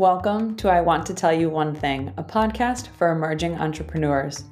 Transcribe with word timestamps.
Welcome 0.00 0.56
to 0.56 0.70
I 0.70 0.80
Want 0.80 1.04
to 1.08 1.14
Tell 1.14 1.30
You 1.30 1.50
One 1.50 1.74
Thing, 1.74 2.10
a 2.16 2.24
podcast 2.24 2.88
for 2.96 3.12
emerging 3.12 3.58
entrepreneurs. 3.58 4.44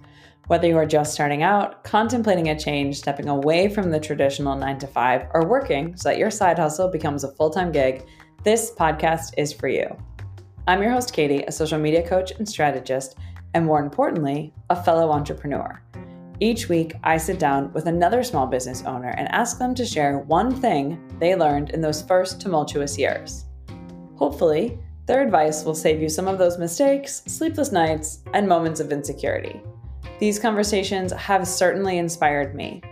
Whether 0.49 0.69
you 0.69 0.77
are 0.77 0.85
just 0.85 1.15
starting 1.15 1.43
out, 1.43 1.83
contemplating 1.85 2.51
a 2.51 2.59
change, 2.59 2.99
stepping 2.99 3.31
away 3.31 3.71
from 3.71 3.91
the 3.91 3.99
traditional 3.99 4.55
nine 4.57 4.79
to 4.81 4.87
five, 4.87 5.27
or 5.33 5.47
working 5.47 5.97
so 5.97 6.11
that 6.11 6.19
your 6.19 6.31
side 6.31 6.59
hustle 6.59 6.91
becomes 6.91 7.25
a 7.25 7.33
full 7.33 7.49
time 7.49 7.73
gig, 7.73 8.05
this 8.45 8.73
podcast 8.79 9.33
is 9.39 9.51
for 9.51 9.69
you. 9.69 9.87
I'm 10.67 10.83
your 10.83 10.93
host, 10.93 11.15
Katie, 11.15 11.45
a 11.45 11.51
social 11.51 11.79
media 11.79 12.07
coach 12.07 12.31
and 12.33 12.47
strategist, 12.47 13.17
and 13.55 13.65
more 13.65 13.81
importantly, 13.81 14.53
a 14.69 14.85
fellow 14.85 15.11
entrepreneur. 15.11 15.83
Each 16.41 16.69
week, 16.69 16.93
I 17.05 17.17
sit 17.17 17.39
down 17.39 17.73
with 17.73 17.87
another 17.87 18.23
small 18.23 18.47
business 18.47 18.83
owner 18.83 19.15
and 19.17 19.33
ask 19.33 19.59
them 19.59 19.75
to 19.77 19.87
share 19.87 20.19
one 20.19 20.55
thing 20.55 21.01
they 21.19 21.35
learned 21.35 21.71
in 21.71 21.81
those 21.81 22.03
first 22.03 22.39
tumultuous 22.39 22.99
years. 22.99 23.47
Hopefully, 24.17 24.79
their 25.09 25.23
advice 25.23 25.65
will 25.65 25.75
save 25.75 26.03
you 26.03 26.09
some 26.11 26.29
of 26.29 26.37
those 26.37 26.59
mistakes, 26.59 27.23
sleepless 27.27 27.73
nights, 27.73 28.23
and 28.35 28.47
moments 28.47 28.79
of 28.79 28.93
insecurity. 28.93 29.59
These 30.21 30.39
conversations 30.39 31.13
have 31.15 31.49
certainly 31.49 31.97
inspired 31.97 32.55
me. 32.55 32.83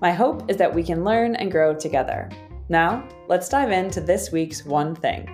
My 0.00 0.12
hope 0.12 0.48
is 0.48 0.56
that 0.58 0.72
we 0.72 0.84
can 0.84 1.02
learn 1.02 1.34
and 1.34 1.50
grow 1.50 1.74
together. 1.74 2.30
Now, 2.68 3.08
let's 3.26 3.48
dive 3.48 3.72
into 3.72 4.00
this 4.00 4.30
week's 4.30 4.64
one 4.64 4.94
thing. 4.94 5.28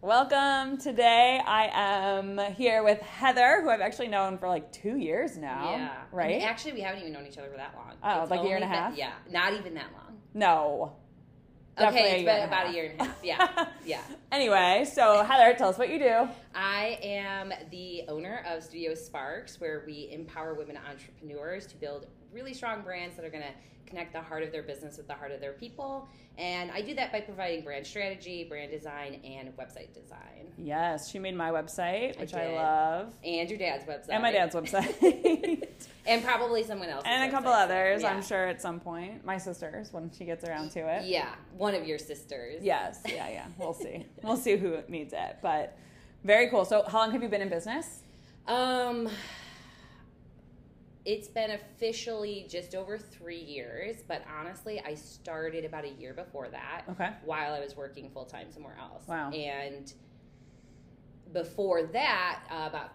Welcome. 0.00 0.76
Today 0.78 1.40
I 1.44 1.68
am 1.72 2.38
here 2.54 2.84
with 2.84 3.00
Heather, 3.00 3.60
who 3.62 3.70
I've 3.70 3.80
actually 3.80 4.06
known 4.08 4.38
for 4.38 4.48
like 4.48 4.70
two 4.70 4.98
years 4.98 5.36
now. 5.36 5.72
Yeah. 5.72 5.92
Right? 6.12 6.34
And 6.34 6.44
actually, 6.44 6.74
we 6.74 6.82
haven't 6.82 7.00
even 7.00 7.12
known 7.12 7.26
each 7.26 7.38
other 7.38 7.48
for 7.50 7.56
that 7.56 7.74
long. 7.74 7.94
Oh, 8.04 8.22
It's 8.22 8.30
like 8.30 8.40
a 8.40 8.44
year 8.44 8.56
and 8.56 8.64
a 8.64 8.66
only 8.68 8.76
been- 8.76 8.84
half? 8.84 8.96
yeah, 8.96 9.12
not 9.32 9.54
even 9.54 9.74
that 9.74 9.86
long. 9.92 10.18
no. 10.34 10.92
Definitely 11.76 12.08
okay, 12.08 12.16
it's 12.20 12.24
been 12.24 12.48
about 12.48 12.68
a 12.68 12.72
year 12.72 12.90
and 12.92 13.00
a 13.00 13.04
half. 13.04 13.16
Yeah, 13.22 13.66
yeah. 13.84 14.00
Anyway, 14.30 14.86
so 14.90 15.24
Heather, 15.24 15.56
tell 15.58 15.68
us 15.68 15.78
what 15.78 15.88
you 15.88 15.98
do. 15.98 16.28
I 16.54 16.98
am 17.02 17.52
the 17.70 18.04
owner 18.08 18.44
of 18.48 18.62
Studio 18.62 18.94
Sparks, 18.94 19.60
where 19.60 19.82
we 19.84 20.08
empower 20.12 20.54
women 20.54 20.78
entrepreneurs 20.88 21.66
to 21.66 21.76
build 21.76 22.06
really 22.34 22.52
strong 22.52 22.82
brands 22.82 23.16
that 23.16 23.24
are 23.24 23.30
going 23.30 23.44
to 23.44 23.52
connect 23.86 24.12
the 24.12 24.20
heart 24.20 24.42
of 24.42 24.50
their 24.50 24.62
business 24.62 24.96
with 24.96 25.06
the 25.06 25.14
heart 25.14 25.30
of 25.30 25.40
their 25.40 25.52
people. 25.52 26.08
And 26.36 26.70
I 26.72 26.80
do 26.80 26.94
that 26.94 27.12
by 27.12 27.20
providing 27.20 27.62
brand 27.62 27.86
strategy, 27.86 28.44
brand 28.44 28.72
design, 28.72 29.20
and 29.24 29.56
website 29.56 29.94
design. 29.94 30.52
Yes, 30.58 31.10
she 31.10 31.18
made 31.18 31.36
my 31.36 31.50
website, 31.50 32.18
which 32.18 32.34
I, 32.34 32.46
did. 32.46 32.54
love. 32.56 33.12
And 33.22 33.48
your 33.48 33.58
dad's 33.58 33.84
website. 33.84 34.08
And 34.10 34.22
my 34.22 34.32
dad's 34.32 34.54
website. 34.54 35.68
And 36.06 36.22
probably 36.22 36.62
someone 36.62 36.90
else. 36.90 37.02
and 37.06 37.30
a 37.30 37.34
couple 37.34 37.50
others, 37.50 38.02
yeah. 38.02 38.10
I'm 38.12 38.22
sure 38.22 38.46
at 38.46 38.60
some 38.60 38.78
point. 38.78 39.24
My 39.24 39.38
sister's 39.38 39.90
when 39.90 40.10
she 40.10 40.26
gets 40.26 40.44
around 40.44 40.70
to 40.72 40.80
it. 40.80 41.06
Yeah, 41.06 41.34
one 41.56 41.74
of 41.74 41.86
your 41.86 41.98
sisters. 41.98 42.62
Yes, 42.62 43.00
yeah, 43.06 43.28
yeah. 43.30 43.46
We'll 43.58 43.72
see. 43.72 44.04
We'll 44.22 44.36
see 44.36 44.56
who 44.58 44.80
needs 44.86 45.14
it. 45.14 45.38
But 45.40 45.78
very 46.22 46.50
cool. 46.50 46.66
So 46.66 46.84
how 46.86 46.98
long 46.98 47.12
have 47.12 47.22
you 47.22 47.28
been 47.30 47.40
in 47.40 47.48
business? 47.48 48.00
Um, 48.46 49.08
it's 51.04 51.28
been 51.28 51.50
officially 51.50 52.46
just 52.48 52.74
over 52.74 52.96
three 52.96 53.40
years, 53.40 53.96
but 54.08 54.22
honestly, 54.38 54.82
I 54.84 54.94
started 54.94 55.64
about 55.64 55.84
a 55.84 55.90
year 55.90 56.14
before 56.14 56.48
that 56.48 56.84
Okay. 56.90 57.10
while 57.24 57.52
I 57.52 57.60
was 57.60 57.76
working 57.76 58.10
full 58.10 58.24
time 58.24 58.50
somewhere 58.50 58.76
else. 58.80 59.06
Wow. 59.06 59.30
And 59.30 59.92
before 61.32 61.82
that, 61.84 62.44
uh, 62.50 62.68
about 62.68 62.90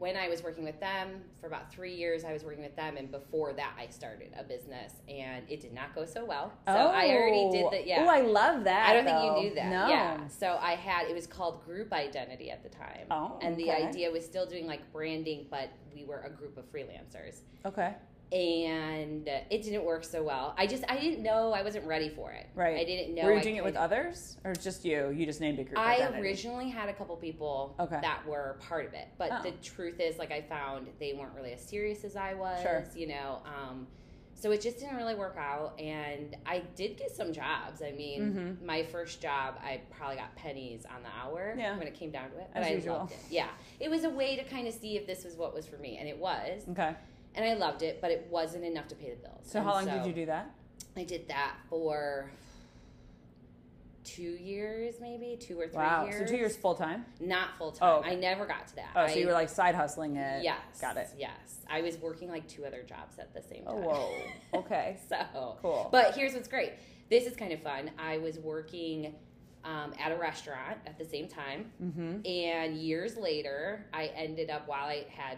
when 0.00 0.16
I 0.16 0.30
was 0.30 0.42
working 0.42 0.64
with 0.64 0.80
them 0.80 1.20
for 1.42 1.46
about 1.46 1.70
three 1.70 1.94
years, 1.94 2.24
I 2.24 2.32
was 2.32 2.42
working 2.42 2.62
with 2.62 2.74
them, 2.74 2.96
and 2.96 3.10
before 3.10 3.52
that, 3.52 3.74
I 3.78 3.86
started 3.88 4.32
a 4.36 4.42
business, 4.42 4.94
and 5.10 5.44
it 5.46 5.60
did 5.60 5.74
not 5.74 5.94
go 5.94 6.06
so 6.06 6.24
well. 6.24 6.54
So 6.66 6.72
I 6.72 7.10
already 7.10 7.50
did 7.50 7.66
oh. 7.66 7.70
that. 7.70 7.86
yeah. 7.86 8.02
Oh, 8.02 8.08
I 8.08 8.22
love 8.22 8.64
that. 8.64 8.88
I 8.88 8.94
don't 8.94 9.04
though. 9.04 9.20
think 9.20 9.36
you 9.36 9.50
knew 9.50 9.54
that. 9.56 9.70
No. 9.70 9.88
Yeah. 9.88 10.26
So 10.28 10.58
I 10.58 10.72
had 10.72 11.06
it 11.06 11.14
was 11.14 11.26
called 11.26 11.62
Group 11.66 11.92
Identity 11.92 12.50
at 12.50 12.62
the 12.62 12.70
time. 12.70 13.08
Oh, 13.10 13.38
And 13.42 13.58
the 13.58 13.70
idea 13.70 14.10
was 14.10 14.24
still 14.24 14.46
doing 14.46 14.66
like 14.66 14.90
branding, 14.90 15.46
but 15.50 15.70
we 15.94 16.04
were 16.04 16.20
a 16.20 16.30
group 16.30 16.56
of 16.56 16.64
freelancers. 16.72 17.40
Okay. 17.66 17.94
And 18.32 19.26
it 19.28 19.62
didn't 19.62 19.84
work 19.84 20.04
so 20.04 20.22
well. 20.22 20.54
I 20.56 20.66
just 20.66 20.84
I 20.88 20.96
didn't 20.98 21.22
know 21.22 21.52
I 21.52 21.62
wasn't 21.62 21.84
ready 21.86 22.08
for 22.08 22.30
it. 22.32 22.46
Right. 22.54 22.76
I 22.78 22.84
didn't 22.84 23.14
know. 23.14 23.24
Were 23.24 23.34
you 23.34 23.42
doing 23.42 23.56
it 23.56 23.64
with 23.64 23.76
others 23.76 24.36
or 24.44 24.54
just 24.54 24.84
you? 24.84 25.10
You 25.10 25.26
just 25.26 25.40
named 25.40 25.58
a 25.58 25.64
group. 25.64 25.78
I 25.78 25.96
identity? 25.96 26.20
originally 26.22 26.68
had 26.68 26.88
a 26.88 26.92
couple 26.92 27.16
people 27.16 27.74
Okay. 27.80 27.98
that 28.00 28.24
were 28.26 28.56
part 28.60 28.86
of 28.86 28.94
it, 28.94 29.08
but 29.18 29.30
Oh. 29.32 29.42
the 29.42 29.50
truth 29.62 29.98
is, 29.98 30.18
like 30.18 30.30
I 30.30 30.42
found 30.42 30.86
they 31.00 31.12
weren't 31.12 31.34
really 31.34 31.52
as 31.54 31.60
serious 31.60 32.04
as 32.04 32.14
I 32.14 32.34
was. 32.34 32.62
Sure. 32.62 32.84
You 32.94 33.08
know, 33.08 33.42
um, 33.44 33.88
so 34.34 34.52
it 34.52 34.60
just 34.62 34.78
didn't 34.78 34.96
really 34.96 35.16
work 35.16 35.36
out. 35.36 35.78
And 35.80 36.36
I 36.46 36.60
did 36.76 36.96
get 36.96 37.10
some 37.10 37.32
jobs. 37.32 37.82
I 37.82 37.90
mean, 37.90 38.58
Mhm. 38.60 38.64
my 38.64 38.84
first 38.84 39.20
job, 39.20 39.56
I 39.62 39.80
probably 39.90 40.16
got 40.16 40.34
pennies 40.36 40.86
on 40.86 41.02
the 41.02 41.10
hour 41.20 41.54
Yeah. 41.58 41.76
when 41.76 41.86
it 41.88 41.94
came 41.94 42.10
down 42.10 42.30
to 42.30 42.38
it. 42.38 42.46
But 42.54 42.62
As 42.62 42.68
I 42.68 42.70
usual. 42.74 42.94
loved 42.98 43.12
it. 43.12 43.18
Yeah, 43.28 43.48
it 43.80 43.90
was 43.90 44.04
a 44.04 44.10
way 44.10 44.36
to 44.36 44.44
kind 44.44 44.66
of 44.66 44.72
see 44.72 44.96
if 44.96 45.06
this 45.06 45.24
was 45.24 45.36
what 45.36 45.52
was 45.52 45.66
for 45.66 45.76
me, 45.78 45.98
and 45.98 46.08
it 46.08 46.16
was. 46.16 46.66
Okay. 46.70 46.94
And 47.34 47.44
I 47.44 47.54
loved 47.54 47.82
it, 47.82 48.00
but 48.00 48.10
it 48.10 48.26
wasn't 48.30 48.64
enough 48.64 48.88
to 48.88 48.94
pay 48.94 49.10
the 49.10 49.16
bills. 49.16 49.42
So 49.44 49.58
And 49.60 49.68
how 49.68 49.74
long 49.74 49.86
did 49.86 50.04
you 50.06 50.12
do 50.12 50.26
that? 50.26 50.50
I 50.96 51.04
did 51.04 51.28
that 51.28 51.54
for 51.68 52.30
two 54.02 54.22
years, 54.22 54.94
maybe 55.00 55.36
two 55.38 55.60
or 55.60 55.68
three 55.68 55.76
Wow. 55.76 56.06
years. 56.06 56.26
So 56.28 56.32
two 56.34 56.36
years 56.38 56.56
full 56.56 56.74
time. 56.74 57.04
Not 57.20 57.50
full 57.58 57.68
Oh, 57.80 58.00
time. 58.00 58.00
okay. 58.00 58.10
I 58.10 58.14
never 58.16 58.46
got 58.46 58.66
to 58.68 58.76
that. 58.76 58.90
Oh, 58.96 59.06
so 59.06 59.12
I, 59.12 59.16
you 59.16 59.26
were 59.26 59.32
like 59.32 59.48
side 59.48 59.74
hustling 59.74 60.16
it. 60.16 60.42
yes, 60.42 60.58
Got 60.80 60.96
it. 60.96 61.08
Yes, 61.16 61.60
I 61.68 61.82
was 61.82 61.96
working 61.98 62.28
like 62.28 62.48
two 62.48 62.64
other 62.64 62.82
jobs 62.82 63.18
at 63.18 63.32
the 63.34 63.42
same 63.42 63.62
Oh, 63.66 63.74
time. 63.74 63.84
whoa. 63.84 64.10
Okay. 64.60 64.96
so 65.08 65.56
Cool. 65.62 65.88
But 65.92 66.14
here's 66.14 66.32
what's 66.34 66.48
great. 66.48 66.72
This 67.10 67.26
is 67.26 67.36
kind 67.36 67.52
of 67.52 67.62
fun. 67.62 67.90
I 67.98 68.18
was 68.18 68.38
working 68.38 69.14
um, 69.64 69.92
at 70.02 70.10
a 70.10 70.16
restaurant 70.16 70.78
at 70.86 70.98
the 70.98 71.04
same 71.04 71.28
time, 71.28 71.70
mm-hmm. 71.82 72.26
and 72.26 72.76
years 72.78 73.16
later, 73.18 73.84
I 73.92 74.06
ended 74.06 74.48
up 74.48 74.66
while 74.66 74.86
I 74.86 75.04
had 75.10 75.36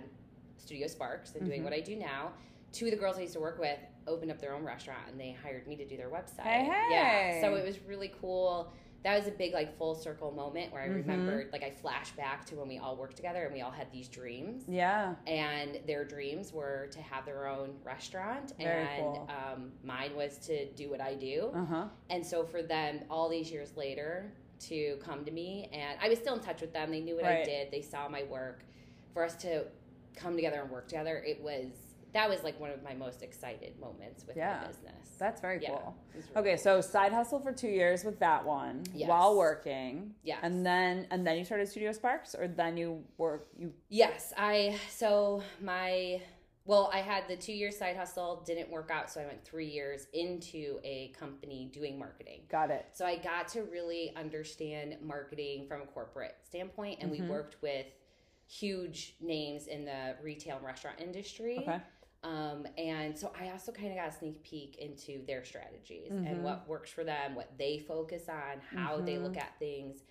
Studio 0.63 0.87
Sparks 0.87 1.35
and 1.35 1.45
doing 1.45 1.61
Mhm. 1.61 1.65
what 1.65 1.73
I 1.73 1.81
do 1.81 1.97
now. 1.97 2.33
Two 2.73 2.87
of 2.87 2.91
the 2.93 2.97
girls 2.97 3.19
I 3.19 3.23
used 3.23 3.35
to 3.35 3.41
work 3.41 3.59
with 3.59 3.79
opened 4.07 4.31
up 4.31 4.41
their 4.41 4.55
own 4.55 4.65
restaurant, 4.65 5.09
and 5.09 5.21
they 5.21 5.33
hired 5.33 5.67
me 5.67 5.77
to 5.77 5.85
do 5.85 5.97
their 5.97 6.09
website. 6.11 6.41
Hey, 6.43 6.65
hey. 6.65 6.87
Yeah, 6.91 7.41
so 7.41 7.55
it 7.55 7.65
was 7.65 7.81
really 7.81 8.13
cool. 8.21 8.73
That 9.05 9.17
was 9.19 9.27
a 9.27 9.33
big 9.33 9.53
like 9.53 9.77
full 9.77 9.97
circle 9.97 10.31
moment 10.31 10.73
where 10.73 10.81
I 10.81 10.87
Mhm. 10.89 10.95
remembered 10.95 11.53
like 11.53 11.65
I 11.65 11.71
flashed 11.71 12.17
back 12.17 12.45
to 12.47 12.55
when 12.57 12.69
we 12.69 12.79
all 12.79 12.97
worked 12.97 13.17
together 13.17 13.45
and 13.45 13.53
we 13.53 13.61
all 13.61 13.71
had 13.73 13.91
these 13.91 14.09
dreams 14.09 14.65
Yeah. 14.69 15.17
and 15.27 15.81
their 15.87 16.05
dreams 16.05 16.53
were 16.53 16.87
to 16.93 17.03
have 17.03 17.27
their 17.27 17.49
own 17.49 17.81
restaurant 17.83 18.53
Very 18.59 18.87
and 18.87 19.01
cool. 19.01 19.29
um, 19.29 19.73
mine 19.83 20.15
was 20.15 20.39
to 20.47 20.67
do 20.75 20.89
what 20.89 21.01
i 21.01 21.15
do 21.15 21.51
Uh 21.53 21.65
huh. 21.65 21.89
and 22.11 22.25
so 22.25 22.45
for 22.45 22.63
them 22.63 23.01
all 23.11 23.29
these 23.29 23.51
years 23.51 23.77
later 23.77 24.33
to 24.61 24.97
come 25.03 25.25
to 25.25 25.33
me 25.33 25.69
and 25.73 25.99
i 26.01 26.09
was 26.09 26.21
still 26.21 26.35
in 26.35 26.41
touch 26.41 26.61
with 26.61 26.73
them 26.73 26.93
they 26.93 27.01
knew 27.01 27.17
what 27.17 27.25
i 27.25 27.43
did 27.43 27.73
they 27.73 27.83
saw 27.83 28.09
my 28.09 28.23
work 28.23 28.65
for 29.13 29.25
us 29.25 29.35
to 29.43 29.67
come 30.17 30.35
together 30.37 30.61
and 30.61 30.71
work 30.71 30.89
together 30.89 31.23
it 31.27 31.41
was 31.43 31.67
that 32.13 32.29
was 32.29 32.43
like 32.43 32.61
one 32.61 32.71
of 32.71 32.83
my 32.83 32.93
most 32.93 33.23
excited 33.23 33.79
moments 33.81 34.27
with 34.27 34.37
Yeah. 34.37 34.59
my 34.61 34.67
business 34.67 35.17
That's 35.19 35.41
very 35.41 35.63
Yeah, 35.63 35.71
cool. 35.71 35.97
really 36.15 36.27
Okay, 36.37 36.57
so 36.59 36.81
side 36.83 37.13
hustle 37.13 37.41
for 37.41 37.53
two 37.53 37.69
years 37.69 38.05
with 38.05 38.19
that 38.19 38.45
one 38.45 38.83
Yes. 38.93 39.09
while 39.09 39.35
working. 39.37 40.15
Yes. 40.23 40.41
And 40.43 40.67
then 40.67 41.07
and 41.11 41.27
then 41.27 41.39
you 41.39 41.45
started 41.45 41.69
Studio 41.69 41.93
Sparks, 41.93 42.35
or 42.35 42.49
then 42.49 42.77
you 42.77 43.05
work 43.17 43.49
you. 43.57 43.73
Yes, 43.89 44.33
I 44.37 44.79
so 44.91 45.43
my 45.61 46.21
well, 46.65 46.91
I 46.93 46.99
had 46.99 47.27
the 47.29 47.37
two 47.37 47.53
year 47.55 47.71
side 47.73 47.97
hustle, 47.97 48.43
didn't 48.47 48.71
work 48.71 48.91
out, 48.93 49.11
so 49.11 49.21
I 49.21 49.27
went 49.27 49.45
three 49.45 49.67
years 49.69 50.07
into 50.13 50.79
a 50.85 51.09
company 51.19 51.71
doing 51.73 51.99
marketing. 51.99 52.43
Got 52.49 52.71
it. 52.71 52.87
So 52.93 53.05
I 53.07 53.17
got 53.17 53.49
to 53.49 53.63
really 53.65 54.13
understand 54.17 54.97
marketing 55.03 55.67
from 55.67 55.83
a 55.83 55.87
corporate 55.87 56.37
standpoint, 56.45 56.99
and 57.01 57.11
Mhm. 57.11 57.21
we 57.21 57.29
worked 57.29 57.61
with 57.63 57.87
huge 58.53 59.15
names 59.21 59.67
in 59.67 59.85
the 59.85 60.15
retail 60.23 60.57
and 60.57 60.65
restaurant 60.67 61.01
industry. 61.01 61.59
Okay. 61.61 61.81
Um, 62.23 62.67
and 62.79 63.19
so 63.19 63.33
I 63.39 63.51
also 63.51 63.73
kind 63.73 63.89
of 63.91 63.97
got 63.97 64.09
a 64.09 64.13
sneak 64.13 64.43
peek 64.45 64.77
into 64.77 65.25
their 65.27 65.45
strategies 65.45 66.13
Mhm. 66.13 66.31
and 66.31 66.45
what 66.45 66.69
works 66.69 66.91
for 66.91 67.03
them, 67.03 67.35
what 67.35 67.57
they 67.59 67.79
focus 67.79 68.29
on, 68.29 68.61
how 68.61 69.01
they 69.01 69.15
Mhm. 69.17 69.23
look 69.23 69.37
at 69.37 69.59
things. 69.59 70.05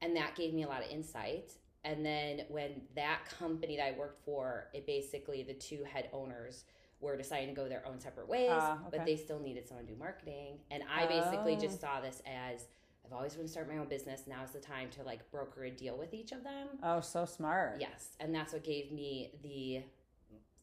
And 0.00 0.16
that 0.16 0.34
gave 0.34 0.54
me 0.54 0.62
a 0.64 0.68
lot 0.68 0.82
of 0.82 0.90
insight. 0.90 1.52
And 1.84 2.04
then 2.04 2.46
when 2.48 2.88
that 2.94 3.24
company 3.26 3.76
that 3.76 3.86
I 3.86 3.92
worked 3.98 4.18
for, 4.24 4.70
it 4.72 4.86
basically 4.86 5.42
the 5.42 5.54
two 5.54 5.84
head 5.84 6.08
owners 6.12 6.64
were 7.00 7.16
deciding 7.16 7.48
to 7.48 7.54
go 7.54 7.68
their 7.68 7.84
own 7.86 8.00
separate 8.00 8.28
ways, 8.28 8.48
Ah, 8.52 8.80
okay. 8.86 8.96
but 8.96 9.04
they 9.06 9.16
still 9.16 9.38
needed 9.40 9.66
someone 9.68 9.86
to 9.86 9.92
do 9.92 9.98
marketing. 9.98 10.60
And 10.70 10.82
I 10.84 11.06
basically 11.06 11.56
Oh. 11.56 11.60
just 11.60 11.80
saw 11.80 12.00
this 12.00 12.22
as 12.26 12.68
I've 13.04 13.12
always 13.12 13.32
wanted 13.34 13.46
to 13.48 13.52
start 13.52 13.68
my 13.68 13.78
own 13.78 13.88
business. 13.88 14.22
Now's 14.26 14.52
the 14.52 14.60
time 14.60 14.88
to 14.90 15.02
like 15.02 15.30
broker 15.30 15.64
a 15.64 15.70
deal 15.70 15.96
with 15.98 16.14
each 16.14 16.32
of 16.32 16.42
them. 16.44 16.68
Oh, 16.82 17.00
so 17.00 17.24
smart. 17.24 17.76
Yes, 17.80 18.16
and 18.20 18.34
that's 18.34 18.52
what 18.52 18.64
gave 18.64 18.92
me 18.92 19.32
the 19.42 19.82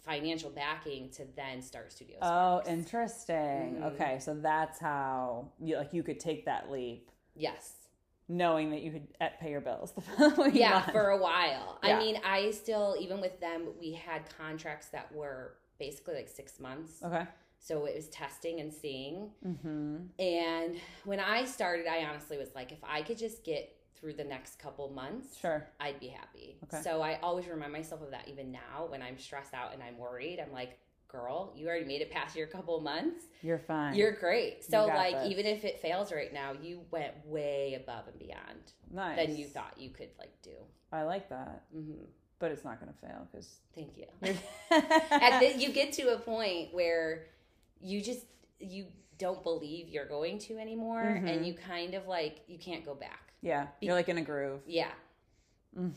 financial 0.03 0.49
backing 0.49 1.09
to 1.11 1.23
then 1.35 1.61
start 1.61 1.91
Studio 1.91 2.17
Oh, 2.21 2.61
Sparks. 2.61 2.69
interesting. 2.69 3.35
Mhm. 3.81 3.83
Okay, 3.93 4.19
so 4.19 4.33
that's 4.33 4.79
how 4.79 5.51
you 5.59 5.77
like 5.77 5.93
you 5.93 6.03
could 6.03 6.19
take 6.19 6.45
that 6.45 6.71
leap, 6.71 7.11
yes. 7.35 7.73
knowing 8.29 8.71
that 8.71 8.81
you 8.81 8.91
could 8.91 9.07
uh, 9.19 9.27
pay 9.39 9.51
your 9.51 9.59
bills 9.61 9.91
the 9.91 10.01
following 10.31 10.55
Yeah, 10.55 10.75
month. 10.79 10.91
for 10.91 11.09
a 11.09 11.17
while. 11.17 11.79
Yeah. 11.83 11.97
I 11.97 11.99
mean, 11.99 12.19
I 12.23 12.51
still, 12.51 12.95
even 12.99 13.19
with 13.19 13.39
them, 13.41 13.67
we 13.79 13.91
had 13.91 14.21
contracts 14.37 14.87
that 14.89 15.13
were 15.13 15.55
basically 15.79 16.15
like 16.15 16.29
six 16.29 16.59
months. 16.59 17.03
Okay. 17.03 17.25
So 17.59 17.85
it 17.85 17.95
was 17.95 18.07
testing 18.07 18.59
and 18.59 18.73
seeing. 18.73 19.29
Mm-hmm. 19.45 19.97
And 20.17 20.77
when 21.05 21.19
I 21.19 21.45
started, 21.45 21.87
I 21.87 22.05
honestly 22.05 22.37
was 22.37 22.49
like, 22.55 22.71
if 22.71 22.79
I 22.83 23.01
could 23.01 23.17
just 23.17 23.43
get 23.43 23.75
through 23.99 24.13
the 24.13 24.23
next 24.23 24.59
couple 24.59 24.89
months, 24.89 25.37
Sure. 25.39 25.67
I'd 25.79 25.99
be 25.99 26.07
happy. 26.07 26.57
Okay. 26.63 26.81
So 26.81 27.01
I 27.01 27.19
always 27.21 27.47
remind 27.47 27.73
myself 27.73 28.01
of 28.01 28.11
that 28.11 28.27
even 28.27 28.51
now 28.51 28.87
when 28.87 29.01
I'm 29.01 29.17
stressed 29.17 29.53
out 29.53 29.73
and 29.73 29.83
I'm 29.83 29.97
worried. 29.97 30.39
I'm 30.39 30.53
like, 30.53 30.79
girl, 31.09 31.53
you 31.55 31.67
already 31.67 31.85
made 31.85 32.01
it 32.01 32.11
past 32.11 32.35
your 32.35 32.47
couple 32.47 32.79
months. 32.79 33.25
You're 33.41 33.59
fine. 33.59 33.95
You're 33.95 34.13
great. 34.13 34.63
So, 34.63 34.87
got 34.87 34.95
like, 34.95 35.15
this. 35.15 35.31
even 35.31 35.45
if 35.45 35.65
it 35.65 35.79
fails 35.79 36.11
right 36.13 36.33
now, 36.33 36.53
you 36.61 36.81
went 36.91 37.13
way 37.25 37.73
above 37.81 38.07
and 38.07 38.17
beyond 38.19 38.73
nice. 38.91 39.17
than 39.17 39.35
you 39.35 39.45
thought 39.45 39.73
you 39.77 39.89
could, 39.89 40.09
like, 40.17 40.31
do. 40.43 40.51
I 40.91 41.03
like 41.03 41.29
that, 41.29 41.65
hmm 41.73 42.03
but 42.39 42.51
it's 42.51 42.63
not 42.63 42.79
going 42.79 42.89
to 42.91 42.97
fail 42.99 43.27
because. 43.29 43.59
Thank 43.75 43.97
you. 43.97 44.05
and 44.21 44.37
then 45.41 45.59
you 45.59 45.73
get 45.73 45.91
to 45.93 46.13
a 46.13 46.17
point 46.17 46.73
where 46.73 47.25
you 47.81 48.01
just 48.01 48.25
you 48.59 48.85
don't 49.17 49.43
believe 49.43 49.87
you're 49.89 50.05
going 50.07 50.37
to 50.39 50.57
anymore 50.57 51.03
Mhm. 51.03 51.29
and 51.29 51.45
you 51.45 51.53
kind 51.53 51.93
of 51.93 52.07
like 52.07 52.41
you 52.47 52.57
can't 52.57 52.85
go 52.85 52.93
back 52.95 53.33
yeah, 53.41 53.67
you're 53.81 53.93
like 53.93 54.09
in 54.09 54.17
a 54.17 54.21
groove. 54.21 54.61
yeah 54.65 54.91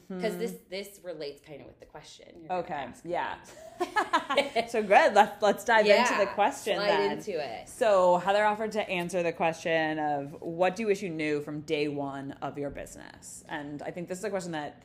because 0.08 0.36
this 0.36 0.54
this 0.68 1.00
relates 1.02 1.40
kind 1.40 1.60
of 1.62 1.66
with 1.66 1.80
the 1.80 1.86
question 1.86 2.28
Okay. 2.50 2.88
Yeah. 3.04 3.36
so 4.68 4.82
good. 4.82 5.14
Let's 5.14 5.40
let's 5.42 5.64
dive 5.64 5.86
into 5.86 6.14
the 6.18 6.26
question 6.26 6.76
slide 6.76 6.88
then. 6.88 7.12
into 7.12 7.32
it 7.42 7.68
So 7.68 8.18
Heather 8.18 8.44
offered 8.44 8.72
to 8.72 8.88
answer 8.88 9.22
the 9.22 9.32
question 9.32 9.98
of 9.98 10.36
what 10.40 10.76
do 10.76 10.82
you 10.82 10.86
wish 10.88 11.02
you 11.02 11.08
knew 11.10 11.40
from 11.40 11.62
day 11.62 11.88
one 11.88 12.32
of 12.42 12.58
your 12.58 12.70
business, 12.70 13.44
and 13.48 13.82
I 13.82 13.90
think 13.90 14.08
this 14.08 14.18
is 14.18 14.24
a 14.24 14.30
question 14.30 14.52
that, 14.52 14.82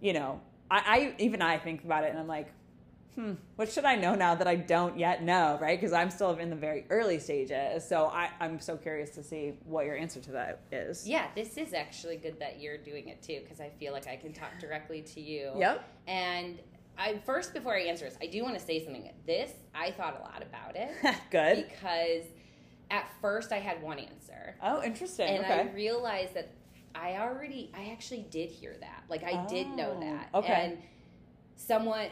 you 0.00 0.12
know, 0.12 0.40
I, 0.70 0.78
I 0.86 1.14
even 1.18 1.40
I 1.40 1.56
think 1.58 1.82
about 1.84 2.04
it 2.04 2.10
and 2.10 2.18
I'm 2.18 2.28
like, 2.28 2.52
hmm, 3.16 3.32
what 3.56 3.70
should 3.72 3.84
I 3.84 3.96
know 3.96 4.14
now 4.14 4.34
that 4.36 4.46
I 4.46 4.54
don't 4.56 4.96
yet 4.98 5.22
know, 5.24 5.58
right? 5.60 5.78
Because 5.80 5.92
I'm 5.92 6.10
still 6.10 6.30
in 6.36 6.50
the 6.50 6.56
very 6.56 6.86
early 6.90 7.18
stages. 7.18 7.88
So 7.88 8.06
I, 8.06 8.30
I'm 8.40 8.60
so 8.60 8.76
curious 8.76 9.10
to 9.10 9.22
see 9.24 9.54
what 9.64 9.86
your 9.86 9.96
answer 9.96 10.20
to 10.20 10.32
that 10.32 10.60
is. 10.70 11.08
yeah 11.08 11.26
this 11.34 11.56
is 11.56 11.72
actually 11.74 12.16
good 12.16 12.38
that 12.38 12.60
you're 12.60 12.78
doing 12.78 13.08
it 13.08 13.22
too 13.22 13.40
because 13.42 13.60
i 13.60 13.68
feel 13.80 13.92
like 13.92 14.06
i 14.06 14.16
can 14.16 14.32
talk 14.32 14.50
directly 14.60 15.00
to 15.02 15.20
you 15.20 15.50
Yep. 15.56 15.84
and 16.06 16.60
i 16.98 17.18
first 17.24 17.52
before 17.54 17.74
i 17.74 17.80
answer 17.80 18.04
this 18.04 18.16
i 18.22 18.26
do 18.26 18.42
want 18.42 18.54
to 18.58 18.64
say 18.64 18.84
something 18.84 19.10
this 19.26 19.50
i 19.74 19.90
thought 19.90 20.16
a 20.18 20.22
lot 20.22 20.42
about 20.42 20.76
it 20.76 20.90
good. 21.30 21.66
because 21.68 22.24
at 22.90 23.06
first 23.20 23.52
i 23.52 23.58
had 23.58 23.82
one 23.82 23.98
answer 23.98 24.56
Oh, 24.62 24.82
interesting. 24.82 25.28
and 25.28 25.44
okay. 25.44 25.60
I 25.70 25.72
realized 25.74 26.34
that 26.34 26.50
I 26.94 27.18
already, 27.18 27.70
I 27.76 27.90
actually 27.92 28.24
did 28.30 28.48
hear 28.48 28.74
that. 28.80 29.02
Like 29.10 29.22
I 29.22 29.44
did 29.46 29.66
know 29.76 29.94
Oh, 29.96 30.00
that. 30.00 30.28
okay. 30.34 30.52
And 30.64 30.78
someone, 31.56 32.08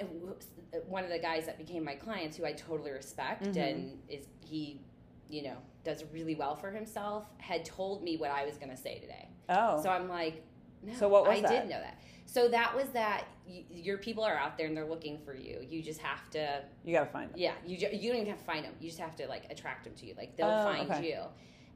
one 0.87 1.05
of 1.05 1.11
the 1.11 1.19
guys 1.19 1.47
that 1.47 1.59
became 1.59 1.85
my 1.85 1.95
clients, 1.95 2.37
who 2.37 2.45
I 2.45 2.53
totally 2.53 2.91
respect, 2.91 3.45
Mhm. 3.45 3.57
and 3.57 4.03
is 4.09 4.27
he, 4.41 4.81
you 5.29 5.43
know, 5.43 5.57
does 5.85 6.05
really 6.13 6.35
well 6.35 6.57
for 6.57 6.71
himself, 6.71 7.27
had 7.39 7.65
told 7.65 8.03
me 8.03 8.17
what 8.17 8.31
I 8.31 8.45
was 8.45 8.57
going 8.57 8.71
to 8.71 8.77
say 8.77 8.99
today. 8.99 9.29
oh. 9.51 9.81
So 9.83 9.91
I'm 9.91 10.09
like, 10.09 10.43
no, 10.83 10.95
So 10.95 11.09
what 11.09 11.27
was 11.27 11.39
I 11.39 11.41
that? 11.43 11.51
did 11.51 11.71
know 11.71 11.81
that. 11.81 11.99
So 12.27 12.49
that 12.49 12.75
was 12.75 12.89
that 12.91 13.27
y- 13.47 13.65
your 13.71 13.99
people 13.99 14.25
are 14.25 14.35
out 14.37 14.57
there 14.57 14.67
and 14.67 14.75
they're 14.77 14.87
looking 14.89 15.19
for 15.19 15.35
you. 15.35 15.61
You 15.69 15.83
just 15.83 16.01
have 16.01 16.29
to 16.31 16.65
you 16.85 16.95
gotta 16.95 17.11
find 17.11 17.31
it. 17.31 17.37
yeah, 17.39 17.53
you 17.67 17.77
ju- 17.77 17.91
you 17.93 18.09
don't 18.11 18.21
even 18.23 18.31
have 18.31 18.39
to 18.39 18.45
find 18.45 18.65
them. 18.65 18.75
You 18.81 18.89
just 18.89 19.01
have 19.01 19.15
to 19.17 19.27
like 19.29 19.51
attract 19.51 19.85
them 19.85 19.95
to 19.97 20.07
you. 20.07 20.15
Like 20.17 20.37
they'll 20.37 20.49
Oh, 20.49 20.65
find 20.65 20.91
okay. 20.91 21.07
you, 21.11 21.21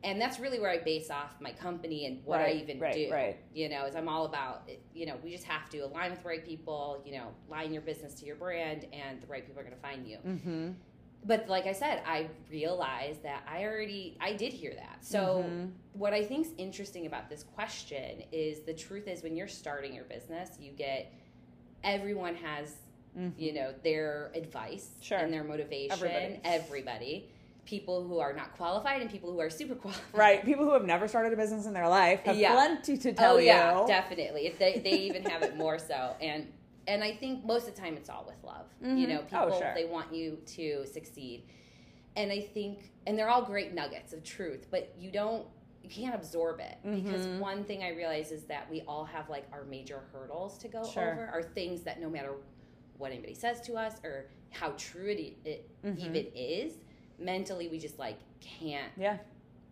and 0.04 0.20
that's 0.20 0.38
really 0.38 0.60
where 0.60 0.70
I 0.70 0.78
base 0.78 1.10
off 1.10 1.34
my 1.40 1.50
company 1.52 2.06
and 2.06 2.24
what 2.24 2.38
Right, 2.40 2.56
I 2.56 2.58
even 2.60 2.78
right, 2.78 2.94
do. 2.94 3.10
right. 3.10 3.36
You 3.52 3.68
know, 3.68 3.84
is 3.86 3.96
I'm 3.96 4.08
all 4.08 4.26
about 4.26 4.68
you 4.94 5.06
know 5.06 5.16
we 5.22 5.30
just 5.30 5.44
have 5.44 5.68
to 5.70 5.78
align 5.80 6.10
with 6.10 6.22
the 6.22 6.28
right 6.28 6.44
people. 6.44 7.02
You 7.04 7.12
know, 7.18 7.28
line 7.48 7.72
your 7.72 7.82
business 7.82 8.14
to 8.14 8.24
your 8.26 8.36
brand, 8.36 8.86
and 8.92 9.20
the 9.20 9.26
right 9.26 9.44
people 9.46 9.60
are 9.60 9.64
going 9.64 9.74
to 9.76 9.82
find 9.82 10.06
you. 10.06 10.18
Mm-hmm. 10.26 10.70
But 11.24 11.48
like 11.48 11.66
I 11.66 11.72
said, 11.72 12.00
I 12.06 12.28
realized 12.48 13.24
that 13.24 13.42
I 13.50 13.64
already 13.64 14.16
I 14.20 14.34
did 14.34 14.52
hear 14.52 14.72
that. 14.74 14.98
So 15.04 15.44
Mhm. 15.48 15.72
what 15.94 16.12
I 16.12 16.24
think's 16.24 16.50
interesting 16.58 17.06
about 17.06 17.28
this 17.28 17.42
question 17.42 18.22
is 18.30 18.60
the 18.60 18.72
truth 18.74 19.08
is 19.08 19.22
when 19.24 19.36
you're 19.36 19.48
starting 19.48 19.92
your 19.94 20.04
business, 20.04 20.50
you 20.60 20.70
get 20.72 21.12
everyone 21.82 22.34
has 22.36 22.76
Mhm. 23.16 23.32
you 23.38 23.52
know 23.52 23.72
their 23.82 24.30
advice 24.34 24.90
Sure. 25.00 25.18
and 25.18 25.32
their 25.32 25.42
motivation 25.44 25.90
Everybody. 25.92 26.40
everybody 26.44 27.28
people 27.68 28.02
who 28.08 28.18
are 28.18 28.32
not 28.32 28.56
qualified 28.56 29.02
and 29.02 29.10
people 29.10 29.30
who 29.30 29.40
are 29.40 29.50
super 29.50 29.74
qualified 29.84 30.02
Right. 30.14 30.42
People 30.42 30.64
who 30.64 30.72
have 30.72 30.86
never 30.86 31.06
started 31.06 31.34
a 31.34 31.36
business 31.36 31.66
in 31.66 31.74
their 31.74 31.86
life 31.88 32.20
have 32.24 32.34
Yeah. 32.36 32.54
plenty 32.54 32.96
to 32.96 33.12
tell 33.12 33.34
oh 33.34 33.38
you. 33.38 33.44
yeah 33.46 33.84
definitely 33.86 34.46
if 34.46 34.58
they, 34.58 34.78
they 34.82 34.92
even 35.00 35.22
have 35.24 35.42
it 35.42 35.54
more 35.64 35.78
so 35.78 36.16
and 36.22 36.50
and 36.86 37.04
i 37.04 37.12
think 37.14 37.44
most 37.44 37.68
of 37.68 37.74
the 37.74 37.80
time 37.80 37.94
it's 37.98 38.08
all 38.08 38.24
with 38.26 38.42
love 38.42 38.66
you 38.80 39.06
Mhm. 39.06 39.08
know 39.10 39.18
Oh, 39.32 39.44
people 39.46 39.58
sure. 39.60 39.72
they 39.74 39.84
want 39.84 40.14
you 40.14 40.38
to 40.56 40.86
succeed 40.86 41.42
and 42.16 42.32
i 42.32 42.40
think 42.40 42.90
and 43.06 43.18
they're 43.18 43.28
all 43.28 43.42
great 43.42 43.74
nuggets 43.74 44.14
of 44.14 44.24
truth 44.24 44.66
but 44.70 44.94
you 44.98 45.10
don't 45.10 45.46
you 45.82 45.90
can't 45.90 46.14
absorb 46.14 46.60
it 46.60 46.76
because 46.82 47.26
Mhm. 47.26 47.38
one 47.38 47.64
thing 47.64 47.82
i 47.82 47.90
realize 47.90 48.32
is 48.32 48.44
that 48.44 48.70
we 48.70 48.80
all 48.88 49.04
have 49.04 49.28
like 49.28 49.46
our 49.52 49.64
major 49.64 50.04
hurdles 50.12 50.56
to 50.58 50.68
go 50.68 50.82
Sure. 50.86 51.12
over 51.12 51.26
are 51.34 51.42
things 51.42 51.82
that 51.82 52.00
no 52.00 52.08
matter 52.08 52.32
what 52.96 53.12
anybody 53.12 53.34
says 53.34 53.60
to 53.60 53.74
us 53.74 53.94
or 54.04 54.30
how 54.50 54.70
true 54.78 55.10
it, 55.10 55.36
it 55.44 55.70
Mhm. 55.84 55.98
even 55.98 56.26
is 56.34 56.72
mentally 57.18 57.68
we 57.68 57.78
just 57.78 57.98
like 57.98 58.18
can't 58.40 58.92
Yeah. 58.96 59.18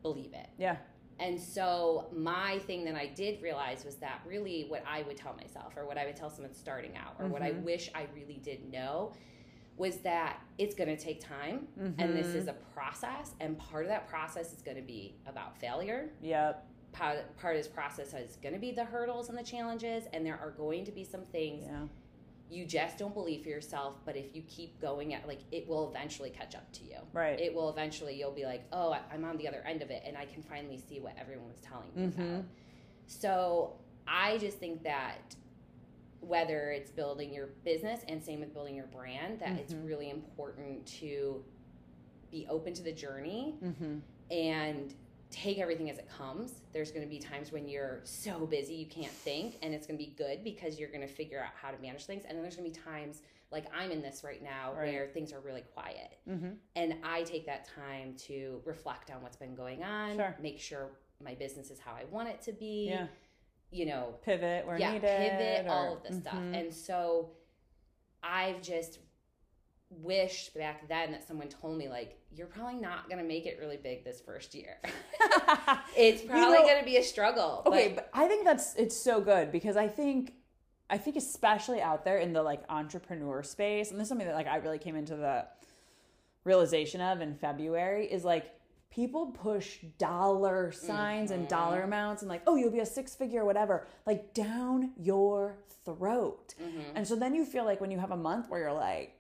believe 0.03 0.33
it 0.33 0.49
Yeah. 0.59 0.77
and 1.19 1.41
so 1.41 2.09
my 2.13 2.59
thing 2.61 2.85
that 2.85 2.95
I 2.95 3.07
did 3.07 3.41
realize 3.43 3.85
was 3.85 3.97
that 3.97 4.21
really 4.27 4.65
what 4.69 4.83
I 4.87 5.03
would 5.03 5.17
tell 5.17 5.35
myself 5.35 5.77
or 5.77 5.87
what 5.87 5.97
I 5.99 6.07
would 6.07 6.17
tell 6.17 6.31
someone 6.31 6.53
starting 6.55 6.97
out 6.97 7.15
or 7.19 7.27
what 7.29 7.43
I 7.43 7.53
Mhm. 7.53 7.63
wish 7.63 7.91
I 7.95 8.07
really 8.15 8.39
did 8.43 8.71
know 8.71 9.13
was 9.77 9.99
that 10.01 10.41
it's 10.59 10.75
going 10.75 10.89
to 10.89 10.97
take 10.97 11.21
time 11.21 11.69
and 11.77 12.17
this 12.17 12.29
Mhm. 12.29 12.35
is 12.37 12.49
a 12.49 12.55
process 12.75 13.35
and 13.41 13.59
part 13.59 13.85
of 13.85 13.89
that 13.91 14.07
process 14.09 14.53
is 14.53 14.63
going 14.63 14.77
to 14.79 14.83
be 14.83 15.15
about 15.27 15.57
failure. 15.59 16.11
Yep. 16.23 16.67
Part, 16.93 17.37
part 17.37 17.57
of 17.57 17.61
this 17.63 17.69
process 17.71 18.15
is 18.15 18.37
going 18.37 18.55
to 18.55 18.59
be 18.61 18.71
the 18.71 18.85
hurdles 18.87 19.29
and 19.29 19.37
the 19.37 19.43
challenges 19.43 20.07
and 20.15 20.25
there 20.25 20.39
are 20.39 20.51
going 20.53 20.85
to 20.87 20.93
be 20.93 21.05
some 21.05 21.25
things 21.27 21.65
Yeah. 21.67 21.87
You 22.51 22.65
just 22.65 22.97
don't 22.99 23.13
believe 23.15 23.43
for 23.43 23.49
yourself 23.49 23.95
but 24.05 24.17
if 24.17 24.35
you 24.35 24.43
keep 24.47 24.81
going 24.81 25.13
at 25.15 25.27
like 25.27 25.41
it 25.53 25.67
will 25.69 25.89
eventually 25.91 26.31
catch 26.31 26.55
up 26.55 26.71
to 26.73 26.85
you 26.85 26.97
Right. 27.13 27.41
it 27.41 27.53
will 27.55 27.71
eventually 27.71 28.15
you'll 28.19 28.31
be 28.31 28.45
like 28.45 28.65
oh 28.73 28.97
i'm 29.13 29.25
on 29.25 29.37
the 29.37 29.49
other 29.49 29.63
end 29.67 29.83
of 29.83 29.91
it 29.91 30.03
and 30.07 30.17
i 30.17 30.25
can 30.27 30.43
finally 30.43 30.79
see 30.89 31.01
what 31.01 31.15
everyone 31.19 31.49
was 31.49 31.61
telling 31.61 31.89
me 31.95 32.03
Mhm. 32.07 32.15
about 32.39 32.45
so 33.07 33.75
i 34.07 34.39
just 34.39 34.59
think 34.59 34.83
that 34.85 35.35
whether 36.21 36.71
it's 36.71 36.91
building 36.91 37.33
your 37.33 37.47
business 37.65 38.01
and 38.09 38.23
same 38.23 38.41
with 38.41 38.53
building 38.53 38.75
your 38.75 38.87
brand 38.87 39.39
that 39.41 39.59
it's 39.59 39.75
Mhm. 39.75 39.87
really 39.87 40.11
important 40.11 40.87
to 41.01 41.45
be 42.31 42.47
open 42.49 42.75
to 42.75 42.83
the 42.83 42.93
journey 42.93 43.55
mm-hmm. 43.63 43.99
and 44.31 44.95
take 45.31 45.59
everything 45.59 45.91
as 45.91 45.99
it 45.99 46.09
comes. 46.09 46.61
There's 46.73 46.91
going 46.91 47.03
to 47.05 47.09
be 47.09 47.19
times 47.19 47.51
when 47.53 47.69
you're 47.69 48.01
so 48.05 48.47
busy 48.47 48.75
you 48.75 48.87
can't 48.87 49.11
think, 49.13 49.57
and 49.63 49.75
it's 49.75 49.87
going 49.87 49.99
to 49.99 50.05
be 50.05 50.13
good 50.17 50.45
because 50.45 50.79
you're 50.79 50.89
going 50.91 51.01
to 51.01 51.07
figure 51.13 51.41
out 51.41 51.51
how 51.61 51.71
to 51.71 51.81
manage 51.83 52.05
things. 52.07 52.25
And 52.29 52.37
then 52.37 52.43
there's 52.43 52.57
going 52.57 52.71
to 52.73 52.79
be 52.79 52.85
times 52.85 53.23
like 53.51 53.67
I'm 53.77 53.91
in 53.91 54.03
this 54.03 54.23
right 54.25 54.43
now 54.43 54.73
Right. 54.77 54.93
where 54.93 55.07
things 55.09 55.33
are 55.33 55.41
really 55.41 55.63
quiet, 55.75 56.19
Mm-hmm. 56.29 56.51
and 56.75 56.97
I 57.05 57.23
take 57.23 57.47
that 57.47 57.69
time 57.75 58.15
to 58.27 58.61
reflect 58.65 59.11
on 59.11 59.23
what's 59.23 59.37
been 59.37 59.55
going 59.55 59.83
on, 59.85 60.17
Sure. 60.17 60.37
make 60.41 60.59
sure 60.61 60.91
my 61.25 61.35
business 61.35 61.71
is 61.71 61.79
how 61.79 61.93
I 61.93 62.05
want 62.11 62.29
it 62.29 62.43
to 62.43 62.53
be. 62.53 62.89
Yeah. 62.91 63.07
You 63.71 63.87
know, 63.87 64.15
Pivot 64.25 64.67
where 64.67 64.79
yeah, 64.79 64.93
needed. 64.93 65.09
pivot, 65.09 65.67
all 65.69 65.95
of 65.97 66.03
this 66.03 66.19
stuff. 66.19 66.35
Mhm. 66.35 66.55
And 66.61 66.73
so 66.75 67.31
I've 68.23 68.63
just 68.63 68.99
wished 69.91 70.53
back 70.55 70.89
then 70.89 71.13
that 71.13 71.27
someone 71.27 71.49
told 71.49 71.79
me 71.79 71.89
like 71.89 72.19
you're 72.35 72.47
probably 72.49 72.75
not 72.75 73.09
going 73.09 73.19
to 73.19 73.25
make 73.25 73.47
it 73.47 73.57
really 73.61 73.77
big 73.77 74.05
this 74.05 74.21
first 74.21 74.55
year. 74.55 74.79
it's 75.97 76.23
You 76.23 76.29
probably 76.29 76.59
know- 76.59 76.65
going 76.67 76.79
to 76.81 76.85
be 76.85 76.97
a 76.97 77.03
struggle. 77.03 77.63
okay, 77.67 77.89
but, 77.95 78.11
but 78.13 78.21
I 78.21 78.27
think 78.29 78.45
that's 78.45 78.75
it's 78.77 78.97
so 78.97 79.21
good 79.21 79.53
because 79.53 79.77
I 79.77 79.89
think 79.89 80.35
I 80.91 80.99
think 80.99 81.17
especially 81.17 81.81
out 81.81 82.05
there 82.05 82.19
in 82.19 82.33
the 82.33 82.43
like 82.43 82.63
entrepreneur 82.69 83.43
space, 83.43 83.91
and 83.91 83.99
this 83.99 84.05
is 84.07 84.09
something 84.09 84.27
that 84.27 84.37
like 84.37 84.47
I 84.49 84.57
really 84.57 84.79
came 84.79 84.97
into 84.97 85.17
the 85.17 85.47
realization 86.45 87.01
of 87.01 87.21
in 87.21 87.35
February 87.35 88.07
is 88.07 88.25
like 88.25 88.53
people 88.91 89.27
push 89.33 89.79
dollar 89.99 90.71
signs 90.73 91.31
and 91.31 91.49
dollar 91.49 91.81
Mhm. 91.81 91.85
amounts 91.85 92.23
and 92.23 92.29
like, 92.29 92.43
oh, 92.47 92.55
you'll 92.57 92.71
be 92.71 92.79
a 92.81 92.87
six 92.87 93.15
figure, 93.15 93.45
whatever, 93.45 93.87
like 94.07 94.33
down 94.33 94.93
your 94.97 95.59
throat. 95.85 96.55
Mhm. 96.61 96.85
And 96.95 97.07
so 97.07 97.17
then 97.17 97.35
you 97.35 97.45
feel 97.45 97.65
like 97.65 97.81
when 97.81 97.91
you 97.91 97.99
have 97.99 98.13
a 98.13 98.17
month 98.17 98.49
where 98.49 98.61
you're 98.61 98.73
like, 98.73 99.16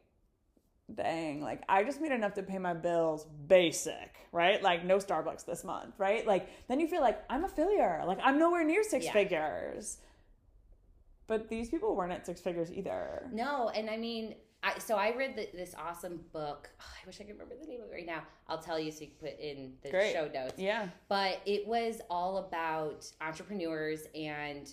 dang, 0.95 1.40
like 1.40 1.62
I 1.69 1.85
just 1.85 2.00
made 2.00 2.12
enough 2.12 2.35
to 2.35 2.43
pay 2.43 2.59
my 2.59 2.75
bills 2.75 3.26
basic, 3.47 4.16
right? 4.33 4.62
Like 4.62 4.85
no 4.85 4.99
Starbucks 4.99 5.45
this 5.45 5.64
month, 5.64 5.95
right? 5.99 6.26
Like 6.26 6.49
then 6.69 6.81
you 6.81 6.87
feel 6.88 7.00
like 7.00 7.23
I'm 7.28 7.45
a 7.45 7.49
failure. 7.49 8.02
Like 8.07 8.19
I'm 8.23 8.38
nowhere 8.38 8.64
near 8.64 8.83
six 8.85 9.05
Yeah. 9.07 9.12
figures. 9.12 9.99
But 11.26 11.49
these 11.49 11.69
people 11.69 11.97
weren't 11.97 12.12
at 12.12 12.25
six 12.25 12.40
figures 12.40 12.71
either. 12.73 13.28
No, 13.33 13.69
and 13.71 13.90
I 13.90 13.97
mean, 13.97 14.37
I, 14.62 14.78
so 14.78 14.95
I 14.97 15.12
read 15.16 15.35
the, 15.37 15.49
this 15.52 15.75
awesome 15.76 16.21
book. 16.33 16.71
I 16.81 17.05
wish 17.07 17.21
I 17.21 17.25
could 17.25 17.33
remember 17.33 17.57
the 17.61 17.66
name 17.66 17.81
of 17.83 17.88
it 17.88 17.93
right 17.93 18.07
now. 18.07 18.23
I'll 18.49 18.62
tell 18.62 18.78
you 18.78 18.93
so 18.93 19.00
you 19.00 19.09
can 19.09 19.31
put 19.31 19.40
in 19.40 19.73
the 19.83 19.90
Great. 19.90 20.12
show 20.12 20.28
notes. 20.33 20.55
Yeah. 20.57 20.88
but 21.09 21.40
it 21.47 21.66
was 21.66 22.00
all 22.09 22.38
about 22.38 23.11
entrepreneurs 23.21 24.02
and 24.14 24.73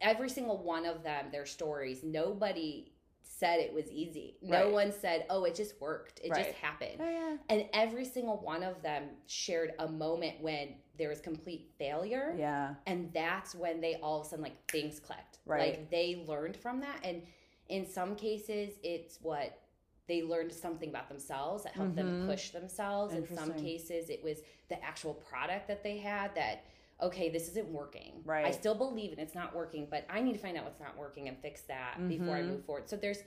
every 0.00 0.28
single 0.28 0.58
one 0.62 0.84
of 0.84 1.02
them 1.02 1.24
their 1.32 1.46
stories 1.46 2.02
nobody 2.04 2.92
said 3.28 3.60
it 3.60 3.72
was 3.72 3.90
easy. 3.90 4.36
No 4.40 4.64
Right. 4.64 4.72
one 4.72 4.92
said, 4.92 5.26
"Oh, 5.28 5.44
it 5.44 5.54
just 5.54 5.80
worked. 5.80 6.20
It 6.24 6.30
Right. 6.30 6.44
just 6.46 6.56
happened." 6.58 7.00
Oh 7.00 7.08
yeah. 7.08 7.36
And 7.48 7.68
every 7.72 8.04
single 8.04 8.38
one 8.38 8.62
of 8.62 8.80
them 8.82 9.16
shared 9.26 9.74
a 9.78 9.88
moment 9.88 10.40
when 10.40 10.80
there 10.96 11.08
was 11.08 11.20
complete 11.20 11.70
failure. 11.78 12.34
Yeah. 12.38 12.76
And 12.86 13.12
that's 13.12 13.54
when 13.54 13.80
they 13.80 13.96
all 13.96 14.20
of 14.20 14.26
a 14.26 14.28
sudden 14.30 14.42
like 14.44 14.70
things 14.70 15.00
clicked. 15.00 15.38
Right. 15.44 15.78
Like 15.78 15.90
they 15.90 16.24
learned 16.26 16.56
from 16.56 16.80
that. 16.80 17.00
And 17.04 17.26
in 17.68 17.84
some 17.84 18.16
cases 18.16 18.78
it's 18.82 19.20
what 19.20 19.58
they 20.06 20.22
learned 20.22 20.52
something 20.52 20.88
about 20.88 21.08
themselves 21.08 21.64
that 21.64 21.72
helped 21.74 21.96
them 21.96 22.22
Mhm. 22.22 22.26
push 22.30 22.50
themselves. 22.50 23.12
In 23.12 23.26
some 23.26 23.52
cases 23.54 24.08
it 24.08 24.22
was 24.22 24.40
the 24.68 24.82
actual 24.82 25.14
product 25.14 25.66
that 25.68 25.82
they 25.82 25.98
had 25.98 26.34
that 26.36 26.64
okay, 27.00 27.28
this 27.28 27.48
isn't 27.48 27.68
working. 27.68 28.22
Right. 28.24 28.46
I 28.46 28.50
still 28.50 28.74
believe 28.74 29.12
in 29.12 29.18
it's 29.18 29.34
not 29.34 29.54
working, 29.54 29.86
but 29.90 30.06
I 30.08 30.22
need 30.22 30.32
to 30.32 30.38
find 30.38 30.56
out 30.56 30.64
what's 30.64 30.80
not 30.80 30.96
working 30.96 31.28
and 31.28 31.36
fix 31.38 31.62
that 31.62 31.98
before 32.08 32.36
I 32.36 32.42
Mhm. 32.42 32.48
move 32.48 32.64
forward. 32.64 32.88
So 32.88 32.96
there's 32.96 33.22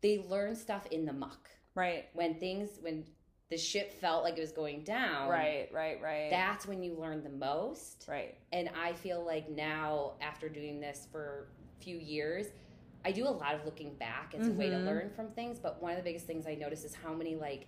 they 0.00 0.18
learn 0.20 0.54
stuff 0.54 0.86
in 0.86 1.04
the 1.04 1.12
muck. 1.12 1.50
Right. 1.74 2.08
When 2.14 2.34
things 2.40 2.78
when 2.80 3.04
the 3.50 3.58
ship 3.58 3.92
felt 3.92 4.22
like 4.24 4.38
it 4.38 4.40
was 4.40 4.52
going 4.52 4.84
down. 4.84 5.28
Right. 5.28 5.68
Right. 5.72 6.00
Right. 6.00 6.30
That's 6.30 6.66
when 6.66 6.82
you 6.82 6.94
learn 6.94 7.22
the 7.24 7.30
most. 7.30 8.06
right. 8.08 8.36
And 8.52 8.70
I 8.70 8.92
feel 8.94 9.22
like 9.24 9.50
now, 9.50 10.14
after 10.20 10.48
doing 10.48 10.80
this 10.80 11.06
for 11.10 11.48
a 11.78 11.82
few 11.82 11.98
years, 11.98 12.46
I 13.04 13.10
do 13.12 13.26
a 13.26 13.28
lot 13.30 13.54
of 13.56 13.64
looking 13.64 13.96
back 13.96 14.34
as 14.38 14.46
a 14.46 14.52
way 14.52 14.70
to 14.70 14.76
Mhm. 14.76 14.84
learn 14.86 15.10
from 15.10 15.32
things. 15.32 15.58
But 15.58 15.82
one 15.82 15.90
of 15.92 15.96
the 15.98 16.04
biggest 16.04 16.26
things 16.26 16.46
I 16.46 16.54
notice 16.54 16.84
is 16.84 16.94
how 16.94 17.12
many, 17.12 17.34
like, 17.34 17.66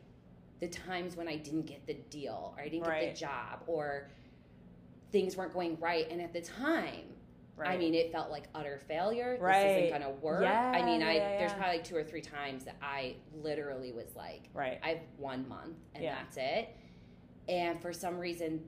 the 0.60 0.68
times 0.68 1.16
when 1.16 1.26
I 1.26 1.36
didn't 1.36 1.66
get 1.66 1.84
the 1.86 1.94
deal 1.94 2.54
or 2.56 2.62
I 2.62 2.68
didn't 2.68 2.84
get 2.86 3.14
the 3.14 3.18
job 3.18 3.64
or 3.66 4.08
things 5.12 5.36
weren't 5.36 5.52
going 5.52 5.78
right. 5.78 6.10
And 6.10 6.20
at 6.20 6.32
the 6.32 6.40
time, 6.40 7.04
Right. 7.54 7.72
I 7.72 7.76
mean, 7.76 7.94
it 7.94 8.10
felt 8.10 8.30
like 8.30 8.44
utter 8.54 8.80
failure. 8.88 9.36
This 9.38 9.76
isn't 9.76 9.90
going 9.90 10.00
to 10.14 10.18
work. 10.22 10.42
I 10.42 10.82
mean, 10.86 11.02
Yeah, 11.02 11.06
I 11.08 11.12
yeah, 11.12 11.38
there's 11.38 11.52
probably 11.52 11.76
like 11.76 11.84
two 11.84 11.94
or 11.96 12.02
three 12.02 12.22
times 12.22 12.64
that 12.64 12.76
I 12.80 13.16
literally 13.42 13.92
was 13.92 14.16
like, 14.16 14.48
right. 14.54 14.80
I 14.82 14.88
have 14.88 14.98
one 15.18 15.46
month 15.46 15.76
and 15.94 16.02
Yeah. 16.02 16.14
that's 16.14 16.38
it. 16.38 16.70
And 17.50 17.80
for 17.82 17.92
some 17.92 18.18
reason, 18.18 18.66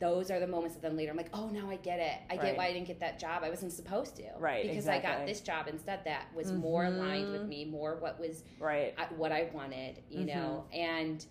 those 0.00 0.32
are 0.32 0.40
the 0.40 0.48
moments 0.48 0.74
that 0.74 0.82
then 0.82 0.96
later 0.96 1.12
I'm 1.12 1.16
like, 1.16 1.30
oh, 1.32 1.48
now 1.48 1.70
I 1.70 1.76
get 1.76 2.00
it. 2.00 2.12
I 2.28 2.34
Right. 2.36 2.42
get 2.46 2.56
why 2.56 2.66
I 2.66 2.72
didn't 2.72 2.88
get 2.88 2.98
that 3.00 3.20
job. 3.20 3.44
I 3.44 3.50
wasn't 3.50 3.72
supposed 3.72 4.16
to. 4.16 4.24
Right, 4.36 4.66
Because 4.68 4.88
I 4.88 4.98
got 5.00 5.24
this 5.24 5.40
job 5.40 5.68
instead 5.68 6.04
that 6.04 6.26
was 6.34 6.52
more 6.52 6.86
aligned 6.86 7.30
with 7.30 7.42
Mhm. 7.42 7.48
me, 7.48 7.64
more 7.66 7.96
what 8.00 8.18
was 8.18 8.42
right. 8.58 8.94
I- 8.98 9.06
what 9.14 9.30
I 9.30 9.44
wanted, 9.54 10.02
you 10.10 10.26
Mm-hmm. 10.26 10.26
know? 10.38 10.64
And 10.72 11.24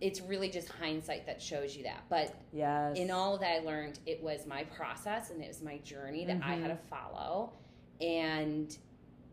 it's 0.00 0.20
really 0.20 0.48
just 0.48 0.68
hindsight 0.68 1.26
that 1.26 1.42
shows 1.42 1.76
you 1.76 1.82
that. 1.84 2.04
But 2.08 2.34
Yes. 2.52 2.96
in 2.96 3.10
all 3.10 3.36
that 3.38 3.50
I 3.50 3.58
learned, 3.64 3.98
it 4.06 4.22
was 4.22 4.46
my 4.46 4.64
process 4.64 5.30
and 5.30 5.42
it 5.42 5.48
was 5.48 5.60
my 5.62 5.78
journey 5.78 6.24
that 6.26 6.40
I 6.42 6.54
had 6.54 6.68
to 6.68 6.74
Mm-hmm. 6.74 6.86
follow. 6.88 7.52
And 8.00 8.76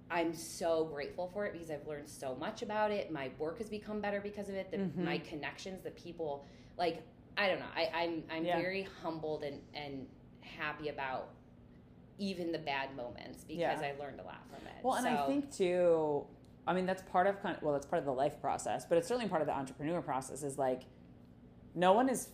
I'm 0.10 0.34
so 0.34 0.86
grateful 0.86 1.28
for 1.34 1.46
it 1.46 1.54
because 1.54 1.70
I've 1.70 1.86
learned 1.88 2.10
so 2.10 2.36
much 2.36 2.62
about 2.64 2.92
it. 2.92 3.12
My 3.12 3.30
work 3.38 3.60
has 3.60 3.70
become 3.70 4.02
better 4.02 4.22
because 4.22 4.50
of 4.50 4.56
it. 4.56 4.72
The, 4.72 4.78
Mhm. 4.78 4.98
My 4.98 5.18
connections, 5.20 5.82
the 5.84 5.92
people, 5.92 6.46
like 6.78 7.04
I 7.38 7.48
don't 7.50 7.60
know. 7.60 7.66
I, 7.76 7.90
I'm 7.94 8.24
I'm 8.32 8.46
Yeah. 8.46 8.58
very 8.58 8.84
humbled 9.04 9.44
and 9.44 9.62
and 9.74 10.08
happy 10.42 10.90
about 10.90 11.30
even 12.18 12.52
the 12.54 12.58
bad 12.60 12.96
moments 12.96 13.44
because 13.44 13.82
Yeah. 13.82 13.94
I 13.94 14.00
learned 14.00 14.20
a 14.22 14.24
lot 14.24 14.48
from 14.50 14.66
it. 14.68 14.84
Well, 14.84 14.96
and 14.96 15.08
I 15.08 15.28
think 15.28 15.52
too, 15.52 16.26
I 16.68 16.74
mean, 16.74 16.86
that's 16.86 17.04
part 17.04 17.28
of 17.28 17.42
kind. 17.42 17.58
Well, 17.62 17.74
that's 17.74 17.86
part 17.86 18.00
of 18.00 18.06
the 18.06 18.14
life 18.14 18.40
process, 18.42 18.86
but 18.86 18.98
it's 18.98 19.08
certainly 19.08 19.30
part 19.30 19.42
of 19.42 19.48
the 19.48 19.56
entrepreneur 19.56 20.02
process. 20.02 20.44
Is 20.44 20.58
like, 20.58 20.84
no 21.76 21.94
one 21.94 22.10
is 22.10 22.30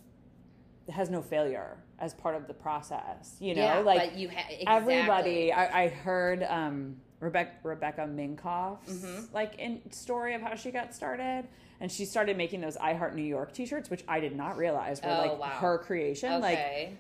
has 0.89 1.09
no 1.09 1.21
failure 1.21 1.77
as 1.99 2.13
part 2.13 2.35
of 2.35 2.47
the 2.47 2.53
process. 2.53 3.35
You 3.39 3.55
know, 3.55 3.61
yeah, 3.61 3.79
like 3.79 4.11
but 4.11 4.17
you 4.17 4.29
ha- 4.29 4.45
exactly. 4.49 4.93
everybody. 4.95 5.53
I, 5.53 5.83
I 5.83 5.87
heard 5.89 6.43
um, 6.43 6.97
Rebecca 7.19 7.51
Rebecca 7.63 8.01
Minkoff's 8.01 8.91
Mhm. 9.05 9.33
like 9.33 9.55
in 9.59 9.81
story 9.91 10.33
of 10.33 10.41
how 10.41 10.55
she 10.55 10.71
got 10.71 10.93
started, 10.95 11.47
and 11.79 11.91
she 11.91 12.05
started 12.05 12.37
making 12.37 12.61
those 12.61 12.77
I 12.77 12.93
Heart 12.93 13.15
New 13.15 13.21
York 13.23 13.53
T-shirts, 13.53 13.89
which 13.89 14.03
I 14.07 14.19
did 14.21 14.35
not 14.35 14.57
realize 14.57 15.01
were 15.01 15.09
Oh, 15.09 15.17
like 15.17 15.39
wow. 15.39 15.47
her 15.47 15.77
creation. 15.77 16.39
Like 16.41 16.97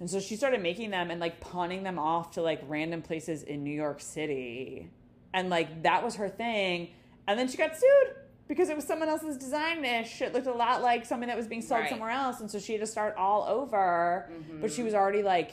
and 0.00 0.08
so 0.08 0.18
she 0.18 0.34
started 0.36 0.62
making 0.62 0.90
them 0.90 1.10
and 1.10 1.20
like 1.20 1.40
pawning 1.40 1.82
them 1.82 1.98
off 1.98 2.30
to 2.32 2.42
like 2.42 2.62
random 2.66 3.02
places 3.02 3.42
in 3.42 3.62
New 3.62 3.74
York 3.74 4.00
City. 4.00 4.88
And 5.32 5.50
like 5.50 5.82
that 5.84 6.02
was 6.04 6.16
her 6.16 6.28
thing. 6.28 6.90
And 7.26 7.38
then 7.38 7.48
she 7.48 7.56
got 7.56 7.76
sued 7.76 8.14
because 8.48 8.68
it 8.68 8.76
was 8.76 8.84
someone 8.84 9.08
else's 9.08 9.36
design 9.36 9.84
ish. 9.84 10.20
It 10.22 10.32
looked 10.32 10.48
a 10.48 10.52
lot 10.52 10.82
like 10.82 11.06
something 11.06 11.28
that 11.28 11.36
was 11.36 11.46
being 11.46 11.62
sold 11.62 11.82
Right. 11.82 11.90
somewhere 11.90 12.10
else. 12.10 12.40
And 12.40 12.50
so 12.50 12.58
she 12.58 12.72
had 12.72 12.80
to 12.80 12.86
start 12.86 13.14
all 13.16 13.44
over. 13.44 14.28
Mm-hmm. 14.32 14.60
But 14.60 14.72
she 14.72 14.82
was 14.82 14.94
already 14.94 15.22
like 15.22 15.52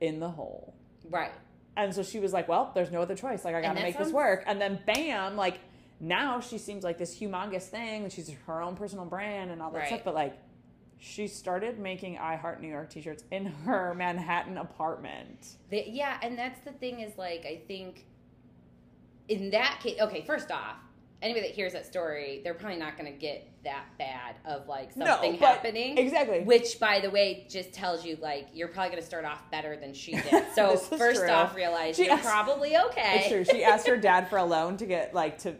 in 0.00 0.18
the 0.20 0.30
hole. 0.30 0.74
right. 1.10 1.32
And 1.74 1.94
so 1.94 2.02
she 2.02 2.18
was 2.20 2.34
like, 2.34 2.48
well, 2.48 2.70
there's 2.74 2.90
no 2.90 3.00
other 3.00 3.14
choice. 3.14 3.46
Like, 3.46 3.54
I 3.54 3.62
gotta 3.62 3.76
that 3.76 3.82
make 3.82 3.96
this 3.96 4.12
work. 4.12 4.44
And 4.46 4.60
then 4.60 4.78
bam, 4.86 5.36
like 5.36 5.58
now 6.00 6.38
she 6.40 6.58
seems 6.58 6.84
like 6.84 6.98
this 6.98 7.18
humongous 7.18 7.62
thing. 7.68 8.10
She's 8.10 8.30
her 8.46 8.60
own 8.60 8.76
personal 8.76 9.06
brand 9.06 9.50
and 9.50 9.62
all 9.62 9.70
that 9.70 9.78
Right. 9.78 9.86
stuff. 9.88 10.02
But 10.04 10.14
like, 10.14 10.36
she 10.98 11.26
started 11.26 11.78
making 11.78 12.18
I 12.18 12.36
Heart 12.36 12.60
New 12.60 12.68
York 12.68 12.90
t 12.90 13.00
shirts 13.00 13.24
in 13.30 13.46
her 13.46 13.94
Manhattan 13.94 14.58
apartment. 14.58 15.56
They, 15.70 15.88
yeah, 15.90 16.18
and 16.22 16.38
that's 16.38 16.60
the 16.60 16.72
thing 16.72 17.00
is 17.00 17.16
like 17.16 17.44
I 17.46 17.62
think 17.66 18.04
in 19.28 19.50
that 19.50 19.80
case, 19.82 20.00
okay, 20.00 20.22
first 20.26 20.50
off, 20.50 20.76
anybody 21.20 21.46
that 21.46 21.54
hears 21.54 21.72
that 21.72 21.86
story, 21.86 22.40
they're 22.42 22.54
probably 22.54 22.78
not 22.78 22.98
going 22.98 23.10
to 23.12 23.16
get 23.18 23.48
that 23.64 23.84
bad 23.96 24.34
of 24.44 24.66
like 24.66 24.96
No, 24.96 25.06
something 25.06 25.36
but- 25.38 25.48
happening. 25.48 25.96
Exactly. 25.96 26.40
Which, 26.40 26.80
by 26.80 26.98
the 26.98 27.10
way, 27.10 27.46
just 27.48 27.72
tells 27.72 28.04
you 28.04 28.18
like 28.20 28.48
you're 28.52 28.66
probably 28.68 28.90
going 28.90 29.00
to 29.00 29.06
start 29.06 29.24
off 29.24 29.48
better 29.50 29.76
than 29.76 29.94
she 29.94 30.12
did. 30.16 30.44
So 30.54 30.76
first 30.76 31.20
true. 31.20 31.30
off, 31.30 31.54
realize 31.54 31.96
She 31.96 32.04
you're 32.06 32.14
asked- 32.14 32.24
probably 32.24 32.76
okay. 32.76 33.20
It's 33.20 33.28
true. 33.28 33.44
She 33.44 33.62
asked 33.64 33.86
her 33.86 33.96
dad 34.10 34.28
for 34.28 34.38
a 34.38 34.44
loan 34.44 34.76
to 34.78 34.86
get 34.86 35.14
like 35.14 35.38
to 35.38 35.54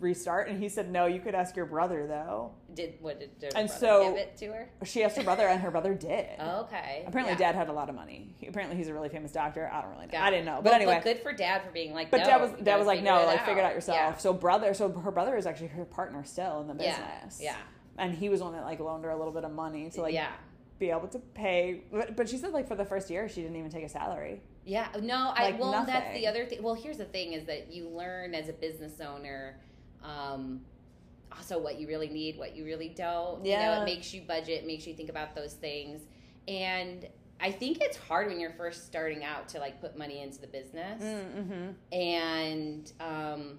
restart, 0.00 0.48
and 0.48 0.62
he 0.62 0.68
said, 0.68 0.90
no, 0.90 1.06
you 1.06 1.18
could 1.20 1.34
ask 1.34 1.56
your 1.56 1.66
brother 1.66 2.06
though. 2.06 2.52
Did 2.74 2.94
what 3.00 3.18
did, 3.18 3.38
did 3.38 3.54
her 3.54 3.58
And 3.58 3.68
brother 3.68 3.80
so- 3.80 4.08
give 4.08 4.16
it 4.16 4.36
to 4.38 4.46
her? 4.52 4.70
She 4.84 5.02
asked 5.02 5.16
her 5.16 5.22
brother, 5.22 5.46
and 5.48 5.60
her 5.62 5.70
brother 5.70 5.94
did. 5.94 6.26
Okay. 6.68 7.04
Apparently, 7.06 7.32
yeah. 7.32 7.52
dad 7.52 7.54
had 7.54 7.68
a 7.68 7.72
lot 7.72 7.88
of 7.88 7.94
money. 7.94 8.34
He, 8.38 8.46
apparently, 8.46 8.76
he's 8.76 8.88
a 8.88 8.94
really 8.94 9.08
famous 9.08 9.32
doctor. 9.32 9.70
I 9.72 9.80
don't 9.80 9.90
really 9.92 10.06
know. 10.06 10.12
Got 10.12 10.22
I 10.22 10.30
didn't 10.30 10.44
know. 10.46 10.56
But 10.56 10.64
Well, 10.64 10.74
anyway, 10.74 11.00
good 11.02 11.20
for 11.22 11.32
dad 11.32 11.62
for 11.62 11.70
being 11.70 11.94
like. 11.94 12.10
But 12.10 12.18
no, 12.18 12.24
dad 12.24 12.40
was 12.40 12.50
dad 12.62 12.76
was 12.76 12.86
like, 12.86 13.02
no, 13.02 13.24
like 13.24 13.40
out." 13.40 13.46
figure 13.46 13.62
it 13.62 13.64
out 13.64 13.74
yourself. 13.74 13.96
Yeah. 13.96 14.16
So 14.16 14.32
brother, 14.32 14.74
so 14.74 14.90
her 14.90 15.10
brother 15.10 15.36
is 15.36 15.46
actually 15.46 15.68
her 15.68 15.84
partner 15.84 16.24
still 16.24 16.60
in 16.60 16.68
the 16.68 16.74
business. 16.74 17.40
yeah. 17.40 17.56
And 17.96 18.14
he 18.14 18.28
was 18.28 18.42
one 18.42 18.52
that 18.52 18.64
like 18.64 18.80
loaned 18.80 19.04
her 19.04 19.10
a 19.10 19.16
little 19.16 19.32
bit 19.32 19.44
of 19.44 19.52
money 19.52 19.90
to 19.90 20.02
like 20.02 20.14
yeah. 20.14 20.32
be 20.78 20.90
able 20.90 21.08
to 21.08 21.18
pay. 21.18 21.82
But, 21.90 22.16
but 22.16 22.28
she 22.28 22.36
said 22.36 22.52
like 22.52 22.68
for 22.68 22.76
the 22.76 22.84
first 22.84 23.10
year 23.10 23.28
she 23.28 23.42
didn't 23.42 23.56
even 23.56 23.70
take 23.70 23.84
a 23.84 23.88
salary. 23.88 24.42
Yeah, 24.64 24.88
no, 25.02 25.32
I 25.34 25.44
Like 25.44 25.60
well 25.60 25.84
that's 25.84 26.14
the 26.14 26.26
other 26.26 26.44
thing. 26.46 26.62
Well, 26.62 26.74
here's 26.74 26.98
the 26.98 27.06
thing 27.06 27.32
is 27.32 27.44
that 27.46 27.72
you 27.72 27.88
learn 27.88 28.34
as 28.34 28.48
a 28.48 28.52
business 28.52 29.00
owner 29.00 29.56
um 30.04 30.60
also 31.32 31.58
what 31.58 31.78
you 31.78 31.86
really 31.86 32.08
need, 32.08 32.38
what 32.38 32.56
you 32.56 32.64
really 32.64 32.88
don't. 32.88 33.44
You 33.44 33.56
know, 33.56 33.82
it 33.82 33.84
makes 33.84 34.12
you 34.12 34.22
budget, 34.22 34.66
makes 34.66 34.86
you 34.86 34.94
think 34.94 35.08
about 35.08 35.34
those 35.34 35.54
things. 35.54 36.02
And 36.46 37.06
I 37.40 37.52
think 37.52 37.78
it's 37.80 37.96
hard 37.96 38.26
when 38.28 38.40
you're 38.40 38.52
first 38.52 38.86
starting 38.86 39.24
out 39.24 39.48
to 39.50 39.58
like 39.58 39.80
put 39.80 39.96
money 39.96 40.22
into 40.22 40.40
the 40.40 40.46
business. 40.48 41.02
Mm-hmm. 41.02 41.94
And 41.96 42.92
um 43.00 43.58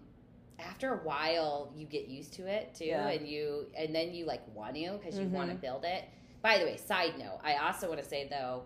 after 0.59 0.93
a 0.93 0.97
while 0.97 1.71
you 1.75 1.85
get 1.85 2.07
used 2.07 2.33
to 2.33 2.45
it 2.45 2.75
too 2.75 2.85
Yeah. 2.85 3.07
and 3.07 3.27
you 3.27 3.67
and 3.77 3.95
then 3.95 4.13
you 4.13 4.25
like 4.25 4.41
want 4.53 4.75
to 4.75 4.99
because 5.01 5.17
you 5.17 5.27
want 5.27 5.49
to 5.49 5.55
build 5.55 5.85
it 5.85 6.03
by 6.41 6.57
the 6.57 6.65
way 6.65 6.75
side 6.77 7.17
note 7.17 7.39
i 7.43 7.55
also 7.55 7.87
want 7.87 8.01
to 8.01 8.07
say 8.07 8.27
though 8.29 8.63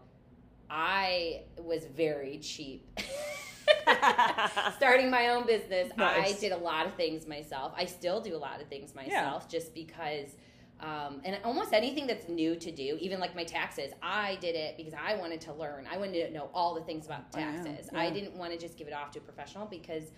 i 0.69 1.43
was 1.59 1.85
very 1.85 2.39
cheap 2.39 2.99
starting 4.75 5.09
my 5.09 5.29
own 5.29 5.45
business 5.45 5.91
i 5.97 6.35
did 6.39 6.51
a 6.51 6.57
lot 6.57 6.85
of 6.85 6.93
things 6.95 7.27
myself 7.27 7.73
i 7.77 7.85
still 7.85 8.21
do 8.21 8.35
a 8.35 8.37
lot 8.37 8.61
of 8.61 8.67
things 8.67 8.93
myself 8.95 9.49
just 9.49 9.73
because 9.73 10.35
um, 10.79 11.21
and 11.23 11.37
almost 11.45 11.71
anything 11.71 12.07
that's 12.07 12.27
new 12.27 12.57
to 12.57 12.69
do, 12.69 12.97
even 12.99 13.21
like 13.21 13.37
my 13.37 13.45
taxes, 13.45 13.93
I 14.01 14.37
did 14.41 14.53
it 14.55 14.75
because 14.75 14.93
I 14.93 15.15
wanted 15.15 15.39
to 15.41 15.53
learn. 15.53 15.87
I 15.89 15.97
wanted 15.97 16.27
to 16.27 16.33
know 16.33 16.49
all 16.53 16.75
the 16.75 16.81
things 16.81 17.05
about 17.05 17.31
taxes. 17.31 17.87
I 17.95 18.07
yeah. 18.07 18.13
didn't 18.13 18.35
want 18.35 18.51
to 18.51 18.57
just 18.57 18.77
give 18.77 18.87
it 18.87 18.93
off 18.93 19.11
to 19.11 19.19
a 19.19 19.21
professional 19.21 19.65
because 19.65 20.11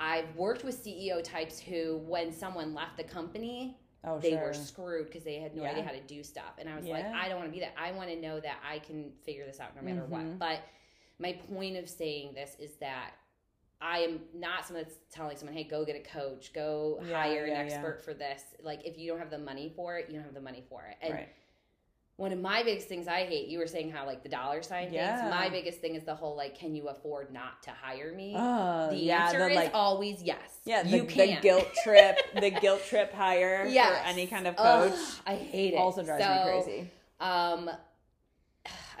I've 0.00 0.34
worked 0.34 0.64
with 0.64 0.82
CEO 0.84 1.22
types 1.22 1.60
who, 1.60 1.98
when 1.98 2.32
someone 2.32 2.74
left 2.74 2.96
the 2.96 3.04
company, 3.04 3.78
Oh, 4.02 4.18
they 4.18 4.30
sure. 4.30 4.40
were 4.46 4.54
screwed 4.54 5.06
because 5.06 5.24
they 5.24 5.34
had 5.36 5.54
no 5.54 5.62
Yeah. 5.62 5.70
idea 5.72 5.84
how 5.84 5.92
to 5.92 6.00
do 6.00 6.24
stuff. 6.24 6.54
And 6.58 6.68
I 6.68 6.74
was 6.74 6.86
like, 6.86 7.04
I 7.04 7.28
don't 7.28 7.38
want 7.38 7.50
to 7.50 7.52
be 7.52 7.60
that. 7.60 7.74
I 7.78 7.92
want 7.92 8.08
to 8.08 8.16
know 8.16 8.40
that 8.40 8.56
I 8.68 8.78
can 8.78 9.12
figure 9.22 9.44
this 9.44 9.60
out 9.60 9.76
no 9.76 9.82
matter 9.82 10.02
Mhm. 10.02 10.08
what. 10.08 10.38
But 10.38 10.60
my 11.20 11.32
point 11.54 11.76
of 11.76 11.88
saying 11.88 12.34
this 12.34 12.56
is 12.58 12.72
that 12.80 13.10
I 13.82 13.98
am 14.00 14.20
not 14.34 14.66
someone 14.66 14.84
that's 14.84 14.96
telling 15.12 15.36
someone, 15.36 15.56
hey, 15.56 15.64
go 15.64 15.84
get 15.84 15.96
a 15.96 16.00
coach, 16.00 16.52
go 16.52 17.00
Yeah, 17.06 17.22
hire 17.22 17.44
an 17.44 17.50
yeah, 17.52 17.62
yeah. 17.62 17.72
expert 17.74 18.02
for 18.04 18.12
this. 18.12 18.42
Like, 18.62 18.84
if 18.84 18.98
you 18.98 19.10
don't 19.10 19.18
have 19.18 19.30
the 19.30 19.38
money 19.38 19.72
for 19.74 19.96
it, 19.98 20.06
you 20.08 20.16
don't 20.16 20.24
have 20.24 20.34
the 20.34 20.40
money 20.40 20.62
for 20.68 20.82
it. 20.84 20.96
And 21.00 21.14
right. 21.14 21.28
one 22.16 22.30
of 22.32 22.38
my 22.40 22.62
biggest 22.62 22.88
things 22.88 23.08
I 23.08 23.24
hate, 23.24 23.48
you 23.48 23.58
were 23.58 23.66
saying 23.66 23.90
how 23.90 24.04
like 24.04 24.22
the 24.22 24.28
dollar 24.28 24.60
sign 24.62 24.92
Yeah. 24.92 25.16
things. 25.18 25.30
My 25.30 25.48
biggest 25.48 25.80
thing 25.80 25.94
is 25.94 26.04
the 26.04 26.14
whole 26.14 26.36
like, 26.36 26.58
can 26.58 26.74
you 26.74 26.88
afford 26.88 27.32
not 27.32 27.62
to 27.62 27.70
hire 27.70 28.12
me? 28.12 28.34
Oh, 28.36 28.90
the 28.90 28.96
yeah, 28.96 29.24
answer 29.26 29.38
the, 29.38 29.48
is 29.50 29.56
like, 29.56 29.70
always 29.72 30.22
yes. 30.22 30.58
yeah, 30.66 30.82
the, 30.82 30.88
you 30.90 31.02
the 31.04 31.38
guilt 31.40 31.68
trip, 31.84 32.18
the 32.38 32.50
guilt 32.50 32.82
trip 32.86 33.14
hire 33.14 33.66
Yes. 33.66 33.88
for 34.02 34.08
any 34.08 34.26
kind 34.26 34.46
of 34.46 34.56
Ugh, 34.58 34.90
coach 34.90 34.98
I 35.26 35.36
hate 35.36 35.72
it. 35.72 35.76
also 35.78 36.02
drives 36.02 36.22
So, 36.22 36.30
me 36.30 36.42
crazy. 36.44 36.90
Um, 37.18 37.70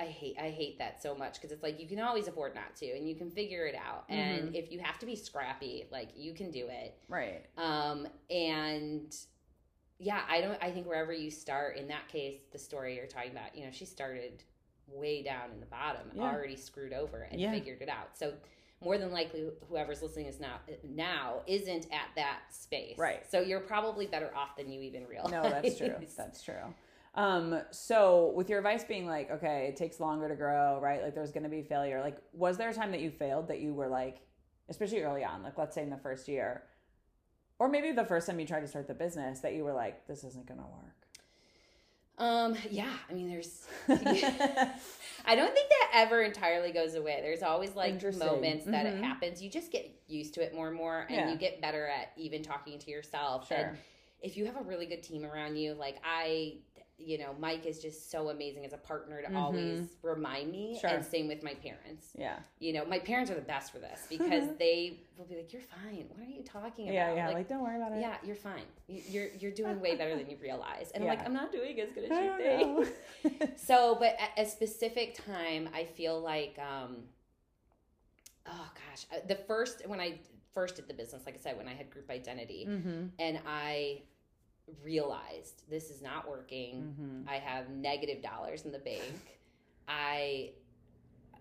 I 0.00 0.04
hate 0.06 0.36
I 0.40 0.48
hate 0.50 0.78
that 0.78 1.02
so 1.02 1.14
much 1.14 1.34
because 1.34 1.52
it's 1.52 1.62
like 1.62 1.78
you 1.78 1.86
can 1.86 2.00
always 2.00 2.26
afford 2.26 2.54
not 2.54 2.74
to, 2.76 2.86
and 2.96 3.06
you 3.06 3.14
can 3.14 3.30
figure 3.30 3.66
it 3.66 3.74
out. 3.74 4.04
And 4.08 4.48
Mhm. 4.48 4.54
if 4.54 4.72
you 4.72 4.78
have 4.80 4.98
to 5.00 5.06
be 5.06 5.14
scrappy, 5.14 5.86
like 5.92 6.08
you 6.16 6.32
can 6.32 6.50
do 6.50 6.68
it. 6.68 6.94
Right. 7.08 7.44
Um, 7.58 8.08
and 8.30 9.14
yeah, 9.98 10.24
I 10.28 10.40
don't. 10.40 10.58
I 10.62 10.70
think 10.70 10.86
wherever 10.86 11.12
you 11.12 11.30
start, 11.30 11.76
in 11.76 11.88
that 11.88 12.08
case, 12.08 12.40
the 12.50 12.58
story 12.58 12.96
you're 12.96 13.06
talking 13.06 13.32
about, 13.32 13.54
you 13.54 13.66
know, 13.66 13.70
she 13.70 13.84
started 13.84 14.42
way 14.86 15.22
down 15.22 15.50
in 15.52 15.60
the 15.60 15.66
bottom, 15.66 16.10
Yeah. 16.14 16.22
already 16.22 16.56
screwed 16.56 16.94
over, 16.94 17.22
and 17.30 17.38
Yeah. 17.38 17.52
figured 17.52 17.82
it 17.82 17.90
out. 17.90 18.16
So 18.16 18.32
more 18.80 18.96
than 18.96 19.12
likely, 19.12 19.50
whoever's 19.68 20.02
listening 20.02 20.26
is 20.26 20.40
now 20.40 20.60
now 20.82 21.42
isn't 21.46 21.84
at 21.92 22.08
that 22.16 22.40
space. 22.50 22.96
Right. 22.96 23.30
So 23.30 23.40
you're 23.40 23.60
probably 23.60 24.06
better 24.06 24.34
off 24.34 24.56
than 24.56 24.72
you 24.72 24.80
even 24.80 25.06
realize. 25.06 25.30
No, 25.30 25.42
that's 25.42 25.76
true. 25.76 25.94
That's 26.16 26.42
true. 26.42 26.74
Um, 27.14 27.60
so 27.70 28.32
with 28.36 28.48
your 28.48 28.58
advice 28.58 28.84
being 28.84 29.06
like, 29.06 29.30
okay, 29.30 29.66
it 29.68 29.76
takes 29.76 29.98
longer 29.98 30.28
to 30.28 30.36
grow, 30.36 30.78
right? 30.80 31.02
Like 31.02 31.14
there's 31.14 31.32
gonna 31.32 31.48
be 31.48 31.62
failure. 31.62 32.00
Like, 32.00 32.18
was 32.32 32.56
there 32.56 32.68
a 32.68 32.74
time 32.74 32.92
that 32.92 33.00
you 33.00 33.10
failed 33.10 33.48
that 33.48 33.60
you 33.60 33.74
were 33.74 33.88
like, 33.88 34.18
especially 34.68 35.02
early 35.02 35.24
on, 35.24 35.42
like 35.42 35.58
let's 35.58 35.74
say 35.74 35.82
in 35.82 35.90
the 35.90 35.96
first 35.98 36.28
year, 36.28 36.62
or 37.58 37.68
maybe 37.68 37.90
the 37.92 38.04
first 38.04 38.26
time 38.28 38.38
you 38.38 38.46
tried 38.46 38.60
to 38.60 38.68
start 38.68 38.86
the 38.86 38.94
business 38.94 39.40
that 39.40 39.54
you 39.54 39.64
were 39.64 39.72
like, 39.72 40.06
this 40.06 40.22
isn't 40.24 40.46
gonna 40.46 40.62
work. 40.62 40.94
Um. 42.18 42.54
Yeah. 42.70 42.92
I 43.08 43.14
mean, 43.14 43.28
there's. 43.28 43.66
I 43.88 45.34
don't 45.34 45.52
think 45.54 45.68
that 45.68 45.90
ever 45.94 46.22
entirely 46.22 46.70
goes 46.70 46.94
away. 46.94 47.18
There's 47.22 47.42
always 47.42 47.74
like 47.74 48.00
moments 48.18 48.66
that 48.66 48.86
Mhm. 48.86 48.98
it 48.98 49.02
happens. 49.04 49.42
You 49.42 49.50
just 49.50 49.72
get 49.72 49.90
used 50.06 50.34
to 50.34 50.42
it 50.42 50.54
more 50.54 50.68
and 50.68 50.76
more, 50.76 51.06
and 51.08 51.10
Yeah. 51.16 51.30
you 51.32 51.38
get 51.38 51.60
better 51.60 51.86
at 51.86 52.12
even 52.16 52.42
talking 52.42 52.78
to 52.78 52.90
yourself. 52.90 53.48
Sure. 53.48 53.56
And 53.56 53.78
if 54.20 54.36
you 54.36 54.44
have 54.46 54.56
a 54.56 54.62
really 54.62 54.86
good 54.86 55.02
team 55.02 55.24
around 55.24 55.56
you, 55.56 55.72
like 55.72 55.96
I, 56.04 56.58
you 57.00 57.18
know, 57.18 57.34
Mike 57.38 57.66
is 57.66 57.80
just 57.80 58.10
so 58.10 58.28
amazing 58.28 58.64
as 58.64 58.72
a 58.72 58.76
partner 58.78 59.22
to 59.22 59.28
Mhm. 59.28 59.36
always 59.36 59.96
remind 60.02 60.50
me. 60.52 60.78
Sure. 60.80 60.90
And 60.90 61.04
same 61.04 61.28
with 61.28 61.42
my 61.42 61.54
parents. 61.54 62.08
Yeah. 62.16 62.38
You 62.58 62.72
know, 62.74 62.84
my 62.84 62.98
parents 62.98 63.30
are 63.30 63.34
the 63.34 63.40
best 63.40 63.72
for 63.72 63.78
this 63.78 64.06
because 64.08 64.44
they 64.58 65.00
will 65.16 65.24
be 65.24 65.36
like, 65.36 65.52
"You're 65.52 65.62
fine. 65.62 66.08
What 66.14 66.26
are 66.26 66.30
you 66.30 66.42
talking 66.42 66.86
about?" 66.86 66.94
Yeah, 66.94 67.14
yeah. 67.14 67.28
Like, 67.30 67.48
don't 67.48 67.62
worry 67.62 67.76
about 67.76 67.92
it. 67.92 68.00
yeah, 68.00 68.16
you're 68.24 68.36
fine. 68.36 68.64
You- 68.86 69.02
You're 69.08 69.28
you're 69.38 69.52
doing 69.52 69.80
way 69.80 69.96
better 69.96 70.16
than 70.16 70.28
you 70.30 70.36
realize. 70.42 70.90
And 70.92 71.02
I'm 71.04 71.08
like, 71.08 71.24
I'm 71.24 71.34
not 71.34 71.50
doing 71.52 71.80
as 71.80 71.90
good 71.92 72.04
as 72.04 72.10
you 72.10 72.84
think. 73.22 73.56
So, 73.58 73.96
but 73.96 74.16
at 74.18 74.30
a 74.38 74.48
specific 74.48 75.14
time, 75.26 75.68
I 75.74 75.84
feel 75.84 76.20
like, 76.20 76.58
um, 76.58 77.04
oh 78.46 78.70
gosh, 78.74 79.06
uh, 79.12 79.26
the 79.26 79.36
first 79.36 79.86
when 79.86 80.00
I 80.00 80.18
first 80.52 80.76
did 80.76 80.88
the 80.88 80.94
business, 80.94 81.22
like 81.26 81.34
I 81.36 81.38
said, 81.38 81.56
when 81.56 81.68
I 81.68 81.74
had 81.74 81.90
group 81.90 82.10
identity, 82.10 82.66
mm-hmm. 82.68 83.06
and 83.18 83.38
I 83.46 84.02
realized 84.82 85.62
this 85.68 85.90
is 85.90 86.02
not 86.02 86.28
working. 86.28 86.94
Mm-hmm. 87.00 87.28
I 87.28 87.36
have 87.36 87.70
negative 87.70 88.22
dollars 88.22 88.64
in 88.64 88.72
the 88.72 88.78
bank. 88.78 89.38
I 89.88 90.50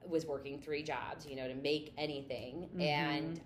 was 0.07 0.25
working 0.25 0.59
three 0.59 0.81
jobs, 0.83 1.25
you 1.25 1.35
know, 1.35 1.47
to 1.47 1.55
make 1.55 1.93
anything, 1.97 2.69
Mhm. 2.75 2.81
and 2.81 3.41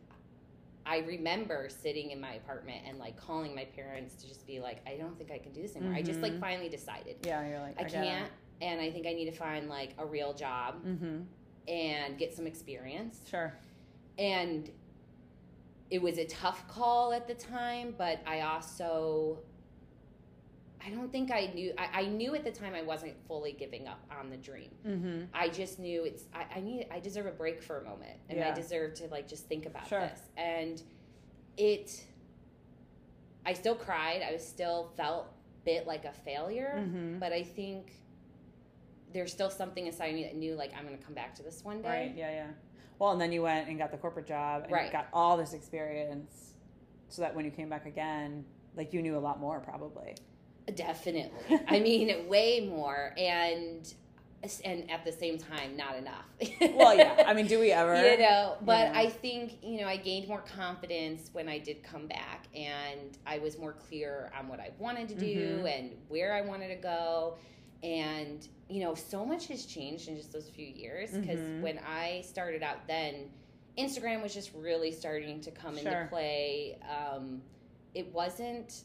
I 0.85 0.97
remember 0.99 1.69
sitting 1.69 2.11
in 2.11 2.19
my 2.19 2.33
apartment 2.33 2.83
and 2.85 2.99
like 2.99 3.15
calling 3.15 3.55
my 3.55 3.63
parents 3.65 4.15
to 4.15 4.27
just 4.27 4.45
be 4.45 4.59
like, 4.59 4.81
I 4.87 4.97
don't 4.97 5.17
think 5.17 5.31
I 5.31 5.37
can 5.39 5.53
do 5.53 5.61
this 5.61 5.75
anymore. 5.77 5.95
I 5.95 6.01
just 6.01 6.21
like 6.21 6.33
Mhm. 6.33 6.39
finally 6.41 6.69
decided 6.69 7.25
Yeah, 7.25 7.47
you're 7.47 7.59
like, 7.59 7.79
I 7.79 7.85
can't, 7.85 8.29
and 8.61 8.81
I 8.81 8.91
think 8.91 9.07
I 9.07 9.13
need 9.13 9.25
to 9.25 9.31
find 9.31 9.69
like 9.69 9.93
a 9.97 10.05
real 10.05 10.33
job 10.33 10.83
Mm-hmm. 10.85 11.21
and 11.69 12.17
get 12.17 12.33
some 12.33 12.45
experience. 12.45 13.21
Sure. 13.29 13.57
And 14.17 14.69
it 15.89 16.01
was 16.01 16.17
a 16.17 16.25
tough 16.25 16.67
call 16.67 17.13
at 17.13 17.27
the 17.27 17.35
time, 17.35 17.95
but 17.97 18.19
I 18.25 18.41
also 18.41 19.39
I 20.85 20.89
don't 20.89 21.11
think 21.11 21.31
I 21.31 21.51
knew 21.53 21.73
I, 21.77 22.01
I 22.01 22.05
knew 22.07 22.35
at 22.35 22.43
the 22.43 22.51
time 22.51 22.73
I 22.75 22.81
wasn't 22.81 23.13
fully 23.27 23.53
giving 23.53 23.87
up 23.87 24.01
on 24.19 24.29
the 24.29 24.37
dream. 24.37 24.71
Mm-hmm. 24.85 25.21
I 25.33 25.47
just 25.49 25.79
knew 25.79 26.03
it's 26.03 26.23
I, 26.33 26.57
I 26.57 26.61
need 26.61 26.87
I 26.91 26.99
deserve 26.99 27.25
a 27.25 27.31
break 27.31 27.61
for 27.63 27.79
a 27.79 27.83
moment 27.83 28.17
and 28.29 28.43
I 28.43 28.51
deserve 28.53 28.93
to 28.95 29.07
like 29.07 29.27
just 29.27 29.47
think 29.47 29.65
about 29.65 29.87
Sure. 29.87 29.99
this. 30.01 30.19
And 30.37 30.81
it 31.57 32.03
I 33.45 33.53
still 33.53 33.75
cried. 33.75 34.21
I 34.27 34.33
was 34.33 34.45
still 34.45 34.91
felt 34.97 35.27
bit 35.65 35.87
like 35.87 36.05
a 36.05 36.11
failure, 36.11 36.75
Mm-hmm. 36.77 37.19
but 37.19 37.31
I 37.31 37.43
think 37.43 37.93
there's 39.13 39.31
still 39.31 39.49
something 39.49 39.85
inside 39.87 40.13
me 40.15 40.23
that 40.23 40.35
knew 40.35 40.55
like 40.55 40.73
I'm 40.77 40.83
gonna 40.85 40.97
come 40.97 41.13
back 41.13 41.35
to 41.35 41.43
this 41.43 41.63
one 41.63 41.81
day. 41.81 41.87
Right. 42.07 42.13
Yeah. 42.17 42.31
Yeah. 42.31 42.47
Well, 42.99 43.11
and 43.11 43.21
then 43.21 43.31
you 43.31 43.41
went 43.41 43.67
and 43.69 43.77
got 43.77 43.91
the 43.91 43.97
corporate 43.97 44.27
job 44.27 44.63
and 44.63 44.71
Right. 44.71 44.91
got 44.91 45.07
all 45.13 45.37
this 45.37 45.53
experience, 45.53 46.53
so 47.09 47.21
that 47.21 47.35
when 47.35 47.43
you 47.45 47.51
came 47.51 47.69
back 47.69 47.85
again, 47.85 48.43
like 48.75 48.93
you 48.93 49.01
knew 49.01 49.17
a 49.17 49.19
lot 49.19 49.39
more, 49.39 49.59
probably. 49.59 50.15
Definitely. 50.75 51.59
I 51.67 51.79
mean, 51.79 52.27
way 52.27 52.67
more, 52.69 53.13
and 53.17 53.91
and 54.65 54.91
at 54.91 55.05
the 55.05 55.11
same 55.11 55.37
time, 55.37 55.77
not 55.77 55.95
enough. 55.95 56.25
Well, 56.75 56.95
yeah. 56.97 57.23
I 57.25 57.33
mean, 57.33 57.47
do 57.47 57.59
we 57.59 57.71
ever? 57.71 57.95
you 57.95 58.17
know, 58.17 58.57
but 58.61 58.91
know. 58.91 58.99
I 58.99 59.09
think 59.09 59.57
you 59.63 59.81
know 59.81 59.87
I 59.87 59.97
gained 59.97 60.27
more 60.27 60.41
confidence 60.41 61.29
when 61.33 61.47
I 61.47 61.59
did 61.59 61.83
come 61.83 62.07
back, 62.07 62.47
and 62.55 63.17
I 63.25 63.39
was 63.39 63.57
more 63.57 63.73
clear 63.73 64.31
on 64.37 64.47
what 64.47 64.59
I 64.59 64.71
wanted 64.79 65.07
to 65.09 65.15
do 65.15 65.59
Mhm. 65.63 65.79
and 65.79 65.91
where 66.09 66.33
I 66.33 66.41
wanted 66.41 66.69
to 66.69 66.75
go, 66.81 67.37
and 67.83 68.45
you 68.69 68.81
know, 68.81 68.95
so 68.95 69.25
much 69.25 69.47
has 69.47 69.65
changed 69.65 70.07
in 70.07 70.15
just 70.17 70.31
those 70.33 70.49
few 70.49 70.65
years. 70.65 71.11
Because 71.11 71.39
Mhm. 71.39 71.61
when 71.61 71.79
I 71.79 72.21
started 72.21 72.63
out, 72.63 72.87
then 72.87 73.29
Instagram 73.77 74.21
was 74.23 74.33
just 74.33 74.53
really 74.53 74.91
starting 74.91 75.41
to 75.41 75.51
come 75.51 75.77
Sure. 75.77 75.91
into 75.91 76.07
play. 76.09 76.77
Um, 76.89 77.41
it 77.93 78.11
wasn't 78.13 78.83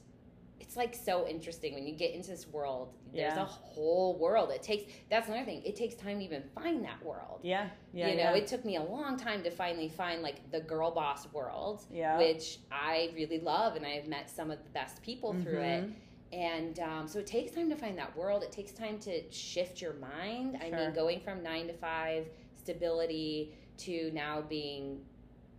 it's 0.60 0.76
like 0.76 0.94
so 0.94 1.26
interesting 1.26 1.74
when 1.74 1.86
you 1.86 1.94
get 1.94 2.12
into 2.14 2.30
this 2.30 2.46
world 2.48 2.92
there's 3.14 3.34
Yeah. 3.34 3.42
a 3.42 3.46
whole 3.46 4.18
world 4.18 4.50
it 4.50 4.62
takes 4.62 4.90
that's 5.10 5.28
another 5.28 5.44
thing 5.44 5.62
it 5.64 5.76
takes 5.76 5.94
time 5.94 6.18
to 6.18 6.24
even 6.24 6.42
find 6.54 6.84
that 6.84 7.02
world 7.04 7.40
Yeah. 7.42 7.68
Yeah. 7.92 8.08
you 8.08 8.16
know 8.16 8.22
yeah. 8.34 8.34
it 8.34 8.46
took 8.46 8.64
me 8.64 8.76
a 8.76 8.82
long 8.82 9.16
time 9.16 9.42
to 9.44 9.50
finally 9.50 9.88
find 9.88 10.22
like 10.22 10.50
the 10.50 10.60
girl 10.60 10.90
boss 10.90 11.32
world 11.32 11.84
Yeah. 11.90 12.18
which 12.18 12.58
i 12.72 13.10
really 13.14 13.40
love 13.40 13.76
and 13.76 13.86
i've 13.86 14.06
met 14.08 14.28
some 14.28 14.50
of 14.50 14.62
the 14.64 14.70
best 14.70 15.00
people 15.02 15.32
through 15.42 15.60
it 15.62 15.84
Mhm. 15.84 15.92
and 16.32 16.80
um, 16.80 17.08
so 17.08 17.18
it 17.20 17.26
takes 17.26 17.52
time 17.52 17.70
to 17.70 17.76
find 17.76 17.96
that 17.98 18.14
world 18.16 18.42
it 18.42 18.52
takes 18.52 18.72
time 18.72 18.98
to 19.00 19.30
shift 19.32 19.80
your 19.80 19.94
mind 19.94 20.58
i 20.62 20.70
mean 20.70 20.92
going 20.92 21.20
from 21.20 21.42
nine 21.42 21.66
to 21.68 21.72
five 21.74 22.26
stability 22.56 23.54
to 23.78 24.10
now 24.12 24.40
being 24.42 25.00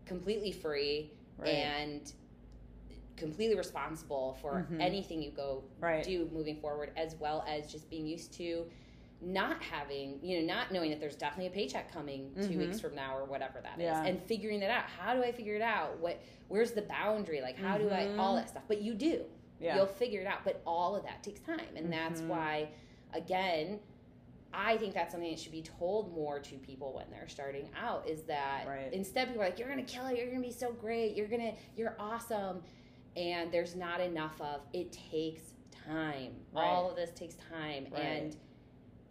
completely 0.06 0.52
free 0.52 1.12
Right. 1.38 1.50
and 1.56 2.12
completely 3.20 3.56
responsible 3.56 4.38
for 4.42 4.66
Mhm. 4.72 4.82
anything 4.82 5.22
you 5.22 5.32
go 5.32 5.64
Right. 5.80 6.04
do 6.04 6.28
moving 6.32 6.56
forward 6.58 6.92
as 6.96 7.16
well 7.16 7.44
as 7.48 7.72
just 7.72 7.90
being 7.90 8.08
used 8.08 8.34
to 8.34 8.70
not 9.22 9.62
having 9.62 10.18
you 10.24 10.40
know 10.40 10.46
not 10.54 10.72
knowing 10.72 10.90
that 10.92 11.00
there's 11.02 11.18
definitely 11.18 11.48
a 11.48 11.52
paycheck 11.52 11.92
coming 11.92 12.34
2 12.36 12.54
Mhm. 12.54 12.58
weeks 12.58 12.80
from 12.80 12.96
now 12.96 13.18
or 13.18 13.26
whatever 13.26 13.60
that 13.62 13.76
is, 13.78 13.84
Yeah. 13.84 14.06
and 14.06 14.22
figuring 14.24 14.62
that 14.62 14.70
out 14.72 14.84
how 14.86 15.14
do 15.14 15.22
i 15.22 15.32
figure 15.32 15.56
it 15.56 15.62
out 15.62 16.00
what 16.00 16.22
where's 16.48 16.72
the 16.72 16.84
boundary 16.84 17.42
like 17.42 17.58
how 17.58 17.78
do 17.78 17.90
i 17.90 18.06
Mhm. 18.06 18.18
all 18.18 18.36
that 18.36 18.48
stuff 18.48 18.64
but 18.70 18.82
you 18.82 18.94
do 18.94 19.26
Yeah. 19.60 19.76
you'll 19.76 19.88
figure 19.88 20.22
it 20.22 20.28
out 20.28 20.46
but 20.46 20.62
all 20.66 20.96
of 20.96 21.04
that 21.04 21.22
takes 21.22 21.42
time 21.42 21.76
and 21.76 21.92
that's 21.92 22.22
Mhm. 22.22 22.28
why 22.28 22.70
again 23.14 23.80
I 24.52 24.78
think 24.78 24.96
that's 24.96 25.12
something 25.12 25.30
that 25.30 25.40
should 25.40 25.52
be 25.52 25.62
told 25.62 26.12
more 26.12 26.40
to 26.40 26.56
people 26.58 26.92
when 26.94 27.06
they're 27.12 27.28
starting 27.28 27.70
out 27.80 28.08
is 28.10 28.24
that 28.24 28.66
Right. 28.68 28.92
instead 28.92 29.28
people 29.28 29.44
are 29.44 29.46
like, 29.46 29.60
You're 29.60 29.70
gonna 29.70 29.84
kill 29.84 30.08
it, 30.08 30.18
you're 30.18 30.26
gonna 30.26 30.42
be 30.42 30.50
so 30.52 30.72
great, 30.72 31.16
you're 31.16 31.28
gonna 31.28 31.54
you're 31.76 31.96
awesome 32.00 32.64
and 33.16 33.52
there's 33.52 33.76
not 33.76 34.00
enough 34.02 34.40
of 34.42 34.62
it 34.74 34.92
takes 35.12 35.54
time. 35.88 36.34
Right. 36.54 36.66
All 36.66 36.90
of 36.90 36.96
this 36.96 37.12
takes 37.12 37.36
time. 37.36 37.88
Right. 37.92 38.02
And 38.02 38.36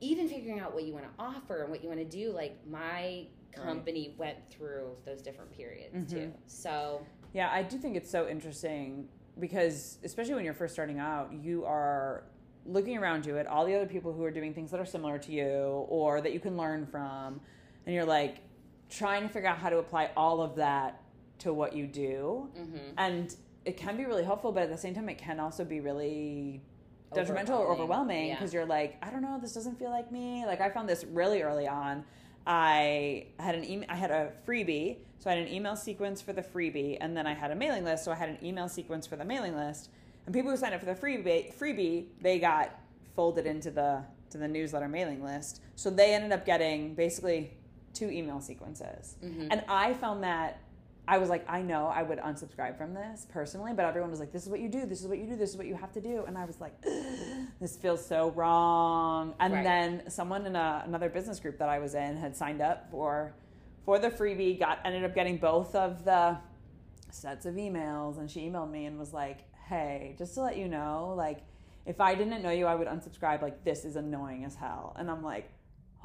even 0.00 0.28
figuring 0.28 0.60
out 0.60 0.74
what 0.74 0.84
you 0.84 0.92
want 0.92 1.04
to 1.06 1.10
offer 1.22 1.62
and 1.62 1.70
what 1.70 1.82
you 1.82 1.88
want 1.88 2.00
to 2.00 2.04
do, 2.06 2.30
like 2.30 2.56
my 2.68 3.26
company 3.52 4.14
went 4.18 4.38
through 4.50 4.90
those 5.04 5.20
different 5.20 5.50
periods 5.50 6.10
too. 6.12 6.18
Mhm. 6.18 6.32
So 6.46 7.04
Yeah, 7.32 7.50
I 7.52 7.62
do 7.62 7.76
think 7.76 7.96
it's 7.96 8.10
so 8.10 8.26
interesting 8.28 9.08
because, 9.38 9.98
especially 10.04 10.34
when 10.34 10.44
you're 10.44 10.54
first 10.54 10.72
starting 10.72 10.98
out, 10.98 11.32
you 11.32 11.64
are 11.64 12.24
looking 12.64 12.96
around 12.96 13.26
you 13.26 13.36
at 13.38 13.46
all 13.46 13.66
the 13.66 13.74
other 13.74 13.86
people 13.86 14.12
who 14.12 14.22
are 14.24 14.30
doing 14.30 14.54
things 14.54 14.70
that 14.70 14.78
are 14.80 14.84
similar 14.86 15.18
to 15.18 15.32
you 15.32 15.86
or 15.88 16.20
that 16.20 16.32
you 16.32 16.40
can 16.40 16.56
learn 16.56 16.86
from, 16.86 17.40
and 17.86 17.94
you're 17.94 18.04
like 18.04 18.38
trying 18.88 19.22
to 19.22 19.28
figure 19.28 19.48
out 19.48 19.58
how 19.58 19.68
to 19.70 19.78
apply 19.78 20.10
all 20.16 20.40
of 20.40 20.54
that 20.56 21.02
to 21.40 21.52
what 21.52 21.74
you 21.74 21.86
do. 21.86 22.48
mhm. 22.56 22.92
And 22.96 23.34
it 23.68 23.76
can 23.76 23.96
be 23.98 24.06
really 24.06 24.24
helpful, 24.24 24.50
but 24.50 24.62
at 24.62 24.70
the 24.70 24.78
same 24.78 24.94
time, 24.94 25.08
it 25.10 25.18
can 25.18 25.38
also 25.38 25.62
be 25.62 25.80
really 25.80 26.62
detrimental 27.14 27.58
or 27.58 27.66
Overwhelming. 27.72 27.82
overwhelming 27.82 28.26
Yeah. 28.28 28.34
because 28.36 28.54
you're 28.54 28.64
like, 28.66 28.96
I 29.02 29.10
don't 29.10 29.20
know, 29.22 29.38
this 29.40 29.52
doesn't 29.52 29.78
feel 29.78 29.90
like 29.90 30.10
me. 30.10 30.44
Like 30.46 30.60
I 30.62 30.70
found 30.70 30.88
this 30.88 31.04
really 31.04 31.42
early 31.42 31.68
on. 31.68 32.04
I 32.46 33.26
had 33.38 33.54
an 33.54 33.64
email, 33.68 33.86
I 33.90 33.96
had 33.96 34.10
a 34.10 34.32
freebie, 34.46 34.96
so 35.18 35.28
I 35.30 35.34
had 35.34 35.46
an 35.46 35.52
email 35.52 35.76
sequence 35.76 36.22
for 36.22 36.32
the 36.32 36.40
freebie, 36.42 36.96
and 36.98 37.14
then 37.14 37.26
I 37.26 37.34
had 37.34 37.50
a 37.50 37.54
mailing 37.54 37.84
list, 37.84 38.04
so 38.04 38.10
I 38.10 38.14
had 38.14 38.30
an 38.30 38.38
email 38.42 38.68
sequence 38.70 39.06
for 39.06 39.16
the 39.16 39.24
mailing 39.24 39.54
list. 39.54 39.90
And 40.24 40.34
people 40.34 40.50
who 40.50 40.56
signed 40.56 40.74
up 40.74 40.80
for 40.80 40.86
the 40.86 40.94
freebie, 40.94 41.54
freebie, 41.54 42.06
they 42.22 42.38
got 42.38 42.70
folded 43.14 43.46
into 43.46 43.70
the 43.70 44.02
to 44.30 44.38
the 44.38 44.48
newsletter 44.48 44.88
mailing 44.88 45.22
list. 45.22 45.60
So 45.76 45.90
they 45.90 46.14
ended 46.14 46.32
up 46.32 46.44
getting 46.46 46.94
basically 46.94 47.52
two 47.94 48.10
email 48.10 48.40
sequences. 48.40 49.16
Mhm. 49.22 49.48
And 49.50 49.64
I 49.68 49.92
found 49.94 50.22
that 50.24 50.58
I 51.08 51.16
was 51.16 51.30
like, 51.30 51.44
I 51.48 51.62
know 51.62 51.86
I 51.86 52.02
would 52.02 52.18
unsubscribe 52.18 52.76
from 52.76 52.92
this 52.92 53.26
personally, 53.30 53.72
but 53.72 53.86
everyone 53.86 54.10
was 54.10 54.20
like, 54.20 54.30
this 54.30 54.42
is 54.42 54.50
what 54.50 54.60
you 54.60 54.68
do, 54.68 54.84
this 54.84 55.00
is 55.00 55.08
what 55.08 55.16
you 55.18 55.26
do, 55.26 55.36
this 55.36 55.50
is 55.50 55.56
what 55.56 55.66
you 55.66 55.74
have 55.74 55.90
to 55.92 56.02
do. 56.02 56.24
And 56.26 56.36
I 56.36 56.44
was 56.44 56.60
like, 56.60 56.74
this 57.60 57.76
feels 57.76 58.04
so 58.04 58.30
wrong. 58.32 59.34
And 59.40 59.54
Right. 59.54 59.64
then 59.64 60.02
someone 60.10 60.44
in 60.44 60.54
a, 60.54 60.82
another 60.86 61.08
business 61.08 61.40
group 61.40 61.58
that 61.60 61.68
I 61.70 61.78
was 61.78 61.94
in 61.94 62.18
had 62.18 62.36
signed 62.36 62.60
up 62.60 62.90
for 62.90 63.34
for 63.86 63.98
the 63.98 64.10
freebie, 64.10 64.58
got 64.58 64.80
ended 64.84 65.02
up 65.02 65.14
getting 65.14 65.38
both 65.38 65.74
of 65.74 66.04
the 66.04 66.36
sets 67.10 67.46
of 67.46 67.54
emails 67.54 68.18
and 68.18 68.30
she 68.30 68.40
emailed 68.40 68.70
me 68.70 68.84
and 68.84 68.98
was 68.98 69.14
like, 69.14 69.38
"Hey, 69.66 70.14
just 70.18 70.34
to 70.34 70.42
let 70.42 70.58
you 70.58 70.68
know, 70.68 71.14
like 71.16 71.38
if 71.86 72.02
I 72.02 72.14
didn't 72.14 72.42
know 72.42 72.50
you, 72.50 72.66
I 72.66 72.74
would 72.74 72.86
unsubscribe. 72.86 73.40
Like 73.40 73.64
this 73.64 73.86
is 73.86 73.96
annoying 73.96 74.44
as 74.44 74.56
hell." 74.56 74.94
And 74.98 75.10
I'm 75.10 75.22
like, 75.22 75.50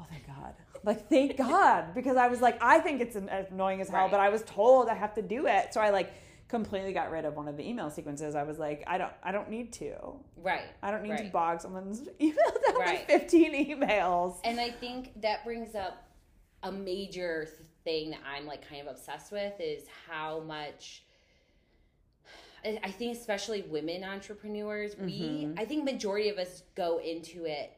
"Oh, 0.00 0.06
thank 0.10 0.26
God." 0.26 0.54
Like 0.82 1.08
thank 1.08 1.36
God 1.48 1.94
because 1.94 2.16
I 2.16 2.28
was 2.28 2.40
like, 2.40 2.62
I 2.62 2.78
think 2.80 3.00
it's 3.00 3.16
annoying 3.16 3.80
as 3.80 3.88
hell, 3.88 4.02
Right. 4.02 4.10
but 4.10 4.20
I 4.20 4.28
was 4.28 4.42
told 4.42 4.88
I 4.88 4.94
have 4.94 5.14
to 5.14 5.22
do 5.22 5.46
it. 5.46 5.72
So 5.72 5.80
I 5.80 5.90
like 5.90 6.12
completely 6.48 6.92
got 6.92 7.10
rid 7.10 7.24
of 7.24 7.34
one 7.36 7.48
of 7.48 7.56
the 7.56 7.66
email 7.66 7.90
sequences. 7.90 8.34
I 8.34 8.42
was 8.42 8.58
like, 8.58 8.84
I 8.86 8.98
don't 8.98 9.12
I 9.22 9.32
don't 9.32 9.48
need 9.48 9.72
to. 9.74 9.96
Right. 10.36 10.60
I 10.82 10.90
don't 10.90 11.02
need 11.02 11.16
to 11.18 11.24
bog 11.30 11.60
someone's 11.60 12.02
email 12.20 12.36
down 12.66 12.76
Right. 12.78 13.04
with 13.08 13.22
15 13.22 13.54
emails. 13.80 14.36
And 14.44 14.60
I 14.60 14.70
think 14.70 15.20
that 15.22 15.42
brings 15.44 15.74
up 15.74 16.06
a 16.62 16.70
major 16.70 17.48
thing 17.84 18.10
that 18.10 18.20
I'm 18.30 18.46
like 18.46 18.66
kind 18.68 18.82
of 18.86 18.88
obsessed 18.88 19.32
with 19.32 19.54
is 19.60 19.84
how 20.08 20.40
much 20.40 21.04
I 22.82 22.90
think 22.90 23.14
especially 23.16 23.60
women 23.62 24.04
entrepreneurs, 24.04 24.96
we 24.98 25.44
Mhm. 25.46 25.58
I 25.60 25.66
think 25.66 25.84
majority 25.84 26.30
of 26.30 26.38
us 26.38 26.62
go 26.74 26.96
into 26.98 27.44
it 27.44 27.72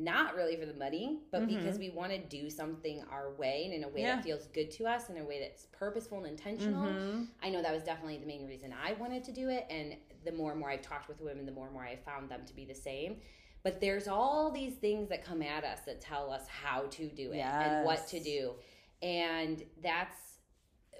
not 0.00 0.34
really 0.34 0.56
for 0.56 0.64
the 0.66 0.74
money, 0.74 1.20
but 1.30 1.42
Mhm. 1.42 1.48
because 1.48 1.78
we 1.78 1.90
want 1.90 2.10
to 2.10 2.18
do 2.18 2.48
something 2.48 3.02
our 3.10 3.32
way 3.34 3.64
and 3.66 3.74
in 3.74 3.84
a 3.84 3.88
way 3.88 4.00
Yeah. 4.00 4.16
that 4.16 4.24
feels 4.24 4.46
good 4.48 4.70
to 4.72 4.86
us, 4.86 5.10
in 5.10 5.18
a 5.18 5.24
way 5.24 5.40
that's 5.40 5.66
purposeful 5.66 6.18
and 6.18 6.26
intentional. 6.26 6.86
Mhm. 6.86 7.28
I 7.42 7.50
know 7.50 7.60
that 7.60 7.72
was 7.72 7.82
definitely 7.84 8.16
the 8.18 8.26
main 8.26 8.46
reason 8.46 8.72
I 8.72 8.94
wanted 8.94 9.24
to 9.24 9.32
do 9.32 9.50
it. 9.50 9.66
And 9.68 9.96
the 10.24 10.32
more 10.32 10.52
and 10.52 10.60
more 10.60 10.70
I've 10.70 10.82
talked 10.82 11.08
with 11.08 11.20
women, 11.20 11.44
the 11.44 11.52
more 11.52 11.66
and 11.66 11.74
more 11.74 11.84
I 11.84 11.96
found 11.96 12.30
them 12.30 12.46
to 12.46 12.54
be 12.54 12.64
the 12.64 12.74
same. 12.74 13.20
But 13.62 13.80
there's 13.80 14.08
all 14.08 14.50
these 14.50 14.76
things 14.76 15.10
that 15.10 15.22
come 15.22 15.42
at 15.42 15.64
us 15.64 15.80
that 15.82 16.00
tell 16.00 16.32
us 16.32 16.48
how 16.48 16.86
to 16.86 17.08
do 17.08 17.32
it 17.32 17.40
and 17.40 17.84
what 17.84 18.06
to 18.08 18.18
do. 18.20 18.54
And 19.02 19.62
that's 19.82 20.38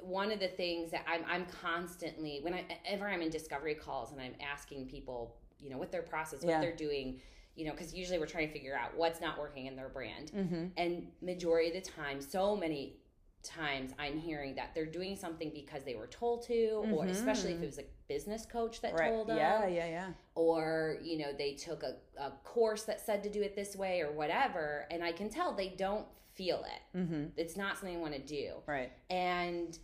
one 0.02 0.30
of 0.30 0.40
the 0.40 0.48
things 0.48 0.90
that 0.90 1.04
I'm, 1.06 1.24
I'm 1.26 1.46
constantly, 1.46 2.40
whenever 2.40 3.08
I'm 3.08 3.22
in 3.22 3.30
discovery 3.30 3.74
calls 3.74 4.12
and 4.12 4.20
I'm 4.20 4.34
asking 4.40 4.88
people, 4.88 5.36
you 5.58 5.70
know, 5.70 5.78
what 5.78 5.90
their 5.90 6.02
process, 6.02 6.42
what 6.42 6.50
Yeah. 6.50 6.60
they're 6.60 6.76
doing, 6.76 7.20
you 7.56 7.64
know, 7.66 7.72
because 7.72 7.92
usually 7.94 8.18
we're 8.18 8.26
trying 8.26 8.46
to 8.48 8.52
figure 8.52 8.76
out 8.76 8.96
what's 8.96 9.20
not 9.20 9.38
working 9.38 9.66
in 9.66 9.76
their 9.76 9.88
brand 9.88 10.30
Mhm. 10.34 10.70
and 10.76 11.10
majority 11.20 11.68
of 11.76 11.84
the 11.84 11.90
time 11.90 12.20
so 12.20 12.56
many 12.56 12.96
times 13.42 13.92
i'm 13.98 14.18
hearing 14.18 14.54
that 14.54 14.74
they're 14.74 14.84
doing 14.84 15.16
something 15.16 15.48
because 15.54 15.82
they 15.82 15.94
were 15.94 16.06
told 16.08 16.42
to 16.42 16.84
or 16.92 17.06
especially 17.06 17.52
if 17.54 17.62
it 17.62 17.64
was 17.66 17.78
a 17.78 17.84
business 18.06 18.44
coach 18.44 18.82
that 18.82 18.92
Right. 18.92 19.08
told 19.08 19.28
them 19.28 19.38
Yeah, 19.38 19.66
yeah, 19.66 19.86
yeah. 19.86 20.12
or 20.34 20.98
you 21.02 21.16
know 21.16 21.32
they 21.32 21.54
took 21.54 21.82
a, 21.82 21.96
a 22.18 22.32
course 22.44 22.82
that 22.82 23.00
said 23.00 23.22
to 23.22 23.30
do 23.30 23.40
it 23.40 23.56
this 23.56 23.74
way 23.74 24.02
or 24.02 24.12
whatever 24.12 24.86
and 24.90 25.02
i 25.02 25.10
can 25.10 25.30
tell 25.30 25.54
they 25.54 25.70
don't 25.70 26.06
feel 26.34 26.62
it 26.64 26.98
Mhm. 26.98 27.30
it's 27.38 27.56
not 27.56 27.78
something 27.78 27.94
they 27.94 28.00
want 28.00 28.12
to 28.12 28.20
do 28.20 28.56
Right. 28.66 28.92
and 29.08 29.78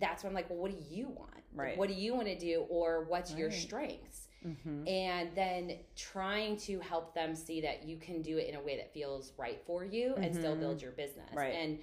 that's 0.00 0.24
when 0.24 0.30
i'm 0.30 0.34
like 0.34 0.50
well 0.50 0.58
what 0.58 0.72
do 0.72 0.84
you 0.92 1.06
want 1.08 1.30
Like, 1.34 1.66
Right. 1.66 1.78
what 1.78 1.88
do 1.88 1.94
you 1.94 2.14
want 2.16 2.26
to 2.26 2.38
do 2.38 2.62
or 2.68 3.04
what's 3.04 3.32
your 3.32 3.52
strengths 3.52 4.26
Mhm. 4.46 4.88
and 4.88 5.34
then 5.34 5.78
trying 5.96 6.56
to 6.58 6.78
help 6.80 7.14
them 7.14 7.34
see 7.34 7.60
that 7.60 7.84
you 7.84 7.96
can 7.96 8.22
do 8.22 8.38
it 8.38 8.48
in 8.48 8.54
a 8.56 8.60
way 8.60 8.76
that 8.76 8.92
feels 8.92 9.32
right 9.38 9.60
for 9.66 9.84
you 9.84 10.14
and 10.16 10.34
still 10.34 10.56
build 10.56 10.82
your 10.82 10.92
business 10.92 11.30
Right. 11.34 11.54
and 11.54 11.78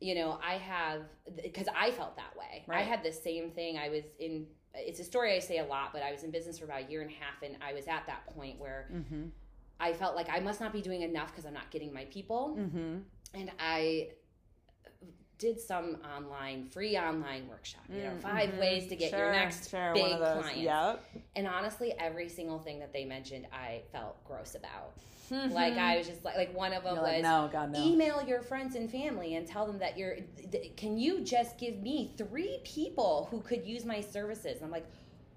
you 0.00 0.14
know 0.14 0.38
i 0.42 0.54
have 0.54 1.02
because 1.42 1.68
i 1.76 1.90
felt 1.90 2.16
that 2.16 2.34
way 2.36 2.64
i 2.68 2.82
had 2.82 3.02
the 3.02 3.12
same 3.12 3.50
thing 3.50 3.76
i 3.78 3.88
was 3.88 4.04
in 4.18 4.46
it's 4.74 4.98
a 4.98 5.04
story 5.04 5.34
i 5.36 5.38
say 5.38 5.58
a 5.58 5.64
lot 5.64 5.92
but 5.92 6.02
i 6.02 6.10
was 6.10 6.24
in 6.24 6.30
business 6.30 6.58
for 6.58 6.64
about 6.64 6.82
a 6.82 6.90
year 6.90 7.00
and 7.02 7.10
a 7.10 7.14
half 7.14 7.42
and 7.42 7.56
i 7.62 7.72
was 7.72 7.86
at 7.86 8.04
that 8.06 8.26
point 8.34 8.58
where 8.58 8.88
Mhm. 8.92 9.30
i 9.78 9.92
felt 9.92 10.16
like 10.16 10.28
i 10.30 10.40
must 10.40 10.60
not 10.60 10.72
be 10.72 10.80
doing 10.82 11.02
enough 11.02 11.28
because 11.30 11.46
i'm 11.46 11.54
not 11.54 11.70
getting 11.70 11.92
my 11.92 12.06
people 12.06 12.56
Mhm. 12.58 13.04
and 13.34 13.52
i 13.58 14.10
did 15.38 15.60
some 15.60 15.96
online 16.16 16.64
free 16.66 16.96
online 16.96 17.48
workshop 17.48 17.82
you 17.88 18.02
know 18.02 18.10
Mm, 18.12 18.20
5 18.20 18.50
mhm. 18.50 18.58
ways 18.60 18.88
to 18.88 18.96
get 18.96 19.12
your 19.12 19.30
next 19.32 19.68
sure, 19.70 19.92
big 19.92 20.02
one 20.02 20.12
of 20.12 20.18
those. 20.20 20.42
client 20.42 20.58
Yep. 20.60 21.04
And 21.36 21.46
honestly, 21.46 21.94
every 21.98 22.28
single 22.28 22.58
thing 22.58 22.78
that 22.80 22.92
they 22.92 23.04
mentioned, 23.04 23.46
I 23.52 23.82
felt 23.92 24.22
gross 24.24 24.54
about. 24.54 24.92
Like 25.30 25.78
I 25.78 25.96
was 25.96 26.06
just 26.06 26.22
like, 26.24 26.36
like 26.36 26.54
one 26.54 26.72
of 26.74 26.84
them 26.84 26.96
Mm-hmm. 26.96 27.06
You're 27.06 27.14
was 27.14 27.22
like, 27.22 27.22
no, 27.22 27.48
God, 27.50 27.72
no. 27.72 27.82
email 27.82 28.22
your 28.22 28.42
friends 28.42 28.76
and 28.76 28.90
family 28.90 29.36
and 29.36 29.46
tell 29.46 29.66
them 29.66 29.78
that 29.78 29.96
you're. 29.96 30.16
th- 30.52 30.76
Can 30.76 30.98
you 30.98 31.22
just 31.22 31.56
give 31.58 31.78
me 31.82 32.12
three 32.18 32.60
people 32.62 33.26
who 33.30 33.40
could 33.40 33.66
use 33.66 33.84
my 33.86 34.00
services? 34.02 34.56
And 34.56 34.64
I'm 34.66 34.70
like, 34.70 34.86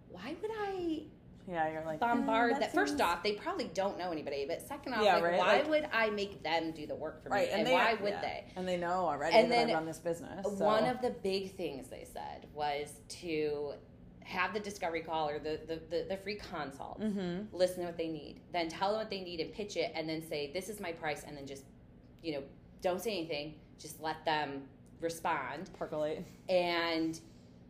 why 0.09 0.35
would 0.41 0.51
I 0.51 1.03
Yeah, 1.47 1.71
you're 1.71 1.85
like 1.85 2.01
bombard 2.01 2.53
"Eh, 2.55 2.59
that? 2.59 2.73
First 2.73 2.91
seems-" 2.91 3.01
off, 3.01 3.23
they 3.23 3.31
probably 3.33 3.71
don't 3.73 3.97
know 3.97 4.11
anybody, 4.11 4.45
but 4.45 4.61
second 4.61 4.93
off, 4.93 5.03
Yeah, 5.03 5.15
like, 5.15 5.23
right, 5.23 5.37
why 5.39 5.57
like- 5.59 5.69
would 5.69 5.89
I 5.93 6.09
make 6.09 6.43
them 6.43 6.71
do 6.73 6.85
the 6.85 6.95
work 6.95 7.23
for 7.23 7.29
me? 7.29 7.35
right, 7.37 7.49
and, 7.53 7.65
they, 7.65 7.71
why 7.71 7.93
would 7.95 8.09
yeah. 8.11 8.21
they? 8.21 8.43
And 8.57 8.67
they 8.67 8.75
know 8.77 9.05
already 9.07 9.37
And 9.37 9.49
that 9.51 9.67
then 9.67 9.69
I 9.69 9.73
run 9.75 9.85
this 9.85 9.99
business. 9.99 10.43
so- 10.45 10.51
One 10.65 10.83
of 10.83 11.01
the 11.01 11.11
big 11.11 11.55
things 11.55 11.87
they 11.87 12.05
said 12.11 12.45
was 12.53 12.89
to 13.21 13.71
have 14.27 14.53
the 14.53 14.59
discovery 14.59 14.99
call 15.01 15.29
or 15.29 15.39
the, 15.39 15.57
the, 15.67 15.79
the, 15.89 16.05
the 16.09 16.17
free 16.17 16.35
consult 16.35 16.99
Mhm. 16.99 17.47
listen 17.53 17.79
to 17.79 17.85
what 17.85 17.97
they 17.97 18.09
need, 18.09 18.41
then 18.51 18.67
tell 18.67 18.89
them 18.91 18.99
what 18.99 19.09
they 19.09 19.21
need 19.21 19.39
and 19.39 19.53
pitch 19.53 19.77
it, 19.77 19.91
and 19.95 20.07
then 20.09 20.21
say, 20.21 20.51
This 20.53 20.67
is 20.67 20.79
my 20.81 20.91
price, 20.91 21.23
and 21.25 21.37
then 21.37 21.47
just, 21.47 21.63
you 22.21 22.33
know, 22.33 22.43
don't 22.81 23.01
say 23.01 23.11
anything, 23.17 23.55
just 23.79 24.01
let 24.01 24.23
them 24.25 24.63
respond. 24.99 25.69
percolate. 25.79 26.25
And, 26.49 27.17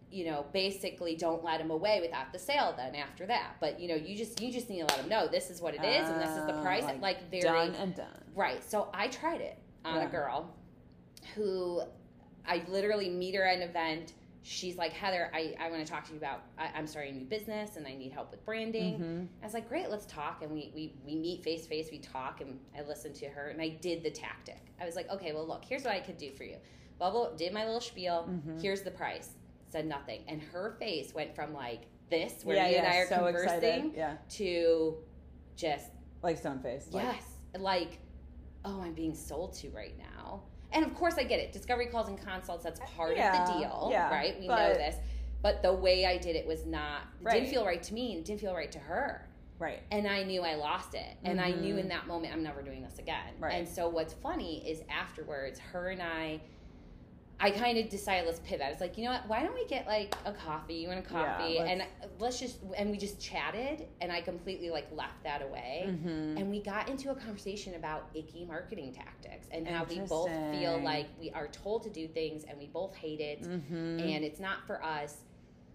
you 0.10 0.26
know, 0.26 0.46
basically 0.52 1.16
don't 1.16 1.44
let 1.44 1.60
them 1.60 1.70
away 1.70 2.00
without 2.02 2.32
the 2.34 2.40
sale 2.40 2.74
then 2.76 2.96
after 2.96 3.26
that. 3.28 3.58
But, 3.60 3.80
you 3.80 3.88
know, 3.90 3.96
you 3.96 4.16
just 4.18 4.42
you 4.42 4.52
just 4.52 4.68
need 4.70 4.80
to 4.80 4.86
let 4.86 4.98
them 4.98 5.10
know 5.10 5.28
this 5.28 5.50
is 5.52 5.62
what 5.62 5.76
it 5.76 5.84
is 5.84 6.10
and 6.10 6.20
this 6.20 6.30
is 6.32 6.46
the 6.48 6.56
Ah, 6.56 6.62
price. 6.64 6.84
like, 6.86 7.02
Like, 7.02 7.30
very 7.30 7.42
Done 7.44 7.76
and 7.76 7.94
done. 7.94 8.24
Right. 8.34 8.64
So 8.64 8.90
I 8.94 9.10
tried 9.10 9.42
it 9.42 9.60
on 9.86 9.96
Yeah. 9.98 10.08
a 10.08 10.10
girl 10.10 10.56
who 11.36 11.82
I 12.48 12.64
literally 12.70 13.10
meet 13.10 13.36
her 13.36 13.44
at 13.46 13.58
an 13.58 13.64
event. 13.64 14.14
She's 14.50 14.78
like, 14.78 14.94
Heather, 14.94 15.30
I, 15.34 15.56
I 15.60 15.70
want 15.70 15.86
to 15.86 15.92
talk 15.92 16.06
to 16.06 16.12
you 16.14 16.18
about, 16.18 16.44
I, 16.58 16.70
I'm 16.74 16.88
starting 16.88 17.16
a 17.16 17.18
new 17.18 17.26
business 17.26 17.76
and 17.76 17.86
I 17.86 17.94
need 17.96 18.14
help 18.14 18.32
with 18.32 18.46
branding. 18.46 18.98
Mhm. 18.98 19.28
I 19.44 19.46
was 19.46 19.54
like, 19.54 19.68
great, 19.68 19.90
let's 19.90 20.06
talk. 20.06 20.42
And 20.42 20.52
we, 20.52 20.72
we, 20.74 20.94
we 21.06 21.16
meet 21.18 21.44
face 21.44 21.64
to 21.64 21.68
face, 21.70 21.90
we 21.92 22.00
talk, 22.00 22.40
and 22.40 22.58
I 22.78 22.84
listened 22.84 23.16
to 23.16 23.28
her 23.28 23.50
and 23.50 23.62
I 23.62 23.68
did 23.68 24.04
the 24.04 24.10
tactic. 24.10 24.62
I 24.80 24.86
was 24.86 24.96
like, 24.96 25.10
okay, 25.12 25.34
well, 25.34 25.46
look, 25.46 25.66
here's 25.66 25.84
what 25.84 25.92
I 25.92 26.00
could 26.00 26.18
do 26.18 26.32
for 26.32 26.46
you. 26.46 26.56
Bubble 26.98 27.34
did 27.38 27.52
my 27.54 27.66
little 27.66 27.82
spiel. 27.82 28.30
Mhm. 28.30 28.62
Here's 28.62 28.84
the 28.84 28.92
price. 28.92 29.32
Said 29.70 29.86
nothing. 29.86 30.24
And 30.30 30.42
her 30.42 30.78
face 30.80 31.14
went 31.14 31.36
from 31.36 31.54
like 31.54 31.82
this, 32.10 32.46
where 32.46 32.56
yeah, 32.56 32.68
you 32.68 32.76
yeah, 32.76 32.84
and 32.86 32.88
I 32.94 32.98
are 33.00 33.08
so 33.08 33.16
conversing. 33.18 33.94
Yeah, 33.98 34.16
to 34.30 34.96
just 35.58 35.88
like 36.24 36.38
stone 36.38 36.60
face. 36.60 36.88
Like, 36.92 37.04
Yes. 37.04 37.24
Like, 37.60 38.00
oh, 38.64 38.82
I'm 38.82 38.94
being 38.94 39.14
sold 39.14 39.56
to 39.56 39.70
right 39.72 39.98
now. 39.98 40.17
And 40.74 40.86
of 40.86 40.94
course, 40.96 41.16
I 41.18 41.24
get 41.24 41.40
it. 41.40 41.54
Discovery 41.54 41.88
calls 41.88 42.08
and 42.10 42.22
consults, 42.22 42.64
that's 42.64 42.80
part 42.96 43.16
Yeah, 43.16 43.42
of 43.42 43.48
the 43.48 43.60
deal, 43.60 43.88
yeah, 43.92 44.10
right? 44.12 44.40
We 44.40 44.48
know 44.48 44.74
this. 44.74 44.96
But 45.42 45.62
the 45.62 45.74
way 45.74 46.06
I 46.06 46.18
did 46.18 46.36
it 46.36 46.46
was 46.46 46.66
not, 46.66 47.02
Right. 47.22 47.36
didn't 47.36 47.50
feel 47.50 47.66
right 47.66 47.82
to 47.84 47.94
me 47.94 48.16
and 48.16 48.26
didn't 48.26 48.42
feel 48.42 48.54
right 48.54 48.72
to 48.72 48.80
her. 48.80 49.28
Right. 49.60 49.82
And 49.92 50.08
I 50.08 50.24
knew 50.24 50.42
I 50.42 50.56
lost 50.56 50.94
it. 50.94 51.16
And 51.24 51.40
I 51.42 51.52
knew 51.52 51.76
Mhm. 51.76 51.80
in 51.80 51.88
that 51.90 52.06
moment, 52.06 52.34
I'm 52.34 52.44
never 52.44 52.62
doing 52.62 52.84
this 52.84 53.00
again. 53.00 53.34
Right. 53.40 53.54
And 53.54 53.68
so 53.68 53.88
what's 53.88 54.14
funny 54.14 54.68
is 54.70 54.84
afterwards, 54.90 55.58
her 55.60 55.90
and 55.90 56.02
I, 56.02 56.42
I 57.40 57.52
kind 57.52 57.78
of 57.78 57.90
decided 57.90 58.26
let's 58.26 58.40
pivot. 58.40 58.66
I 58.66 58.72
was 58.72 58.80
like, 58.80 58.98
you 58.98 59.06
know 59.06 59.12
what? 59.12 59.28
Why 59.28 59.44
don't 59.44 59.54
we 59.54 59.66
get 59.68 59.86
like 59.86 60.16
a 60.26 60.32
coffee? 60.34 60.74
You 60.76 60.88
want 60.88 61.00
a 61.08 61.14
Yeah, 61.14 61.38
coffee? 61.38 61.60
let's- 61.60 61.70
and 61.72 61.84
let's 62.20 62.40
just 62.40 62.58
and 62.76 62.90
we 62.90 62.98
just 62.98 63.22
chatted, 63.22 63.88
and 64.02 64.12
I 64.12 64.22
completely 64.22 64.70
like 64.72 64.88
left 64.92 65.22
that 65.24 65.42
away. 65.44 65.84
Mhm. 65.88 66.40
And 66.40 66.50
we 66.50 66.62
got 66.62 66.90
into 66.90 67.12
a 67.12 67.16
conversation 67.16 67.76
about 67.76 68.10
icky 68.16 68.44
marketing 68.46 68.92
tactics 68.94 69.48
and 69.52 69.68
how 69.68 69.84
we 69.84 70.00
both 70.00 70.32
feel 70.52 70.80
like 70.80 71.08
we 71.20 71.30
are 71.32 71.48
told 71.48 71.84
to 71.84 71.90
do 71.92 72.08
things 72.08 72.44
and 72.44 72.58
we 72.58 72.68
both 72.68 72.96
hate 72.96 73.20
it 73.20 73.44
Mhm. 73.44 74.02
and 74.16 74.26
it's 74.26 74.40
not 74.40 74.66
for 74.66 74.84
us. 74.84 75.18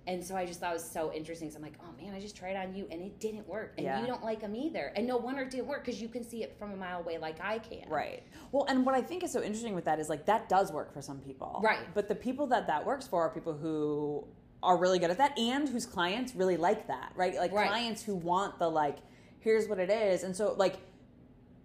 And 0.07 0.25
so 0.25 0.35
I 0.37 0.45
just 0.47 0.59
thought 0.61 0.71
it 0.71 0.75
was 0.75 0.91
so 0.91 1.13
interesting. 1.13 1.51
So 1.51 1.57
I'm 1.57 1.63
like, 1.63 1.79
oh 1.81 2.03
man, 2.03 2.13
I 2.15 2.21
just 2.21 2.37
tried 2.37 2.57
on 2.57 2.75
you 2.75 2.87
and 2.91 3.01
it 3.01 3.21
didn't 3.21 3.47
work. 3.49 3.75
And 3.79 3.85
Yeah. 3.85 4.01
you 4.01 4.07
don't 4.07 4.25
like 4.25 4.41
them 4.41 4.57
either. 4.57 4.93
And 4.97 5.07
no 5.07 5.17
wonder 5.17 5.43
it 5.43 5.51
didn't 5.51 5.67
work 5.69 5.85
because 5.85 6.03
you 6.03 6.09
can 6.09 6.25
see 6.25 6.43
it 6.43 6.57
from 6.59 6.73
a 6.73 6.77
mile 6.77 7.01
away 7.01 7.19
like 7.19 7.37
I 7.41 7.59
can. 7.61 7.89
Right. 7.89 8.23
Well, 8.51 8.65
and 8.69 8.85
what 8.85 8.95
I 8.97 9.01
think 9.01 9.23
is 9.23 9.33
so 9.33 9.43
interesting 9.43 9.75
with 9.75 9.85
that 9.85 10.01
is 10.01 10.09
like 10.09 10.27
that 10.27 10.49
does 10.49 10.73
work 10.73 10.93
for 10.93 11.01
some 11.03 11.19
people. 11.21 11.61
Right. 11.63 11.87
But 11.95 12.09
the 12.09 12.15
people 12.17 12.47
that 12.49 12.67
that 12.67 12.85
works 12.85 13.07
for 13.07 13.23
are 13.23 13.31
people 13.31 13.53
who 13.53 14.27
are 14.63 14.77
really 14.77 14.99
good 14.99 15.11
at 15.11 15.19
that 15.19 15.39
and 15.39 15.69
whose 15.69 15.87
clients 15.87 16.35
really 16.35 16.57
like 16.57 16.87
that, 16.89 17.13
right? 17.15 17.37
Like 17.37 17.53
Right. 17.53 17.69
clients 17.69 18.03
who 18.03 18.15
want 18.17 18.59
the 18.59 18.69
like, 18.69 18.99
here's 19.41 19.69
what 19.69 19.79
it 19.79 19.91
is. 19.91 20.23
And 20.25 20.35
so 20.35 20.55
like 20.57 20.77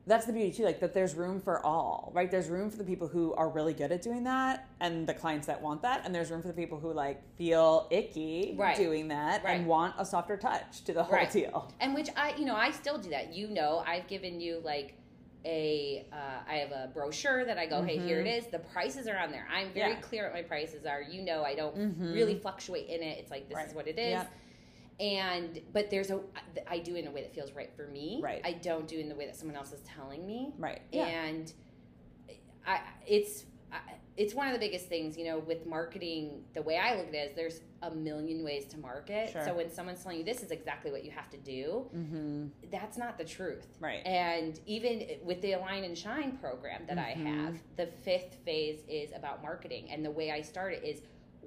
that's 0.07 0.25
the 0.25 0.31
beauty 0.33 0.51
too, 0.51 0.63
like 0.63 0.79
that 0.79 0.93
there's 0.93 1.13
room 1.15 1.39
for 1.41 1.63
all, 1.65 2.11
right? 2.15 2.31
There's 2.31 2.47
room 2.47 2.69
for 2.71 2.77
the 2.77 2.83
people 2.83 3.07
who 3.07 3.33
are 3.33 3.49
really 3.49 3.73
good 3.73 3.91
at 3.91 4.01
doing 4.01 4.23
that 4.23 4.67
and 4.79 5.05
the 5.05 5.13
clients 5.13 5.45
that 5.47 5.61
want 5.61 5.81
that, 5.81 6.01
and 6.05 6.15
there's 6.15 6.31
room 6.31 6.41
for 6.41 6.47
the 6.47 6.53
people 6.53 6.79
who 6.79 6.93
like 6.93 7.21
feel 7.37 7.87
icky 7.91 8.55
Right. 8.57 8.77
doing 8.77 9.09
that 9.09 9.43
Right. 9.43 9.57
and 9.59 9.67
want 9.67 9.95
a 9.97 10.05
softer 10.05 10.37
touch 10.37 10.83
to 10.85 10.93
the 10.93 11.03
whole 11.03 11.13
Right. 11.15 11.29
deal. 11.29 11.71
And 11.81 11.93
which 11.93 12.09
I, 12.15 12.33
you 12.37 12.45
know, 12.45 12.55
I 12.55 12.71
still 12.71 12.97
do 12.97 13.09
that. 13.09 13.33
You 13.33 13.49
know, 13.49 13.83
I've 13.85 14.07
given 14.07 14.39
you 14.39 14.61
like 14.63 14.95
a 15.45 16.05
uh, 16.11 16.15
I 16.49 16.55
have 16.55 16.71
a 16.71 16.89
brochure 16.93 17.45
that 17.45 17.57
I 17.57 17.65
go, 17.67 17.81
hey, 17.81 17.97
here 17.99 18.19
it 18.19 18.27
is. 18.27 18.47
The 18.47 18.59
prices 18.59 19.07
are 19.07 19.17
on 19.17 19.31
there. 19.31 19.47
I'm 19.53 19.71
very 19.73 19.91
Yeah. 19.93 19.99
clear 19.99 20.23
what 20.25 20.33
my 20.33 20.41
prices 20.41 20.85
are. 20.85 21.01
You 21.01 21.21
know, 21.21 21.43
I 21.43 21.53
don't 21.55 21.75
Mhm. 21.75 22.13
really 22.13 22.35
fluctuate 22.39 22.87
in 22.87 23.01
it. 23.03 23.17
It's 23.19 23.31
like 23.31 23.47
this 23.49 23.55
Right. 23.57 23.67
is 23.67 23.73
what 23.73 23.87
it 23.87 23.99
is. 23.99 24.11
Yeah. 24.11 24.25
And 24.99 25.61
but 25.73 25.89
there's 25.91 26.09
a 26.09 26.19
I 26.67 26.79
do 26.79 26.95
it 26.95 26.99
in 26.99 27.07
a 27.07 27.11
way 27.11 27.21
that 27.21 27.33
feels 27.33 27.53
right 27.53 27.71
for 27.75 27.87
me. 27.87 28.19
Right. 28.21 28.41
I 28.43 28.53
don't 28.53 28.87
do 28.87 28.97
it 28.97 29.01
in 29.01 29.09
the 29.09 29.15
way 29.15 29.25
that 29.27 29.35
someone 29.35 29.55
else 29.55 29.71
is 29.71 29.81
telling 29.81 30.25
me. 30.25 30.53
Right. 30.57 30.81
Yeah. 30.91 31.05
And 31.05 31.53
I 32.65 32.79
it's 33.05 33.45
I, 33.71 33.77
it's 34.15 34.33
one 34.33 34.47
of 34.47 34.53
the 34.53 34.59
biggest 34.59 34.87
things, 34.87 35.15
you 35.15 35.25
know, 35.25 35.37
with 35.37 35.67
marketing. 35.67 36.43
The 36.55 36.63
way 36.63 36.77
I 36.77 36.95
look 36.95 37.09
at 37.09 37.13
it 37.13 37.29
is 37.29 37.35
there's 37.35 37.61
a 37.83 37.91
million 37.91 38.43
ways 38.43 38.65
to 38.65 38.79
market. 38.79 39.29
Sure. 39.29 39.45
So 39.45 39.53
when 39.53 39.71
someone's 39.71 40.01
telling 40.01 40.17
you 40.17 40.23
this 40.23 40.41
is 40.41 40.49
exactly 40.49 40.91
what 40.91 41.05
you 41.05 41.11
have 41.11 41.29
to 41.29 41.37
do, 41.37 41.85
mm-hmm. 41.95 42.47
that's 42.71 42.97
not 42.97 43.19
the 43.19 43.23
truth. 43.25 43.67
Right. 43.79 44.03
And 44.03 44.59
even 44.65 45.05
with 45.23 45.39
the 45.43 45.53
Align 45.53 45.83
and 45.83 45.95
Shine 45.95 46.37
program 46.37 46.87
that 46.87 46.97
I 46.97 47.13
Mhm. 47.13 47.25
have, 47.25 47.57
the 47.75 47.85
fifth 47.85 48.37
phase 48.43 48.79
is 48.87 49.11
about 49.15 49.43
marketing. 49.43 49.91
And 49.91 50.03
the 50.03 50.11
way 50.11 50.31
I 50.31 50.41
start 50.41 50.73
it 50.73 50.83
is 50.83 51.01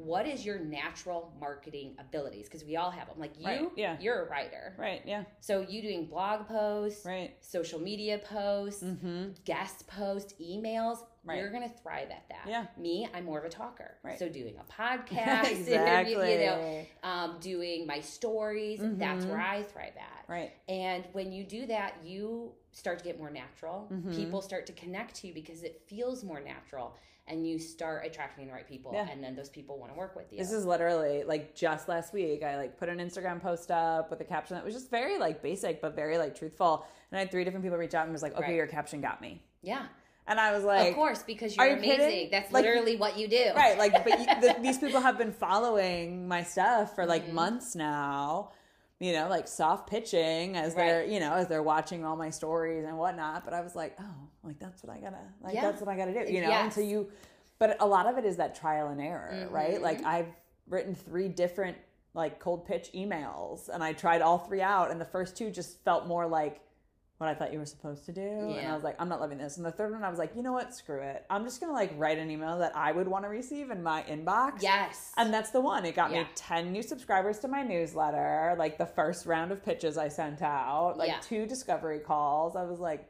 what 0.05 0.27
is 0.27 0.45
your 0.45 0.59
natural 0.59 1.33
marketing 1.41 1.95
abilities? 1.99 2.47
Because 2.47 2.65
we 2.65 2.77
all 2.77 2.91
have 2.91 3.09
them. 3.09 3.19
Like 3.19 3.39
you, 3.39 3.47
Right, 3.47 3.69
yeah. 3.77 3.97
you're 4.01 4.25
a 4.25 4.29
writer. 4.29 4.75
Right. 4.79 5.03
Yeah. 5.05 5.25
So 5.41 5.61
you 5.61 5.83
doing 5.83 6.07
blog 6.07 6.47
posts, 6.49 7.05
Right. 7.05 7.35
social 7.41 7.79
media 7.81 8.19
posts, 8.19 8.83
Mm-hmm. 8.83 9.31
guest 9.45 9.87
posts, 9.87 10.35
emails, 10.41 10.99
Right. 11.23 11.39
you're 11.39 11.51
going 11.51 11.69
to 11.69 11.75
thrive 11.83 12.11
at 12.11 12.27
that. 12.31 12.49
Yeah. 12.49 12.67
Me, 12.79 13.07
I'm 13.13 13.25
more 13.25 13.39
of 13.39 13.45
a 13.45 13.51
talker. 13.51 13.99
Right. 14.03 14.19
So 14.19 14.29
doing 14.29 14.55
a 14.59 14.65
podcast, 14.83 15.51
exactly. 15.51 16.33
you 16.33 16.39
know, 16.47 16.87
um, 17.03 17.37
doing 17.41 17.87
my 17.87 18.01
stories, 18.01 18.81
that's 18.83 19.25
Mhm. 19.25 19.29
where 19.31 19.41
I 19.41 19.63
thrive 19.63 19.93
at. 19.99 20.25
Right. 20.29 20.53
And 20.69 21.05
when 21.13 21.33
you 21.33 21.45
do 21.45 21.67
that, 21.67 21.95
you 22.05 22.53
start 22.73 22.99
to 22.99 23.05
get 23.05 23.19
more 23.19 23.31
natural. 23.31 23.89
Mhm. 23.93 24.15
People 24.15 24.41
start 24.41 24.65
to 24.67 24.73
connect 24.73 25.17
to 25.17 25.27
you 25.27 25.35
because 25.35 25.63
it 25.65 25.83
feels 25.89 26.23
more 26.25 26.41
natural. 26.41 26.95
And 27.31 27.47
you 27.47 27.59
start 27.59 28.05
attracting 28.05 28.47
the 28.49 28.53
right 28.53 28.69
people. 28.69 28.91
Yeah. 28.93 29.09
And 29.11 29.23
then 29.23 29.37
those 29.37 29.49
people 29.49 29.79
want 29.79 29.93
to 29.93 29.99
work 29.99 30.17
with 30.17 30.33
you. 30.33 30.39
This 30.39 30.51
is 30.53 30.67
literally 30.67 31.23
like 31.23 31.55
just 31.55 31.89
last 31.89 32.13
week. 32.13 32.43
I 32.43 32.57
like 32.57 32.77
put 32.77 32.89
an 32.89 32.99
Instagram 32.99 33.41
post 33.41 33.71
up 33.71 34.11
with 34.11 34.21
a 34.21 34.25
caption 34.25 34.57
that 34.57 34.65
was 34.65 34.75
just 34.75 34.91
very 34.91 35.17
like 35.19 35.41
basic 35.43 35.81
but 35.81 35.95
very 35.95 36.19
like 36.19 36.35
truthful. 36.37 36.85
And 37.11 37.17
I 37.19 37.21
had 37.21 37.31
three 37.31 37.45
different 37.45 37.65
people 37.65 37.79
reach 37.79 37.95
out 37.95 38.05
and 38.05 38.13
was 38.13 38.23
like, 38.23 38.35
"Okay, 38.35 38.43
Right. 38.49 38.55
your 38.57 38.67
caption 38.67 39.01
got 39.01 39.21
me." 39.23 39.43
yeah. 39.63 39.87
And 40.27 40.39
I 40.39 40.53
was 40.53 40.63
like, 40.63 40.91
of 40.91 40.95
course, 40.95 41.25
because 41.25 41.57
you're 41.57 41.67
you 41.67 41.77
kidding? 41.77 41.93
amazing. 42.07 42.29
That's 42.31 42.53
Like- 42.53 42.65
literally 42.65 42.95
what 42.97 43.19
you 43.19 43.27
do. 43.27 43.53
right 43.57 43.77
like 43.79 43.93
but 44.05 44.19
you, 44.21 44.27
the, 44.41 44.57
these 44.61 44.79
people 44.79 45.01
have 45.01 45.19
been 45.19 45.33
following 45.33 46.29
my 46.29 46.43
stuff 46.45 46.95
for 46.95 47.05
like 47.07 47.27
Mhm. 47.27 47.33
months 47.33 47.75
now 47.75 48.51
you 49.01 49.13
know 49.13 49.29
like 49.29 49.49
soft 49.49 49.89
pitching 49.89 50.57
as 50.57 50.75
they're 50.75 51.05
you 51.05 51.19
know 51.19 51.33
as 51.33 51.49
they're 51.49 51.63
watching 51.63 52.05
all 52.05 52.17
my 52.17 52.31
stories 52.31 52.85
and 52.85 52.97
whatnot. 52.97 53.45
But 53.45 53.55
i 53.55 53.61
was 53.61 53.75
like 53.75 53.97
oh 54.01 54.05
like 54.45 54.59
that's 54.61 54.83
what 54.85 54.95
i 54.95 55.01
gotta 55.01 55.17
like 55.43 55.55
Yeah. 55.55 55.63
that's 55.63 55.81
what 55.81 55.89
i 55.89 55.97
gotta 55.97 56.13
do 56.13 56.33
you 56.33 56.43
know? 56.43 56.51
And 56.51 56.73
so 56.73 56.81
you 56.81 57.09
but 57.59 57.77
a 57.81 57.87
lot 57.87 58.07
of 58.07 58.17
it 58.19 58.25
is 58.25 58.37
that 58.37 58.55
trial 58.55 58.89
and 58.89 59.01
error 59.01 59.49
right? 59.51 59.79
Mhm. 59.79 59.83
like 59.83 60.05
i've 60.05 60.29
written 60.69 60.95
three 60.95 61.29
different 61.29 61.77
like 62.15 62.39
cold 62.39 62.67
pitch 62.67 62.91
emails 62.95 63.69
and 63.69 63.83
i 63.83 63.93
tried 63.93 64.21
all 64.23 64.39
three 64.39 64.63
out 64.63 64.91
and 64.91 65.01
the 65.01 65.05
first 65.05 65.37
two 65.37 65.51
just 65.51 65.83
felt 65.85 66.07
more 66.07 66.27
like 66.27 66.61
what 67.21 67.29
I 67.29 67.35
thought 67.35 67.53
you 67.53 67.59
were 67.59 67.67
supposed 67.67 68.07
to 68.07 68.13
do. 68.13 68.23
And 68.23 68.67
I 68.67 68.75
was 68.75 68.83
like, 68.83 68.97
I'm 68.99 69.11
not 69.11 69.21
loving 69.21 69.37
this. 69.37 69.59
And 69.59 69.67
the 69.67 69.71
third 69.71 69.93
one, 69.93 70.03
I 70.03 70.09
was 70.09 70.19
like, 70.19 70.35
you 70.35 70.43
know 70.43 70.55
what? 70.55 70.75
Screw 70.75 71.03
it. 71.03 71.27
I'm 71.29 71.45
just 71.45 71.61
going 71.61 71.71
to 71.71 71.75
like 71.75 71.93
write 71.99 72.17
an 72.17 72.31
email 72.31 72.59
that 72.61 72.75
I 72.75 72.93
would 72.93 73.07
want 73.07 73.25
to 73.27 73.29
receive 73.29 73.71
in 73.71 73.83
my 73.83 74.03
inbox. 74.05 74.63
Yes. 74.63 75.13
And 75.19 75.31
that's 75.33 75.51
the 75.51 75.61
one. 75.61 75.85
It 75.85 75.95
got 75.95 76.13
Yeah. 76.13 76.23
me 76.23 76.29
10 76.35 76.73
new 76.73 76.83
subscribers 76.83 77.39
to 77.41 77.49
my 77.49 77.63
newsletter, 77.63 78.55
like 78.59 78.79
the 78.79 78.87
first 78.87 79.27
round 79.27 79.53
of 79.53 79.63
pitches 79.63 79.99
I 79.99 80.09
sent 80.09 80.41
out, 80.41 80.97
like 80.97 81.09
Yeah. 81.09 81.19
two 81.21 81.45
discovery 81.45 81.99
calls. 81.99 82.57
I 82.57 82.63
was 82.63 82.81
like, 82.81 83.07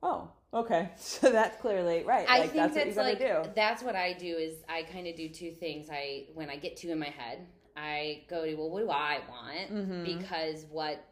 oh, 0.00 0.30
okay. 0.52 0.90
So 0.96 1.32
that's 1.32 1.60
clearly 1.60 2.04
right. 2.04 2.26
I 2.28 2.38
like 2.38 2.52
think 2.52 2.72
that's, 2.72 2.94
that's, 2.94 2.96
what 2.96 3.20
you 3.20 3.26
like 3.26 3.44
do. 3.46 3.50
that's 3.56 3.82
what 3.82 3.96
I 3.96 4.12
do 4.12 4.36
is 4.36 4.58
I 4.68 4.84
kind 4.84 5.08
of 5.08 5.16
do 5.16 5.28
two 5.28 5.50
things. 5.58 5.88
I 5.90 6.26
when 6.34 6.50
I 6.50 6.56
get 6.56 6.76
two 6.76 6.90
in 6.92 7.00
my 7.00 7.10
head, 7.10 7.44
I 7.76 8.22
go 8.30 8.44
to 8.46 8.54
well, 8.54 8.70
what 8.70 8.82
do 8.84 8.90
I 8.90 9.18
want? 9.28 9.72
Mhm. 9.72 10.04
Because 10.04 10.66
what 10.70 11.04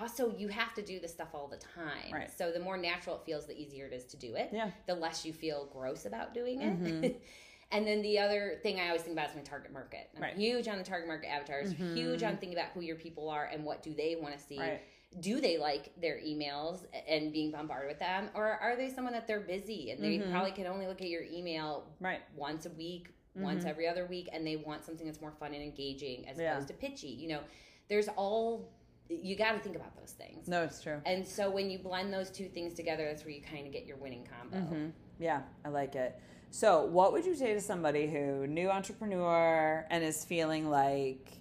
also 0.00 0.34
you 0.36 0.48
have 0.48 0.74
to 0.74 0.82
do 0.82 1.00
this 1.00 1.12
stuff 1.12 1.28
all 1.34 1.48
the 1.48 1.56
time. 1.58 2.12
Right. 2.12 2.30
So 2.30 2.50
the 2.52 2.60
more 2.60 2.76
natural 2.76 3.16
it 3.16 3.22
feels, 3.24 3.46
the 3.46 3.58
easier 3.58 3.86
it 3.86 3.92
is 3.92 4.04
to 4.06 4.16
do 4.16 4.34
it. 4.34 4.50
Yeah. 4.52 4.70
The 4.86 4.94
less 4.94 5.24
you 5.24 5.32
feel 5.32 5.66
gross 5.72 6.06
about 6.06 6.34
doing 6.34 6.60
it. 6.62 6.82
Mhm. 6.82 7.16
and 7.72 7.86
then 7.86 8.02
the 8.02 8.18
other 8.18 8.58
thing 8.62 8.78
I 8.80 8.86
always 8.88 9.02
think 9.02 9.14
about 9.14 9.30
is 9.30 9.36
my 9.36 9.42
target 9.42 9.72
market. 9.72 10.08
I'm 10.16 10.22
Right. 10.22 10.34
huge 10.36 10.68
on 10.68 10.78
the 10.78 10.84
target 10.84 11.08
market 11.08 11.28
avatars. 11.30 11.74
Mhm. 11.74 11.94
Huge 11.96 12.22
on 12.22 12.36
thinking 12.36 12.58
about 12.58 12.70
who 12.72 12.80
your 12.80 12.96
people 12.96 13.28
are 13.28 13.44
and 13.46 13.64
what 13.64 13.82
do 13.82 13.92
they 13.94 14.16
want 14.16 14.36
to 14.36 14.42
see 14.42 14.58
Right. 14.58 14.80
do 15.20 15.40
they 15.40 15.56
like 15.56 15.98
their 16.00 16.18
emails 16.18 16.84
and 17.08 17.32
being 17.32 17.50
bombarded 17.50 17.88
with 17.88 17.98
them 17.98 18.28
or 18.34 18.44
are 18.46 18.76
they 18.76 18.90
someone 18.90 19.12
that 19.14 19.26
they're 19.26 19.40
busy 19.40 19.90
and 19.90 20.02
they 20.02 20.18
Mhm. 20.18 20.30
probably 20.30 20.50
can 20.52 20.66
only 20.66 20.86
look 20.86 21.00
at 21.00 21.08
your 21.08 21.22
email 21.22 21.86
Right. 22.00 22.20
once 22.36 22.66
a 22.66 22.70
week 22.70 23.08
once 23.34 23.64
Mhm. 23.64 23.68
every 23.68 23.86
other 23.86 24.04
week 24.06 24.28
and 24.32 24.46
they 24.46 24.56
want 24.56 24.84
something 24.84 25.06
that's 25.06 25.20
more 25.20 25.30
fun 25.32 25.54
and 25.54 25.62
engaging 25.62 26.26
as 26.28 26.38
Yeah. 26.38 26.52
opposed 26.52 26.68
to 26.68 26.74
pitchy 26.74 27.08
you 27.08 27.28
know 27.28 27.40
there's 27.88 28.08
all 28.08 28.68
you 29.08 29.36
got 29.36 29.52
to 29.52 29.58
think 29.60 29.76
about 29.76 29.96
those 29.98 30.12
things 30.12 30.48
No, 30.48 30.62
it's 30.62 30.82
true. 30.82 31.00
and 31.06 31.26
so 31.26 31.50
when 31.50 31.70
you 31.70 31.78
blend 31.78 32.12
those 32.12 32.30
two 32.30 32.48
things 32.48 32.74
together 32.74 33.04
that's 33.06 33.24
where 33.24 33.32
you 33.32 33.40
kind 33.42 33.66
of 33.66 33.72
get 33.72 33.86
your 33.86 33.96
winning 33.98 34.26
combo 34.26 34.58
hmm 34.66 34.86
Yeah, 35.18 35.42
I 35.64 35.68
like 35.68 35.94
it. 35.94 36.18
So, 36.50 36.84
what 36.84 37.12
would 37.12 37.24
you 37.26 37.34
say 37.34 37.52
to 37.54 37.60
somebody 37.60 38.06
who 38.06 38.46
new 38.46 38.70
entrepreneur 38.70 39.84
and 39.90 40.02
is 40.04 40.24
feeling 40.24 40.70
like, 40.70 41.32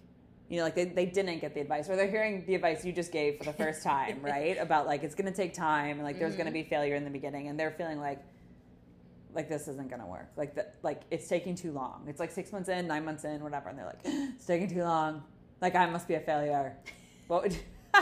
you 0.49 0.57
know, 0.57 0.63
like 0.63 0.75
they, 0.75 0.85
they 0.85 1.05
didn't 1.05 1.39
get 1.39 1.53
the 1.53 1.61
advice, 1.61 1.87
or 1.89 1.95
they're 1.95 2.09
hearing 2.09 2.43
the 2.45 2.55
advice 2.55 2.83
you 2.83 2.91
just 2.91 3.11
gave 3.11 3.37
for 3.37 3.43
the 3.45 3.53
first 3.53 3.81
time, 3.93 4.19
right? 4.21 4.57
About 4.59 4.85
like 4.87 5.03
it's 5.03 5.15
going 5.15 5.31
to 5.31 5.35
take 5.35 5.53
time, 5.53 5.97
and 5.97 6.03
like 6.03 6.19
there's 6.19 6.35
going 6.35 6.47
to 6.47 6.51
be 6.51 6.63
failure 6.63 6.95
in 6.95 7.03
the 7.03 7.09
beginning, 7.09 7.47
and 7.47 7.57
they're 7.59 7.71
feeling 7.71 7.99
like, 7.99 8.19
like 9.33 9.47
this 9.49 9.67
isn't 9.67 9.89
going 9.89 10.01
to 10.01 10.07
work, 10.07 10.29
like 10.35 10.55
that, 10.55 10.75
like 10.83 11.01
it's 11.11 11.27
taking 11.27 11.55
too 11.55 11.71
long. 11.71 12.05
It's 12.07 12.19
like 12.19 12.31
six 12.31 12.51
months 12.51 12.69
in, 12.69 12.87
nine 12.87 13.05
months 13.05 13.23
in, 13.25 13.41
whatever, 13.43 13.69
and 13.69 13.77
they're 13.77 13.85
like, 13.85 13.99
it's 14.03 14.45
taking 14.45 14.69
too 14.69 14.83
long. 14.83 15.23
Like 15.61 15.75
I 15.75 15.85
must 15.85 16.07
be 16.07 16.15
a 16.15 16.19
failure. 16.19 16.75
What 17.27 17.43
would? 17.43 17.57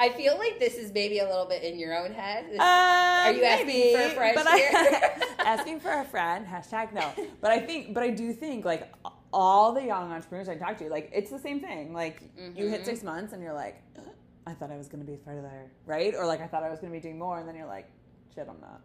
i 0.00 0.08
feel 0.16 0.36
like 0.36 0.58
this 0.58 0.74
is 0.74 0.92
maybe 0.92 1.20
a 1.20 1.24
little 1.24 1.46
bit 1.46 1.62
in 1.62 1.78
your 1.78 1.96
own 1.96 2.12
head 2.12 2.44
This- 2.50 2.58
Are 2.58 3.32
you 3.32 3.44
asking 3.44 3.96
for 3.96 4.02
a 4.02 4.10
friend 4.10 4.34
but 4.34 4.58
here? 4.58 5.12
asking 5.44 5.80
for 5.80 5.90
a 5.92 6.04
friend. 6.04 6.46
Hashtag 6.46 6.92
no. 6.92 7.12
But 7.40 7.50
I 7.50 7.60
think, 7.60 7.94
but 7.94 8.02
I 8.02 8.10
do 8.10 8.32
think 8.32 8.64
like 8.64 8.92
all 9.32 9.72
the 9.72 9.84
young 9.84 10.12
entrepreneurs 10.12 10.48
I 10.48 10.56
talk 10.56 10.76
to, 10.78 10.88
like 10.88 11.10
it's 11.12 11.30
the 11.30 11.38
same 11.38 11.60
thing. 11.60 11.92
Like 11.92 12.22
you 12.56 12.68
hit 12.68 12.84
six 12.84 13.02
months 13.02 13.32
and 13.32 13.42
you're 13.42 13.52
like, 13.54 13.82
I 14.46 14.54
thought 14.54 14.70
I 14.72 14.76
was 14.76 14.88
going 14.88 15.04
to 15.04 15.10
be 15.10 15.16
further, 15.24 15.42
there, 15.42 15.70
right? 15.86 16.14
Or 16.16 16.26
like 16.26 16.40
I 16.40 16.46
thought 16.46 16.62
I 16.64 16.68
was 16.68 16.80
going 16.80 16.92
to 16.92 16.98
be 16.98 17.02
doing 17.02 17.18
more, 17.18 17.38
and 17.38 17.48
then 17.48 17.54
you're 17.54 17.66
like, 17.66 17.88
shit, 18.34 18.48
I'm 18.48 18.60
not. 18.60 18.80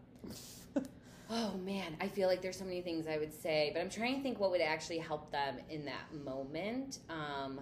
Oh 1.29 1.57
man, 1.57 1.97
I 1.99 2.07
feel 2.07 2.29
like 2.29 2.41
there's 2.41 2.57
so 2.57 2.63
many 2.63 2.81
things 2.81 3.05
I 3.05 3.17
would 3.17 3.33
say, 3.33 3.71
but 3.73 3.81
I'm 3.81 3.89
trying 3.89 4.15
to 4.15 4.23
think 4.23 4.39
what 4.39 4.49
would 4.51 4.61
actually 4.61 4.99
help 4.99 5.29
them 5.29 5.57
in 5.69 5.83
that 5.83 6.13
moment. 6.23 6.99
Um, 7.09 7.59
uh, 7.59 7.61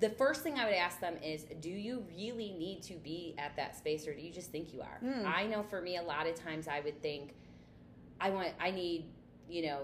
the 0.00 0.10
first 0.10 0.42
thing 0.42 0.58
I 0.58 0.64
would 0.66 0.74
ask 0.74 1.00
them 1.00 1.16
is, 1.22 1.44
do 1.60 1.68
you 1.70 2.04
really 2.16 2.52
need 2.58 2.82
to 2.84 2.94
be 2.94 3.34
at 3.38 3.56
that 3.56 3.76
space, 3.76 4.06
or 4.06 4.14
do 4.14 4.20
you 4.20 4.32
just 4.32 4.50
think 4.52 4.72
you 4.72 4.80
are? 4.82 4.98
Hmm. 5.00 5.26
I 5.26 5.46
know 5.46 5.62
for 5.62 5.80
me, 5.80 5.96
a 5.96 6.02
lot 6.02 6.26
of 6.26 6.34
times 6.36 6.68
I 6.68 6.80
would 6.80 7.00
think, 7.02 7.34
I 8.20 8.30
want, 8.30 8.48
I 8.60 8.70
need, 8.70 9.06
you 9.48 9.66
know, 9.66 9.80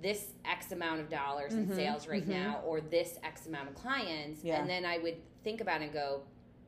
this 0.00 0.32
X 0.44 0.72
amount 0.72 1.00
of 1.00 1.08
dollars 1.08 1.54
in 1.54 1.66
Mhm, 1.66 1.74
sales 1.74 2.08
right 2.08 2.24
mhm. 2.24 2.28
now, 2.30 2.60
or 2.64 2.80
this 2.80 3.18
X 3.22 3.46
amount 3.46 3.68
of 3.68 3.74
clients, 3.74 4.42
Yeah. 4.44 4.60
and 4.60 4.68
then 4.68 4.84
I 4.84 4.98
would 4.98 5.16
think 5.44 5.60
about 5.60 5.80
it 5.80 5.84
and 5.86 5.92
go, 5.92 6.22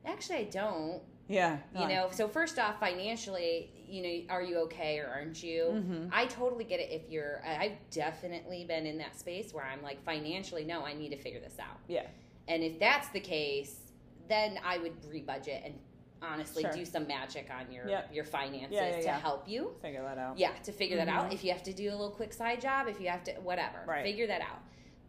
actually, 0.05 0.37
I 0.39 0.43
don't 0.45 1.01
Yeah. 1.27 1.57
you 1.73 1.87
know 1.87 2.09
so 2.11 2.27
first 2.27 2.59
off 2.59 2.79
financially 2.79 3.71
you 3.87 4.03
know 4.27 4.33
are 4.35 4.43
you 4.43 4.57
okay 4.59 4.99
or 4.99 5.07
aren't 5.07 5.41
you 5.41 5.63
Mhm. 5.73 6.09
i 6.13 6.27
totally 6.27 6.63
get 6.63 6.79
it 6.79 6.91
if 6.91 7.09
you're 7.09 7.41
i've 7.43 7.77
definitely 7.89 8.63
been 8.63 8.85
in 8.85 8.99
that 8.99 9.17
space 9.17 9.51
where 9.51 9.63
i'm 9.65 9.81
like 9.81 9.99
financially 10.03 10.63
no 10.63 10.85
i 10.85 10.93
need 10.93 11.09
to 11.09 11.17
figure 11.17 11.39
this 11.39 11.57
out 11.57 11.77
Yeah. 11.87 12.05
And 12.47 12.63
if 12.63 12.79
that's 12.79 13.07
the 13.09 13.19
case 13.19 13.91
then 14.27 14.57
i 14.63 14.77
would 14.77 14.93
rebudget 15.03 15.65
and 15.65 15.73
honestly 16.21 16.63
Sure. 16.63 16.71
do 16.71 16.85
some 16.85 17.05
magic 17.07 17.49
on 17.51 17.71
your 17.71 17.87
Yep. 17.87 18.13
your 18.13 18.23
finances 18.23 18.71
Yeah, 18.71 18.89
yeah, 18.89 18.97
to 18.97 19.03
yeah. 19.03 19.19
help 19.19 19.47
you 19.47 19.75
Figure 19.81 20.01
that 20.01 20.17
out. 20.17 20.37
yeah 20.37 20.51
to 20.63 20.71
figure 20.71 20.97
that 20.97 21.07
out 21.07 21.29
Mhm. 21.29 21.33
if 21.33 21.43
you 21.43 21.51
have 21.51 21.63
to 21.63 21.73
do 21.73 21.89
a 21.89 21.91
little 21.91 22.09
quick 22.11 22.33
side 22.33 22.61
job 22.61 22.87
if 22.87 22.99
you 22.99 23.09
have 23.09 23.23
to 23.25 23.33
whatever 23.41 23.83
Right. 23.85 24.03
figure 24.03 24.27
that 24.27 24.41
out 24.41 24.59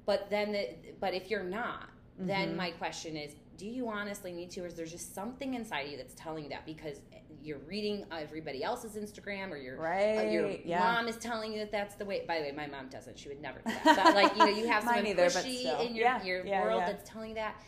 but 0.04 0.28
then 0.30 0.52
the 0.52 0.74
but 1.00 1.14
if 1.14 1.30
you're 1.30 1.42
not 1.44 1.88
then 2.18 2.52
Mhm. 2.52 2.56
my 2.56 2.70
question 2.72 3.16
is 3.16 3.34
do 3.56 3.66
you 3.66 3.88
honestly 3.88 4.32
need 4.32 4.50
to 4.50 4.60
or 4.60 4.66
is 4.66 4.74
there 4.74 4.86
just 4.86 5.14
something 5.14 5.54
inside 5.54 5.88
you 5.88 5.96
that's 5.96 6.14
telling 6.14 6.44
you 6.44 6.50
that 6.50 6.66
because 6.66 7.00
you're 7.42 7.58
reading 7.60 8.04
everybody 8.10 8.62
else's 8.64 8.96
instagram 8.96 9.50
or 9.50 9.56
your 9.56 9.78
Right. 9.78 10.18
uh, 10.18 10.30
your 10.30 10.50
yeah. 10.64 10.78
mom 10.78 11.08
is 11.08 11.16
telling 11.16 11.52
you 11.52 11.58
that 11.60 11.72
that's 11.72 11.94
the 11.94 12.04
way 12.04 12.24
by 12.26 12.38
the 12.38 12.44
way 12.44 12.52
my 12.52 12.66
mom 12.66 12.88
doesn't 12.88 13.18
she 13.18 13.28
would 13.28 13.40
never 13.40 13.60
do 13.66 13.72
that 13.84 14.04
but 14.04 14.14
like 14.14 14.32
you 14.32 14.38
know 14.38 14.46
you 14.46 14.66
have 14.66 14.82
someone 14.84 15.06
either, 15.06 15.26
pushy 15.26 15.86
in 15.86 15.94
your, 15.94 16.06
Yeah, 16.06 16.22
your 16.24 16.46
yeah, 16.46 16.62
world 16.62 16.82
that's 16.86 17.08
telling 17.08 17.30
you 17.30 17.34
that 17.36 17.60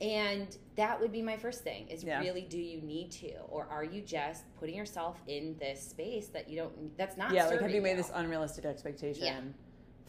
and 0.00 0.56
that 0.74 1.00
would 1.00 1.12
be 1.12 1.22
my 1.22 1.36
first 1.36 1.62
thing 1.62 1.86
is 1.88 2.04
really 2.04 2.42
do 2.42 2.58
you 2.58 2.80
need 2.82 3.10
to 3.12 3.32
or 3.48 3.66
are 3.70 3.84
you 3.84 4.00
just 4.02 4.44
putting 4.58 4.74
yourself 4.74 5.22
in 5.28 5.56
this 5.60 5.80
space 5.80 6.26
that 6.28 6.48
you 6.48 6.56
don't 6.56 6.98
that's 6.98 7.16
not 7.16 7.32
yeah. 7.32 7.46
Like, 7.46 7.60
have 7.60 7.70
you 7.70 7.82
made 7.82 7.98
this 7.98 8.10
unrealistic 8.14 8.64
expectation? 8.64 9.54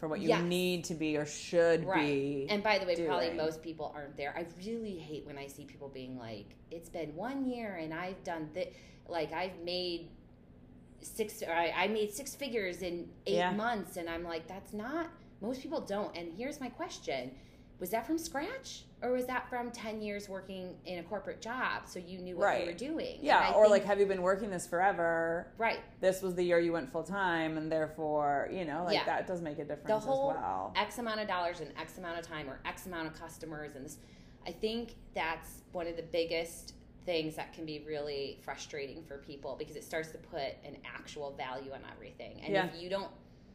For 0.04 0.08
what 0.08 0.20
you 0.20 0.28
Yes. 0.28 0.42
need 0.42 0.84
to 0.84 0.94
be 0.94 1.16
or 1.16 1.24
should 1.24 1.86
Right. 1.86 2.04
be. 2.04 2.46
And 2.50 2.62
by 2.62 2.78
the 2.78 2.84
way, 2.84 2.94
probably 3.06 3.30
most 3.30 3.62
people 3.62 3.90
aren't 3.94 4.18
there. 4.18 4.34
I 4.36 4.44
really 4.62 4.98
hate 4.98 5.24
when 5.24 5.38
I 5.38 5.46
see 5.46 5.64
people 5.64 5.88
being 5.88 6.18
like, 6.18 6.56
"It's 6.70 6.90
been 6.90 7.16
one 7.16 7.46
year 7.46 7.76
and 7.76 7.94
I've 7.94 8.22
done 8.22 8.50
this. 8.52 8.68
Like 9.08 9.32
I've 9.32 9.58
made 9.60 10.10
six. 11.00 11.42
Or 11.42 11.50
I, 11.52 11.72
I 11.74 11.88
made 11.88 12.12
six 12.12 12.34
figures 12.34 12.82
in 12.82 13.08
eight 13.24 13.36
Yeah. 13.36 13.52
months," 13.52 13.96
and 13.96 14.10
I'm 14.10 14.24
like, 14.24 14.46
"That's 14.46 14.74
not. 14.74 15.08
Most 15.40 15.62
people 15.62 15.80
don't." 15.80 16.14
And 16.14 16.34
here's 16.36 16.60
my 16.60 16.68
question: 16.68 17.34
Was 17.80 17.90
that 17.90 18.06
from 18.06 18.18
scratch, 18.18 18.84
or 19.02 19.10
was 19.12 19.26
that 19.26 19.48
from 19.50 19.70
ten 19.70 20.00
years 20.00 20.28
working 20.28 20.76
in 20.86 21.00
a 21.00 21.02
corporate 21.02 21.40
job, 21.42 21.82
so 21.86 21.98
you 21.98 22.18
knew 22.18 22.36
what 22.36 22.60
you 22.60 22.66
were 22.66 22.72
doing? 22.72 23.18
Yeah, 23.20 23.50
or 23.52 23.62
think- 23.64 23.70
like, 23.72 23.84
have 23.84 23.98
you 24.00 24.06
been 24.06 24.22
working 24.22 24.48
this 24.50 24.66
forever? 24.66 25.48
right. 25.58 25.80
This 26.00 26.22
was 26.22 26.34
the 26.34 26.42
year 26.44 26.58
you 26.60 26.72
went 26.72 26.90
full 26.92 27.02
time, 27.02 27.58
and 27.58 27.70
therefore, 27.70 28.48
you 28.52 28.64
know, 28.64 28.84
like 28.84 28.94
Yeah. 28.94 29.04
that 29.06 29.26
does 29.26 29.42
make 29.42 29.58
a 29.58 29.64
difference 29.64 29.88
the 29.88 29.98
whole 29.98 30.30
as 30.30 30.36
well. 30.36 30.72
X 30.76 30.98
amount 30.98 31.20
of 31.20 31.26
dollars 31.28 31.60
and 31.60 31.72
X 31.78 31.98
amount 31.98 32.18
of 32.18 32.26
time 32.26 32.48
or 32.48 32.60
X 32.64 32.86
amount 32.86 33.08
of 33.08 33.14
customers 33.18 33.74
and 33.74 33.84
this 33.84 33.98
I 34.46 34.52
think 34.52 34.94
that's 35.14 35.62
one 35.72 35.86
of 35.86 35.96
the 35.96 36.02
biggest 36.02 36.74
things 37.06 37.34
that 37.36 37.54
can 37.54 37.64
be 37.64 37.82
really 37.86 38.38
frustrating 38.42 39.02
for 39.02 39.16
people 39.18 39.56
because 39.58 39.74
it 39.74 39.82
starts 39.84 40.10
to 40.12 40.18
put 40.18 40.52
an 40.66 40.76
actual 40.84 41.32
value 41.32 41.72
on 41.72 41.80
everything. 41.90 42.40
And 42.42 42.52
Yeah. 42.52 42.66
if 42.66 42.80
you 42.80 42.88
don't 42.90 43.10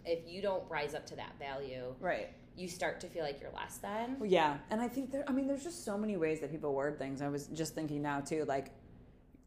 if 0.06 0.28
you 0.28 0.42
don't 0.42 0.64
rise 0.70 0.96
up 0.96 1.06
to 1.08 1.16
that 1.18 1.38
value, 1.38 1.94
Right. 2.00 2.30
You 2.60 2.68
start 2.68 3.00
to 3.02 3.08
feel 3.08 3.24
like 3.24 3.40
you're 3.42 3.52
less 3.56 3.78
than. 3.78 4.18
Well, 4.20 4.30
Yeah, 4.30 4.58
and 4.70 4.82
I 4.82 4.88
think 4.88 5.12
there. 5.12 5.24
I 5.28 5.32
mean, 5.32 5.48
there's 5.48 5.64
just 5.64 5.86
so 5.86 5.98
many 5.98 6.18
ways 6.18 6.40
that 6.42 6.52
people 6.52 6.74
word 6.74 6.98
things. 7.00 7.22
I 7.22 7.30
was 7.30 7.48
just 7.48 7.74
thinking 7.74 8.02
now 8.02 8.20
too, 8.20 8.46
like 8.46 8.68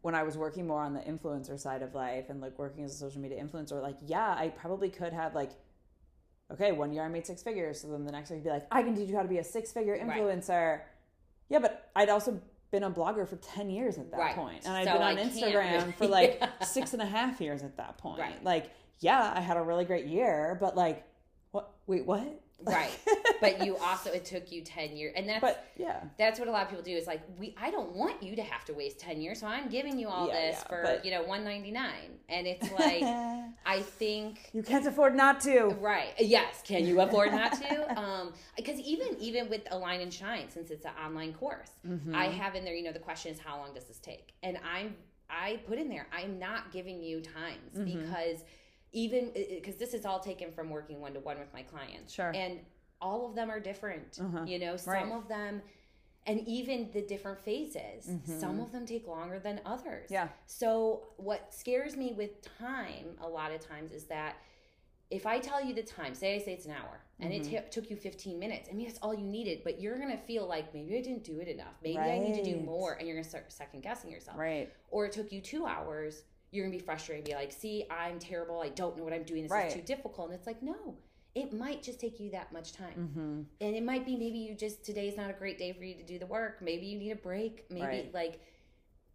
when 0.00 0.14
I 0.14 0.22
was 0.22 0.36
working 0.36 0.66
more 0.66 0.82
on 0.82 0.94
the 0.94 1.00
influencer 1.00 1.58
side 1.60 1.82
of 1.82 1.94
life 1.94 2.28
and 2.30 2.40
like 2.40 2.58
working 2.58 2.84
as 2.84 2.92
a 2.92 2.96
social 2.96 3.20
media 3.20 3.42
influencer, 3.42 3.80
like 3.82 3.96
yeah, 4.06 4.34
I 4.36 4.48
probably 4.48 4.88
could 4.88 5.12
have 5.12 5.34
like, 5.34 5.50
okay, 6.52 6.72
one 6.72 6.92
year 6.92 7.04
I 7.04 7.08
made 7.08 7.26
six 7.26 7.42
figures, 7.42 7.80
so 7.80 7.88
then 7.88 8.04
the 8.04 8.12
next 8.12 8.30
year 8.30 8.38
I'd 8.38 8.44
be 8.44 8.50
like, 8.50 8.66
I 8.70 8.82
can 8.82 8.94
teach 8.96 9.08
you 9.08 9.16
how 9.16 9.22
to 9.22 9.28
be 9.28 9.38
a 9.38 9.44
six 9.44 9.72
figure 9.72 9.92
Right. 9.92 10.02
influencer. 10.20 10.80
Yeah, 11.48 11.58
but 11.58 11.90
I'd 11.94 12.08
also 12.08 12.40
been 12.70 12.84
a 12.84 12.90
blogger 12.90 13.28
for 13.28 13.36
10 13.36 13.68
years 13.68 13.98
at 13.98 14.10
that 14.10 14.18
Right. 14.18 14.34
point. 14.34 14.64
and 14.64 14.74
i'd 14.74 14.84
So 14.86 14.94
been 14.94 15.02
on 15.02 15.16
can't 15.16 15.30
instagram 15.30 15.94
for 15.94 16.06
like 16.18 16.38
Yeah. 16.40 16.64
six 16.64 16.94
and 16.94 17.02
a 17.02 17.06
half 17.06 17.38
years 17.38 17.62
at 17.62 17.76
that 17.76 17.98
point 17.98 18.18
Right. 18.18 18.42
like 18.42 18.70
yeah 19.00 19.30
i 19.36 19.40
had 19.42 19.58
a 19.58 19.62
really 19.62 19.84
great 19.84 20.06
year 20.06 20.56
but 20.58 20.74
like 20.74 21.04
what 21.50 21.74
wait 21.86 22.06
what 22.06 22.41
Right. 22.64 22.98
But 23.40 23.64
you 23.66 23.76
also 23.78 24.10
it 24.10 24.24
took 24.24 24.52
you 24.52 24.62
10 24.62 24.96
years 24.96 25.12
and 25.16 25.28
that's 25.28 25.40
but 25.40 25.66
yeah. 25.76 26.04
that's 26.18 26.38
what 26.38 26.48
a 26.48 26.50
lot 26.52 26.62
of 26.64 26.68
people 26.68 26.84
do. 26.84 26.92
Is 26.96 27.06
like 27.06 27.22
we 27.38 27.54
i 27.60 27.70
don't 27.70 27.94
want 27.94 28.22
you 28.22 28.36
to 28.36 28.42
have 28.42 28.64
to 28.66 28.72
waste 28.74 28.98
10 29.00 29.20
years 29.20 29.40
so 29.40 29.46
i'm 29.46 29.68
giving 29.68 29.98
you 29.98 30.08
all 30.08 30.28
Yeah, 30.28 30.34
this 30.40 30.56
yeah, 30.60 30.68
for 30.68 30.82
but- 30.82 31.04
you 31.04 31.10
know 31.10 31.22
199 31.22 31.90
and 32.28 32.46
it's 32.46 32.70
like 32.72 33.02
i 33.66 33.80
think 33.80 34.50
you 34.52 34.62
can't 34.62 34.86
afford 34.86 35.14
not 35.14 35.40
to. 35.42 35.68
Right. 35.80 36.12
Yes. 36.18 36.62
Can 36.64 36.86
you 36.86 37.00
afford 37.00 37.32
not 37.32 37.52
to? 37.54 37.98
Um 37.98 38.32
because 38.56 38.78
even 38.80 39.16
even 39.18 39.48
with 39.50 39.62
align 39.70 40.00
and 40.00 40.12
shine 40.12 40.48
since 40.50 40.70
it's 40.70 40.84
an 40.84 40.92
online 41.04 41.32
course 41.34 41.70
Mm-hmm. 41.86 42.14
i 42.14 42.26
have 42.26 42.54
in 42.54 42.64
there 42.64 42.74
you 42.74 42.84
know 42.84 42.92
the 42.92 42.98
question 43.10 43.32
is 43.32 43.38
how 43.40 43.58
long 43.58 43.74
does 43.74 43.84
this 43.84 43.98
take? 43.98 44.34
And 44.42 44.56
i'm 44.74 44.94
i 45.28 45.58
put 45.66 45.78
in 45.78 45.88
there 45.88 46.06
i'm 46.12 46.38
not 46.38 46.70
giving 46.72 47.02
you 47.02 47.20
times 47.20 47.72
Mm-hmm. 47.76 47.84
because 48.00 48.38
even 48.92 49.30
because 49.34 49.76
this 49.76 49.94
is 49.94 50.04
all 50.04 50.20
taken 50.20 50.52
from 50.52 50.68
working 50.70 51.00
one 51.00 51.12
to 51.14 51.20
one 51.20 51.38
with 51.38 51.52
my 51.52 51.62
clients 51.62 52.12
Sure. 52.12 52.30
and 52.34 52.60
all 53.00 53.26
of 53.28 53.34
them 53.34 53.50
are 53.50 53.60
different 53.60 54.18
Uh-huh. 54.20 54.44
you 54.46 54.58
know 54.58 54.76
some 54.76 54.92
Right. 54.94 55.12
of 55.12 55.28
them 55.28 55.62
and 56.26 56.46
even 56.46 56.88
the 56.92 57.02
different 57.02 57.40
phases 57.40 58.08
some 58.26 58.60
of 58.60 58.70
them 58.70 58.86
take 58.86 59.06
longer 59.08 59.38
than 59.38 59.60
others 59.64 60.04
Mm-hmm. 60.06 60.14
Yeah. 60.14 60.28
so 60.46 61.04
what 61.16 61.52
scares 61.52 61.96
me 61.96 62.12
with 62.12 62.42
time 62.58 63.16
a 63.20 63.28
lot 63.28 63.50
of 63.52 63.60
times 63.60 63.92
is 63.92 64.04
that 64.04 64.36
if 65.10 65.26
I 65.26 65.40
tell 65.40 65.62
you 65.62 65.74
the 65.74 65.82
time, 65.82 66.14
say 66.14 66.36
I 66.36 66.38
say 66.38 66.54
it's 66.54 66.64
an 66.64 66.72
hour, 66.72 66.98
and 67.20 67.30
Mm-hmm. 67.30 67.54
it 67.54 67.64
t- 67.64 67.80
took 67.80 67.90
you 67.90 67.96
15 67.96 68.38
minutes, 68.38 68.70
I 68.70 68.72
mean, 68.72 68.86
that's 68.86 68.98
all 69.02 69.12
you 69.12 69.26
needed, 69.26 69.60
but 69.62 69.78
you're 69.78 69.98
gonna 69.98 70.16
feel 70.16 70.46
like 70.46 70.72
maybe 70.72 70.96
I 70.96 71.02
didn't 71.02 71.22
do 71.22 71.38
it 71.38 71.48
enough. 71.48 71.74
Maybe 71.82 71.98
I 71.98 72.18
need 72.18 72.34
to 72.36 72.42
do 72.42 72.56
more, 72.60 72.94
and 72.94 73.06
you're 73.06 73.14
gonna 73.18 73.28
start 73.28 73.52
second 73.52 73.82
guessing 73.82 74.10
yourself. 74.10 74.38
right 74.38 74.72
Or 74.90 75.04
it 75.04 75.12
took 75.12 75.30
you 75.30 75.42
two 75.42 75.66
hours, 75.66 76.22
you're 76.52 76.64
gonna 76.64 76.76
be 76.76 76.82
frustrated 76.84 77.26
and 77.26 77.28
be 77.28 77.34
like, 77.34 77.50
see, 77.50 77.84
I'm 77.90 78.18
terrible. 78.18 78.60
I 78.60 78.68
don't 78.68 78.96
know 78.96 79.02
what 79.04 79.12
I'm 79.12 79.24
doing. 79.24 79.42
This 79.42 79.50
Right. 79.50 79.68
is 79.68 79.74
too 79.74 79.80
difficult. 79.82 80.28
And 80.30 80.38
it's 80.38 80.46
like, 80.46 80.62
no, 80.62 80.96
it 81.34 81.52
might 81.52 81.82
just 81.82 81.98
take 81.98 82.20
you 82.20 82.30
that 82.30 82.52
much 82.52 82.72
time. 82.74 82.94
mm-hmm. 83.10 83.42
And 83.66 83.74
it 83.76 83.82
might 83.82 84.04
be 84.04 84.16
maybe 84.16 84.38
you 84.38 84.54
just, 84.54 84.84
today's 84.84 85.16
not 85.16 85.30
a 85.30 85.32
great 85.32 85.56
day 85.58 85.72
for 85.72 85.82
you 85.82 85.94
to 85.94 86.02
do 86.04 86.18
the 86.18 86.26
work. 86.26 86.60
Maybe 86.60 86.86
you 86.86 86.98
need 86.98 87.10
a 87.10 87.16
break. 87.16 87.64
Maybe 87.70 87.82
Right. 87.86 88.14
like, 88.14 88.40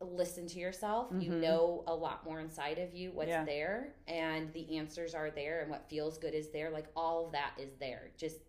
listen 0.02 0.48
to 0.48 0.60
yourself. 0.60 1.10
You 1.12 1.32
Mhm. 1.32 1.42
know 1.42 1.84
a 1.88 1.94
lot 1.96 2.24
more 2.26 2.40
inside 2.40 2.78
of 2.80 2.94
you 2.94 3.12
what's 3.12 3.30
Yeah. 3.30 3.46
there, 3.46 3.96
and 4.08 4.52
the 4.54 4.78
answers 4.78 5.16
are 5.16 5.32
there, 5.32 5.62
and 5.62 5.72
what 5.72 5.90
feels 5.90 6.18
good 6.20 6.36
is 6.36 6.50
there. 6.52 6.70
Like 6.70 6.86
all 6.96 7.26
of 7.28 7.32
that 7.32 7.54
is 7.60 7.76
there. 7.78 8.12
Just 8.18 8.40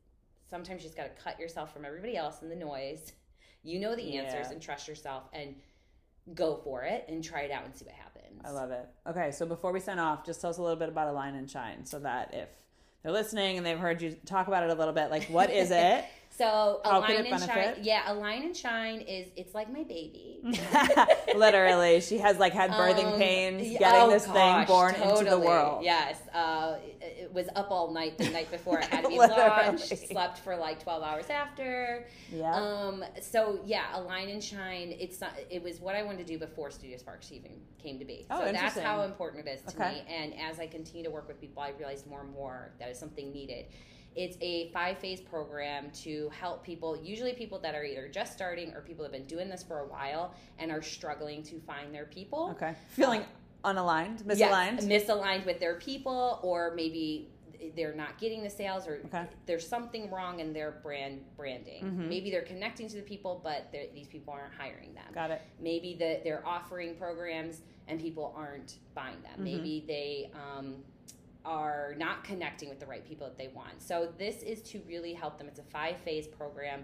sometimes 0.46 0.82
you 0.82 0.88
just 0.88 0.96
got 0.96 1.04
to 1.14 1.22
cut 1.22 1.38
yourself 1.40 1.72
from 1.72 1.84
everybody 1.86 2.16
else 2.16 2.42
and 2.42 2.50
the 2.50 2.56
noise. 2.56 3.12
You 3.62 3.80
know 3.80 3.94
the 3.96 4.16
answers 4.18 4.46
Yeah. 4.48 4.52
and 4.52 4.62
trust 4.62 4.88
yourself 4.88 5.28
and 5.32 5.60
go 6.34 6.56
for 6.56 6.84
it 6.84 7.06
and 7.08 7.24
try 7.24 7.42
it 7.42 7.50
out 7.50 7.64
and 7.64 7.74
see 7.74 7.84
what 7.86 7.94
happens. 7.94 8.07
I 8.44 8.50
love 8.50 8.70
it. 8.70 8.88
Okay 9.06 9.30
so 9.30 9.46
before 9.46 9.72
we 9.72 9.80
sign 9.80 9.98
off 9.98 10.24
just 10.24 10.40
tell 10.40 10.50
us 10.50 10.58
a 10.58 10.62
little 10.62 10.76
bit 10.76 10.88
about 10.88 11.08
align 11.08 11.34
and 11.34 11.50
shine 11.50 11.84
so 11.84 11.98
that 11.98 12.32
if 12.32 12.48
they're 13.02 13.12
listening 13.12 13.56
and 13.56 13.66
they've 13.66 13.78
heard 13.78 14.02
you 14.02 14.16
talk 14.26 14.48
about 14.48 14.62
it 14.62 14.70
a 14.70 14.74
little 14.74 14.94
bit 14.94 15.10
like 15.10 15.24
what 15.24 15.50
is 15.50 15.70
it 15.72 16.04
So 16.30 16.80
How 16.84 16.98
align 17.00 17.16
and 17.26 17.40
shine. 17.40 17.48
benefit? 17.48 17.84
Yeah, 17.84 18.12
align 18.12 18.42
and 18.44 18.56
shine 18.56 19.00
is 19.00 19.26
it's 19.36 19.54
like 19.54 19.72
my 19.72 19.82
baby. 19.82 20.38
literally 21.34 22.00
she 22.00 22.18
has 22.18 22.38
like 22.38 22.52
had 22.52 22.70
birthing 22.70 23.12
Um, 23.12 23.18
pains 23.18 23.62
getting 23.78 24.02
oh 24.02 24.10
this 24.10 24.24
thing 24.24 24.34
gosh, 24.34 24.68
born 24.68 24.94
into 24.94 25.06
the 25.08 25.14
totally. 25.24 25.46
world 25.46 25.82
Yes, 25.84 26.16
uh, 26.32 26.76
it, 27.00 27.32
was 27.32 27.48
up 27.56 27.70
all 27.70 27.92
night 27.92 28.18
the 28.18 28.30
night 28.30 28.50
before 28.50 28.78
it 28.78 28.84
had 28.84 29.02
to 29.02 29.08
be 29.08 29.18
launched. 29.18 29.96
Slept 30.08 30.38
for 30.38 30.56
like 30.56 30.82
twelve 30.82 31.02
hours 31.02 31.28
after. 31.28 32.06
yeah 32.32 32.54
Um, 32.54 33.04
so 33.20 33.60
yeah, 33.64 33.84
align 33.94 34.28
and 34.28 34.42
shine. 34.42 34.94
It's 34.98 35.20
not. 35.20 35.32
It 35.50 35.62
was 35.62 35.80
what 35.80 35.94
I 35.96 36.02
wanted 36.04 36.18
to 36.26 36.32
do 36.32 36.38
before 36.38 36.70
Studio 36.70 36.98
Sparx 36.98 37.32
even 37.32 37.52
came 37.82 37.98
to 37.98 38.04
be. 38.04 38.26
Oh, 38.30 38.44
so 38.46 38.52
that's 38.52 38.78
how 38.78 39.02
important 39.02 39.46
it 39.46 39.50
is 39.50 39.62
to 39.74 39.76
Okay. 39.82 39.94
me. 39.96 40.02
And 40.08 40.34
as 40.40 40.60
I 40.60 40.66
continue 40.66 41.04
to 41.04 41.10
work 41.10 41.26
with 41.28 41.40
people, 41.40 41.62
I 41.62 41.70
realized 41.70 42.06
more 42.06 42.20
and 42.20 42.30
more 42.32 42.70
that 42.78 42.88
is 42.90 42.98
something 42.98 43.32
needed. 43.32 43.66
It's 44.16 44.36
a 44.40 44.70
five 44.72 44.98
phase 44.98 45.20
program 45.20 45.90
to 46.02 46.28
help 46.30 46.64
people, 46.64 46.96
usually 47.00 47.34
people 47.34 47.58
that 47.60 47.74
are 47.74 47.84
either 47.84 48.08
just 48.08 48.32
starting 48.32 48.72
or 48.74 48.80
people 48.80 49.04
that 49.04 49.12
have 49.12 49.20
been 49.20 49.28
doing 49.28 49.48
this 49.48 49.62
for 49.62 49.80
a 49.80 49.86
while 49.86 50.34
and 50.58 50.72
are 50.72 50.82
struggling 50.82 51.42
to 51.44 51.60
find 51.60 51.94
their 51.94 52.06
people. 52.06 52.50
okay 52.52 52.74
feeling 52.88 53.22
unaligned 53.64 54.22
misaligned 54.22 54.80
misaligned 54.82 55.44
with 55.46 55.60
their 55.60 55.74
people, 55.76 56.40
or 56.42 56.72
maybe 56.74 57.28
they're 57.76 57.94
not 57.94 58.16
getting 58.18 58.42
the 58.44 58.50
sales, 58.50 58.86
or 58.86 59.00
Okay. 59.06 59.24
there's 59.46 59.66
something 59.66 60.10
wrong 60.10 60.38
in 60.40 60.52
their 60.52 60.70
brand 60.70 61.24
branding. 61.36 61.82
Mhm. 61.84 62.08
Maybe 62.08 62.30
they're 62.30 62.42
connecting 62.42 62.88
to 62.88 62.96
the 62.96 63.02
people, 63.02 63.40
but 63.42 63.72
these 63.94 64.06
people 64.08 64.32
aren't 64.32 64.54
hiring 64.54 64.94
them. 64.94 65.12
got 65.12 65.30
it 65.32 65.42
Maybe 65.60 65.94
the, 65.94 66.20
they're 66.22 66.46
offering 66.46 66.94
programs 66.96 67.62
and 67.88 68.00
people 68.00 68.32
aren't 68.36 68.78
buying 68.94 69.20
them. 69.22 69.40
Mhm. 69.40 69.44
Maybe 69.44 69.84
they 69.88 70.30
um, 70.34 70.84
are 71.48 71.94
not 71.96 72.22
connecting 72.24 72.68
with 72.68 72.78
the 72.78 72.86
right 72.86 73.04
people 73.08 73.26
that 73.26 73.38
they 73.38 73.48
want. 73.48 73.80
So 73.82 74.12
this 74.18 74.42
is 74.42 74.60
to 74.70 74.82
really 74.86 75.14
help 75.14 75.38
them. 75.38 75.48
It's 75.48 75.58
a 75.58 75.62
five 75.64 75.96
phase 75.96 76.26
program, 76.28 76.82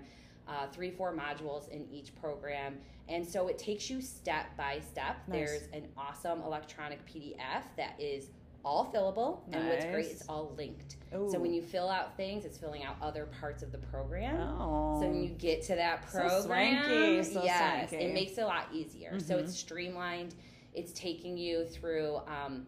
uh, 0.48 0.66
three 0.72 0.90
four 0.90 1.14
modules 1.14 1.68
in 1.68 1.86
each 1.92 2.14
program, 2.16 2.78
and 3.08 3.26
so 3.28 3.48
it 3.48 3.58
takes 3.58 3.90
you 3.90 4.00
step 4.00 4.46
by 4.56 4.80
step. 4.80 5.16
Nice. 5.28 5.36
There's 5.50 5.62
an 5.74 5.86
awesome 5.98 6.40
electronic 6.42 7.04
PDF 7.06 7.64
that 7.76 7.94
is 8.00 8.30
all 8.64 8.90
fillable, 8.90 9.40
and 9.52 9.68
what's 9.68 9.84
great, 9.84 10.06
it's 10.06 10.26
all 10.26 10.54
linked. 10.56 10.96
Ooh. 11.14 11.28
So 11.30 11.38
when 11.38 11.52
you 11.52 11.60
fill 11.60 11.90
out 11.90 12.16
things, 12.16 12.46
it's 12.46 12.56
filling 12.56 12.82
out 12.82 12.96
other 13.02 13.26
parts 13.38 13.62
of 13.62 13.70
the 13.70 13.76
program. 13.78 14.40
oh 14.58 14.98
So 15.02 15.06
when 15.08 15.22
you 15.22 15.28
get 15.28 15.60
to 15.64 15.74
that 15.74 16.06
program, 16.06 16.42
swanky, 16.42 17.22
so 17.24 17.44
yes, 17.44 17.90
swanky. 17.90 18.06
it 18.06 18.14
makes 18.14 18.38
it 18.38 18.40
a 18.40 18.46
lot 18.46 18.68
easier. 18.72 19.20
So 19.20 19.36
Mhm. 19.36 19.40
it's 19.42 19.54
streamlined. 19.54 20.34
It's 20.72 20.92
taking 20.94 21.36
you 21.36 21.66
through 21.66 22.16
um, 22.26 22.66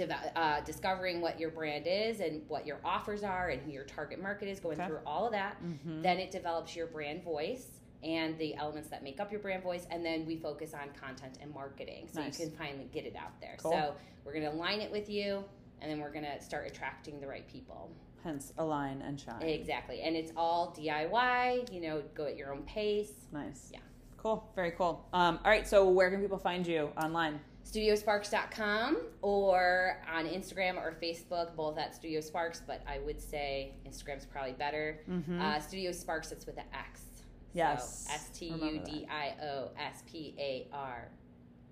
uh, 0.00 0.60
discovering 0.62 1.20
what 1.20 1.38
your 1.38 1.50
brand 1.50 1.86
is 1.86 2.20
and 2.20 2.42
what 2.48 2.66
your 2.66 2.78
offers 2.84 3.22
are 3.22 3.48
and 3.50 3.60
who 3.62 3.70
your 3.70 3.84
target 3.84 4.20
market 4.20 4.48
is. 4.48 4.60
Going 4.60 4.78
Okay. 4.80 4.88
through 4.88 5.00
all 5.06 5.26
of 5.26 5.32
that. 5.32 5.56
Mhm. 5.62 6.02
Then 6.02 6.18
it 6.18 6.30
develops 6.30 6.74
your 6.76 6.86
brand 6.86 7.22
voice 7.22 7.66
and 8.02 8.36
the 8.38 8.54
elements 8.56 8.88
that 8.88 9.02
make 9.04 9.20
up 9.20 9.30
your 9.30 9.40
brand 9.40 9.62
voice, 9.62 9.86
and 9.90 10.04
then 10.04 10.26
we 10.26 10.36
focus 10.36 10.74
on 10.74 10.90
content 10.92 11.38
and 11.40 11.54
marketing, 11.54 12.08
so 12.08 12.20
Nice. 12.20 12.40
you 12.40 12.46
can 12.48 12.56
finally 12.56 12.88
get 12.92 13.06
it 13.06 13.14
out 13.14 13.40
there. 13.40 13.54
Cool. 13.58 13.70
So 13.70 13.94
we're 14.24 14.32
going 14.32 14.44
to 14.44 14.50
align 14.52 14.80
it 14.80 14.90
with 14.90 15.08
you, 15.08 15.44
and 15.80 15.88
then 15.88 16.00
we're 16.00 16.10
going 16.10 16.24
to 16.24 16.40
start 16.40 16.66
attracting 16.66 17.20
the 17.20 17.26
right 17.28 17.46
people. 17.46 17.90
hence 18.24 18.52
align 18.58 19.02
and 19.02 19.20
shine 19.20 19.42
Exactly. 19.42 20.00
And 20.02 20.14
it's 20.16 20.32
all 20.36 20.72
DIY, 20.78 21.72
you 21.72 21.80
know, 21.80 22.02
go 22.14 22.24
at 22.26 22.36
your 22.36 22.52
own 22.52 22.62
pace. 22.62 23.12
nice 23.32 23.70
Yeah. 23.72 23.80
cool 24.16 24.48
very 24.54 24.70
cool 24.72 25.04
um 25.12 25.40
all 25.44 25.50
right 25.50 25.66
so 25.66 25.88
where 25.90 26.08
can 26.10 26.20
people 26.20 26.38
find 26.38 26.64
you 26.64 26.92
online 27.02 27.40
Studiosparx.com 27.64 28.98
or 29.22 29.98
on 30.12 30.26
Instagram 30.26 30.76
or 30.76 30.96
Facebook, 31.02 31.54
both 31.56 31.78
at 31.78 31.94
Studio 31.94 32.20
Sparx, 32.20 32.60
but 32.66 32.82
I 32.86 32.98
would 33.00 33.20
say 33.20 33.74
Instagram's 33.88 34.26
probably 34.26 34.52
better. 34.52 35.00
Mhm. 35.08 35.40
Uh, 35.40 35.60
Studio 35.60 35.90
Sparx, 35.90 36.32
it's 36.32 36.46
with 36.46 36.58
an 36.58 36.64
X. 36.74 37.02
Yes. 37.54 38.06
So 38.08 38.14
S 38.14 38.30
T 38.34 38.46
U. 38.48 38.80
D 38.84 39.06
I 39.10 39.34
O 39.44 39.70
S 39.78 40.02
P 40.10 40.34
A 40.38 40.66
R 40.72 41.08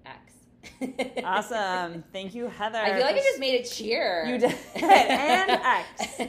X. 0.07 0.35
awesome. 1.25 2.05
Thank 2.13 2.35
you, 2.35 2.47
Heather. 2.49 2.79
I 2.79 2.93
feel 2.97 3.07
like 3.07 3.17
I 3.17 3.19
just 3.19 3.41
made 3.41 3.61
a 3.61 3.65
cheer. 3.65 4.25
You 4.27 4.39
did. 4.39 4.55
and 4.77 5.51
X. 5.51 6.21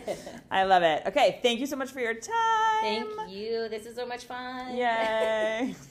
I 0.51 0.63
love 0.63 0.83
it. 0.83 1.03
Okay. 1.07 1.39
Thank 1.41 1.59
you 1.59 1.65
so 1.65 1.75
much 1.75 1.91
for 1.91 1.99
your 1.99 2.13
time. 2.13 2.81
Thank 2.81 3.09
you. 3.29 3.67
This 3.69 3.85
is 3.85 3.95
so 3.95 4.05
much 4.05 4.23
fun. 4.25 4.75
Yay. 4.75 5.75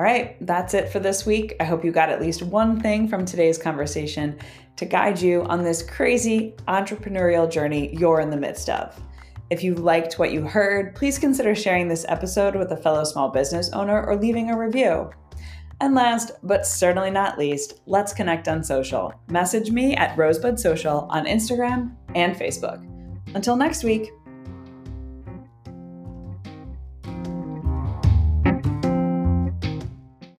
All 0.00 0.06
right, 0.06 0.34
that's 0.46 0.72
it 0.72 0.88
for 0.88 0.98
this 0.98 1.26
week. 1.26 1.56
I 1.60 1.64
hope 1.64 1.84
you 1.84 1.92
got 1.92 2.08
at 2.08 2.22
least 2.22 2.42
one 2.42 2.80
thing 2.80 3.06
from 3.06 3.26
today's 3.26 3.58
conversation 3.58 4.38
to 4.76 4.86
guide 4.86 5.20
you 5.20 5.42
on 5.42 5.62
this 5.62 5.82
crazy 5.82 6.54
entrepreneurial 6.68 7.50
journey 7.50 7.94
you're 7.94 8.20
in 8.20 8.30
the 8.30 8.36
midst 8.38 8.70
of. 8.70 8.98
If 9.50 9.62
you 9.62 9.74
liked 9.74 10.18
what 10.18 10.32
you 10.32 10.40
heard, 10.40 10.94
please 10.94 11.18
consider 11.18 11.54
sharing 11.54 11.86
this 11.86 12.06
episode 12.08 12.56
with 12.56 12.72
a 12.72 12.78
fellow 12.78 13.04
small 13.04 13.28
business 13.28 13.68
owner 13.74 14.02
or 14.02 14.16
leaving 14.16 14.48
a 14.50 14.58
review. 14.58 15.10
And 15.82 15.94
last, 15.94 16.30
but 16.42 16.66
certainly 16.66 17.10
not 17.10 17.38
least, 17.38 17.82
let's 17.84 18.14
connect 18.14 18.48
on 18.48 18.64
social. 18.64 19.12
Message 19.28 19.70
me 19.70 19.96
at 19.96 20.16
Rosebud 20.16 20.58
Social 20.58 21.08
on 21.10 21.26
Instagram 21.26 21.94
and 22.14 22.34
Facebook. 22.34 22.82
Until 23.34 23.54
next 23.54 23.84
week. 23.84 24.08